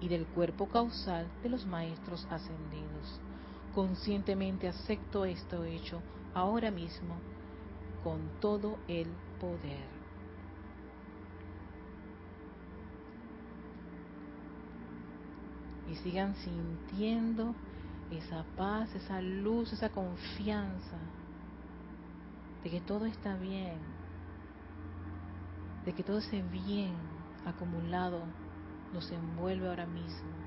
y 0.00 0.08
del 0.08 0.26
cuerpo 0.26 0.66
causal 0.68 1.26
de 1.42 1.48
los 1.48 1.66
maestros 1.66 2.26
ascendidos. 2.30 3.20
Conscientemente 3.74 4.68
acepto 4.68 5.24
esto 5.24 5.64
hecho 5.64 6.02
ahora 6.36 6.70
mismo 6.70 7.16
con 8.04 8.20
todo 8.40 8.78
el 8.88 9.08
poder. 9.40 9.88
Y 15.90 15.96
sigan 15.96 16.34
sintiendo 16.36 17.54
esa 18.10 18.44
paz, 18.54 18.94
esa 18.94 19.22
luz, 19.22 19.72
esa 19.72 19.88
confianza 19.88 20.98
de 22.62 22.70
que 22.70 22.80
todo 22.82 23.06
está 23.06 23.34
bien, 23.36 23.78
de 25.86 25.94
que 25.94 26.02
todo 26.02 26.18
ese 26.18 26.42
bien 26.42 26.92
acumulado 27.46 28.20
nos 28.92 29.10
envuelve 29.10 29.68
ahora 29.68 29.86
mismo. 29.86 30.45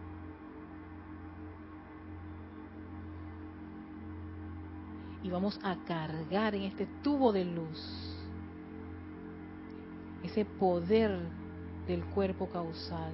Y 5.24 5.30
vamos 5.30 5.60
a 5.64 5.76
cargar 5.86 6.56
en 6.56 6.64
este 6.64 6.86
tubo 7.04 7.32
de 7.32 7.46
luz 7.46 8.10
ese 10.24 10.46
poder 10.46 11.18
del 11.88 12.04
cuerpo 12.06 12.48
causal. 12.50 13.14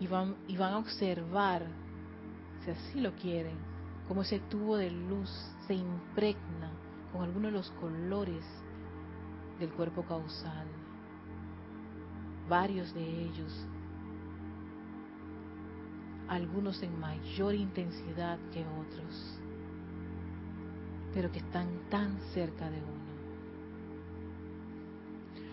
Y 0.00 0.06
van, 0.06 0.36
y 0.46 0.56
van 0.56 0.74
a 0.74 0.78
observar, 0.78 1.66
si 2.64 2.70
así 2.70 3.00
lo 3.00 3.12
quieren, 3.16 3.56
cómo 4.06 4.22
ese 4.22 4.38
tubo 4.40 4.76
de 4.76 4.90
luz 4.90 5.30
se 5.66 5.74
impregna 5.74 6.70
con 7.12 7.22
algunos 7.22 7.50
de 7.50 7.58
los 7.58 7.70
colores 7.72 8.44
del 9.58 9.70
cuerpo 9.70 10.02
causal. 10.04 10.66
Varios 12.48 12.94
de 12.94 13.24
ellos 13.24 13.66
algunos 16.28 16.82
en 16.82 16.98
mayor 16.98 17.54
intensidad 17.54 18.38
que 18.52 18.60
otros, 18.60 19.38
pero 21.14 21.32
que 21.32 21.38
están 21.38 21.68
tan 21.90 22.18
cerca 22.34 22.68
de 22.70 22.76
uno. 22.76 22.98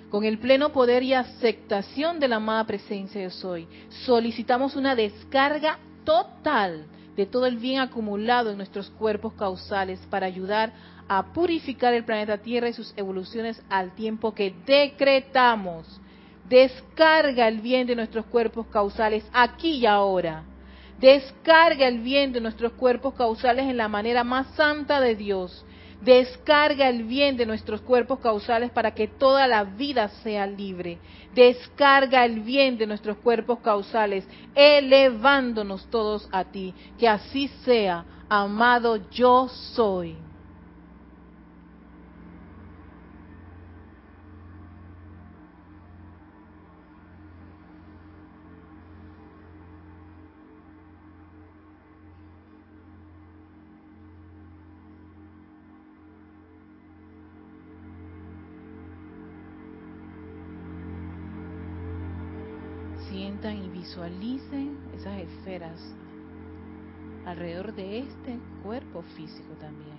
Con 0.09 0.23
el 0.23 0.37
pleno 0.37 0.71
poder 0.71 1.03
y 1.03 1.13
aceptación 1.13 2.19
de 2.19 2.27
la 2.27 2.37
amada 2.37 2.65
presencia 2.65 3.21
de 3.21 3.31
Soy, 3.31 3.67
solicitamos 4.05 4.75
una 4.75 4.95
descarga 4.95 5.79
total 6.03 6.85
de 7.15 7.25
todo 7.25 7.45
el 7.45 7.57
bien 7.57 7.79
acumulado 7.79 8.51
en 8.51 8.57
nuestros 8.57 8.89
cuerpos 8.91 9.33
causales 9.33 9.99
para 10.09 10.25
ayudar 10.25 10.73
a 11.07 11.33
purificar 11.33 11.93
el 11.93 12.03
planeta 12.03 12.37
Tierra 12.37 12.69
y 12.69 12.73
sus 12.73 12.93
evoluciones 12.97 13.61
al 13.69 13.95
tiempo 13.95 14.33
que 14.33 14.53
decretamos. 14.65 16.01
Descarga 16.47 17.47
el 17.47 17.61
bien 17.61 17.87
de 17.87 17.95
nuestros 17.95 18.25
cuerpos 18.25 18.67
causales 18.67 19.25
aquí 19.33 19.77
y 19.77 19.85
ahora 19.85 20.43
Descarga 20.99 21.87
el 21.87 21.99
bien 21.99 22.31
de 22.31 22.41
nuestros 22.41 22.73
cuerpos 22.73 23.13
causales 23.15 23.65
en 23.65 23.77
la 23.77 23.87
manera 23.87 24.23
más 24.23 24.47
santa 24.55 25.01
de 25.01 25.15
Dios. 25.15 25.65
Descarga 26.01 26.87
el 26.89 27.03
bien 27.03 27.35
de 27.35 27.45
nuestros 27.45 27.81
cuerpos 27.81 28.19
causales 28.19 28.69
para 28.71 28.91
que 28.91 29.07
toda 29.07 29.47
la 29.47 29.63
vida 29.63 30.07
sea 30.23 30.45
libre. 30.45 30.99
Descarga 31.33 32.23
el 32.25 32.41
bien 32.41 32.77
de 32.77 32.85
nuestros 32.85 33.17
cuerpos 33.17 33.59
causales, 33.59 34.27
elevándonos 34.53 35.89
todos 35.89 36.29
a 36.31 36.43
ti. 36.45 36.73
Que 36.97 37.07
así 37.07 37.47
sea, 37.63 38.05
amado 38.29 39.09
yo 39.09 39.47
soy. 39.49 40.15
Visualicen 63.85 64.79
esas 64.95 65.19
esferas 65.19 65.79
alrededor 67.23 67.71
de 67.75 67.99
este 67.99 68.39
cuerpo 68.63 69.03
físico 69.15 69.53
también, 69.59 69.97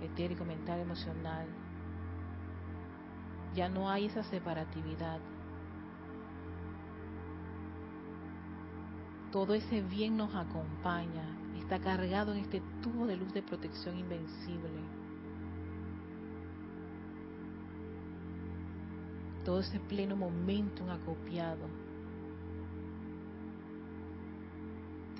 etérico, 0.00 0.44
mental, 0.44 0.78
emocional. 0.78 1.48
Ya 3.54 3.68
no 3.68 3.90
hay 3.90 4.06
esa 4.06 4.22
separatividad. 4.22 5.18
Todo 9.32 9.54
ese 9.54 9.82
bien 9.82 10.16
nos 10.16 10.32
acompaña, 10.32 11.24
está 11.58 11.80
cargado 11.80 12.32
en 12.32 12.44
este 12.44 12.62
tubo 12.80 13.06
de 13.06 13.16
luz 13.16 13.32
de 13.34 13.42
protección 13.42 13.98
invencible. 13.98 14.80
Todo 19.44 19.58
ese 19.60 19.80
pleno 19.80 20.14
momento 20.14 20.88
acopiado 20.88 21.81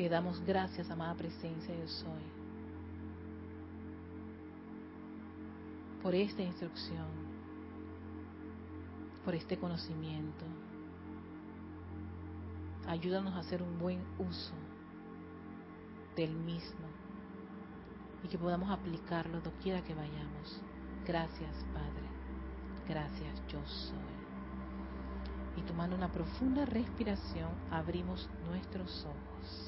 Te 0.02 0.08
damos 0.08 0.44
gracias, 0.44 0.90
amada 0.90 1.14
presencia 1.14 1.72
yo 1.78 1.86
soy, 1.86 2.24
por 6.02 6.12
esta 6.12 6.42
instrucción, 6.42 7.06
por 9.24 9.36
este 9.36 9.56
conocimiento. 9.56 10.44
Ayúdanos 12.88 13.32
a 13.34 13.38
hacer 13.38 13.62
un 13.62 13.78
buen 13.78 14.00
uso 14.18 14.54
del 16.16 16.34
mismo 16.34 16.88
y 18.24 18.26
que 18.26 18.38
podamos 18.38 18.70
aplicarlo 18.70 19.40
doquiera 19.40 19.84
que 19.84 19.94
vayamos. 19.94 20.60
Gracias, 21.06 21.64
Padre. 21.72 22.08
Gracias, 22.88 23.40
yo 23.46 23.64
soy. 23.64 23.98
Y 25.58 25.62
tomando 25.62 25.94
una 25.94 26.10
profunda 26.10 26.66
respiración, 26.66 27.50
abrimos 27.70 28.28
nuestros 28.48 29.06
ojos. 29.06 29.61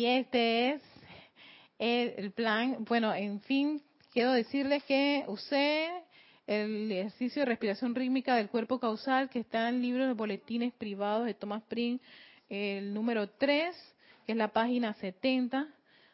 Y 0.00 0.06
este 0.06 0.70
es 0.70 0.82
el, 1.78 2.32
plan. 2.32 2.86
Bueno, 2.88 3.12
en 3.12 3.38
fin, 3.42 3.82
quiero 4.14 4.32
decirles 4.32 4.82
que 4.84 5.24
usé 5.28 5.90
el 6.46 6.90
ejercicio 6.90 7.42
de 7.42 7.46
respiración 7.46 7.94
rítmica 7.94 8.34
del 8.36 8.48
cuerpo 8.48 8.80
causal 8.80 9.28
que 9.28 9.40
está 9.40 9.68
en 9.68 9.74
el 9.74 9.82
libro 9.82 10.06
de 10.06 10.14
boletines 10.14 10.72
privados 10.72 11.26
de 11.26 11.34
Thomas 11.34 11.62
Prince, 11.64 12.02
el 12.48 12.94
número 12.94 13.28
3, 13.28 13.76
que 14.24 14.32
es 14.32 14.38
la 14.38 14.48
página 14.48 14.94
70. 14.94 15.68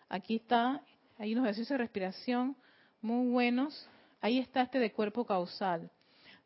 Aquí 0.08 0.34
está, 0.34 0.82
hay 1.16 1.34
unos 1.34 1.44
ejercicios 1.44 1.78
de 1.78 1.78
respiración 1.78 2.56
muy 3.00 3.30
buenos. 3.30 3.88
Ahí 4.20 4.40
está 4.40 4.62
este 4.62 4.80
de 4.80 4.90
cuerpo 4.90 5.24
causal. 5.24 5.92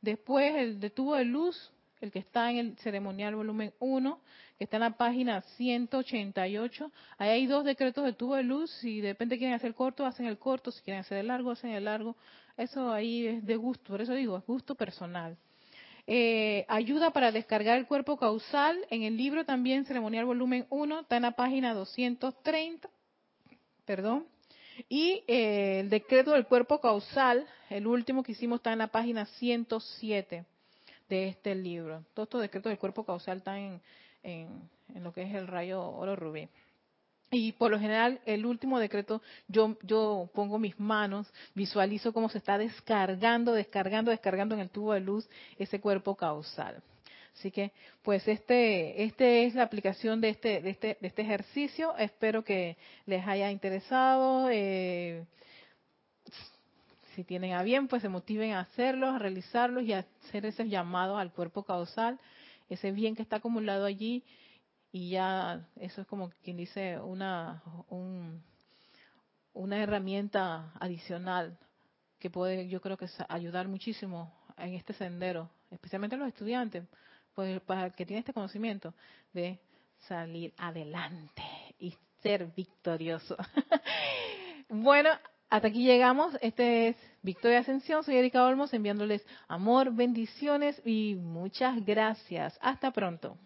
Después 0.03 0.55
el 0.57 0.79
de 0.79 0.91
tubo 0.91 1.15
de 1.15 1.25
luz, 1.25 1.73
el 2.01 2.11
que 2.11 2.19
está 2.19 2.51
en 2.51 2.59
el 2.59 2.79
ceremonial 2.79 3.35
volumen 3.35 3.73
1, 3.79 4.21
que 4.59 4.65
está 4.65 4.77
en 4.79 4.83
la 4.83 4.97
página 4.97 5.43
188. 5.43 6.91
Ahí 7.19 7.29
hay 7.31 7.47
dos 7.47 7.65
decretos 7.65 8.05
de 8.05 8.13
tubo 8.13 8.37
de 8.37 8.43
luz. 8.43 8.71
Si 8.81 9.01
de 9.01 9.11
repente 9.11 9.39
quieren 9.39 9.55
hacer 9.55 9.75
corto, 9.75 10.07
hacen 10.07 10.27
el 10.27 10.39
corto. 10.39 10.71
Si 10.71 10.83
quieren 10.83 11.01
hacer 11.01 11.19
el 11.19 11.29
largo, 11.29 11.51
hacen 11.51 11.71
el 11.71 11.85
largo. 11.85 12.17
Eso 12.57 12.93
ahí 12.93 13.27
es 13.27 13.47
de 13.47 13.57
gusto. 13.57 13.93
Por 13.93 14.01
eso 14.01 14.15
digo, 14.15 14.39
es 14.39 14.47
gusto 14.47 14.75
personal. 14.75 15.37
Eh, 16.07 16.65
ayuda 16.69 17.11
para 17.11 17.33
descargar 17.33 17.79
el 17.79 17.87
cuerpo 17.87 18.17
causal. 18.17 18.79
En 18.91 19.03
el 19.03 19.17
libro 19.17 19.45
también, 19.45 19.85
ceremonial 19.85 20.25
volumen 20.25 20.67
1, 20.71 21.01
está 21.01 21.17
en 21.17 21.23
la 21.23 21.33
página 21.33 21.75
230. 21.75 22.89
Perdón. 23.85 24.27
Y 24.89 25.23
eh, 25.27 25.81
el 25.81 25.91
decreto 25.91 26.33
del 26.33 26.47
cuerpo 26.47 26.81
causal, 26.81 27.47
el 27.69 27.87
último 27.87 28.23
que 28.23 28.33
hicimos, 28.33 28.61
está 28.61 28.73
en 28.73 28.79
la 28.79 28.87
página 28.87 29.27
107 29.27 30.47
de 31.11 31.29
este 31.29 31.55
libro. 31.55 32.05
Todos 32.15 32.29
estos 32.29 32.41
decretos 32.41 32.71
del 32.71 32.79
cuerpo 32.79 33.05
causal 33.05 33.39
están 33.39 33.83
en, 34.23 34.71
lo 34.95 35.13
que 35.13 35.23
es 35.23 35.35
el 35.35 35.47
rayo 35.47 35.83
oro 35.83 36.17
rubí. 36.17 36.49
Y 37.33 37.53
por 37.53 37.71
lo 37.71 37.79
general, 37.79 38.21
el 38.27 38.47
último 38.47 38.79
decreto, 38.81 39.23
yo, 39.47 39.77
yo 39.83 40.31
pongo 40.35 40.59
mis 40.59 40.79
manos, 40.81 41.33
visualizo 41.55 42.13
cómo 42.13 42.29
se 42.29 42.39
está 42.39 42.59
descargando, 42.59 43.53
descargando, 43.53 44.11
descargando 44.11 44.55
en 44.55 44.63
el 44.63 44.71
tubo 44.71 44.95
de 44.95 45.01
luz 45.01 45.29
ese 45.59 45.81
cuerpo 45.81 46.17
causal. 46.17 46.83
Así 47.37 47.53
que, 47.53 47.73
pues, 48.03 48.27
este, 48.27 49.05
este 49.05 49.47
es 49.47 49.55
la 49.55 49.63
aplicación 49.63 50.21
de 50.21 50.31
este, 50.31 50.61
de 50.61 50.71
este, 50.71 50.99
de 51.01 51.07
este 51.07 51.23
ejercicio. 51.23 51.97
Espero 51.97 52.43
que 52.43 52.77
les 53.07 53.25
haya 53.27 53.51
interesado. 53.51 54.49
Eh, 54.51 55.25
si 57.15 57.25
tienen 57.25 57.53
a 57.53 57.63
bien, 57.63 57.89
pues 57.89 58.03
se 58.03 58.09
motiven 58.09 58.53
a 58.53 58.61
hacerlos, 58.61 59.15
a 59.15 59.19
realizarlos 59.19 59.85
y 59.85 59.93
a 59.93 60.07
hacer 60.27 60.47
ese 60.47 60.69
llamado 60.69 61.19
al 61.19 61.33
cuerpo 61.33 61.63
causal, 61.65 62.19
ese 62.69 62.93
bien 62.93 63.17
que 63.17 63.23
está 63.23 63.37
acumulado 63.37 63.85
allí 63.85 64.25
y 64.93 65.11
ya 65.11 65.69
eso 65.77 66.01
es 66.01 66.07
como 66.07 66.31
quien 66.43 66.57
dice 66.57 66.99
una 66.99 67.63
una 69.53 69.83
herramienta 69.83 70.73
adicional 70.81 71.59
que 72.19 72.31
puede 72.31 72.69
yo 72.69 72.81
creo 72.81 72.97
que 72.97 73.07
ayudar 73.29 73.69
muchísimo 73.69 74.33
en 74.57 74.75
este 74.75 74.93
sendero, 74.93 75.49
especialmente 75.71 76.17
a 76.17 76.19
los 76.19 76.29
estudiantes, 76.29 76.85
pues 77.35 77.61
para 77.63 77.91
que 77.91 78.05
tiene 78.05 78.21
este 78.21 78.33
conocimiento 78.33 78.95
de 79.33 79.59
salir 80.09 80.53
adelante 80.59 81.43
y 81.79 81.95
ser 82.23 82.47
victorioso. 82.55 83.37
bueno, 84.69 85.11
hasta 85.51 85.69
aquí 85.69 85.85
llegamos. 85.85 86.37
Este 86.41 86.89
es 86.89 86.97
Victoria 87.23 87.59
Ascensión. 87.59 88.05
Soy 88.05 88.17
Erika 88.17 88.45
Olmos 88.45 88.73
enviándoles 88.73 89.27
amor, 89.49 89.93
bendiciones 89.93 90.81
y 90.87 91.17
muchas 91.17 91.85
gracias. 91.85 92.57
Hasta 92.63 92.93
pronto. 92.93 93.37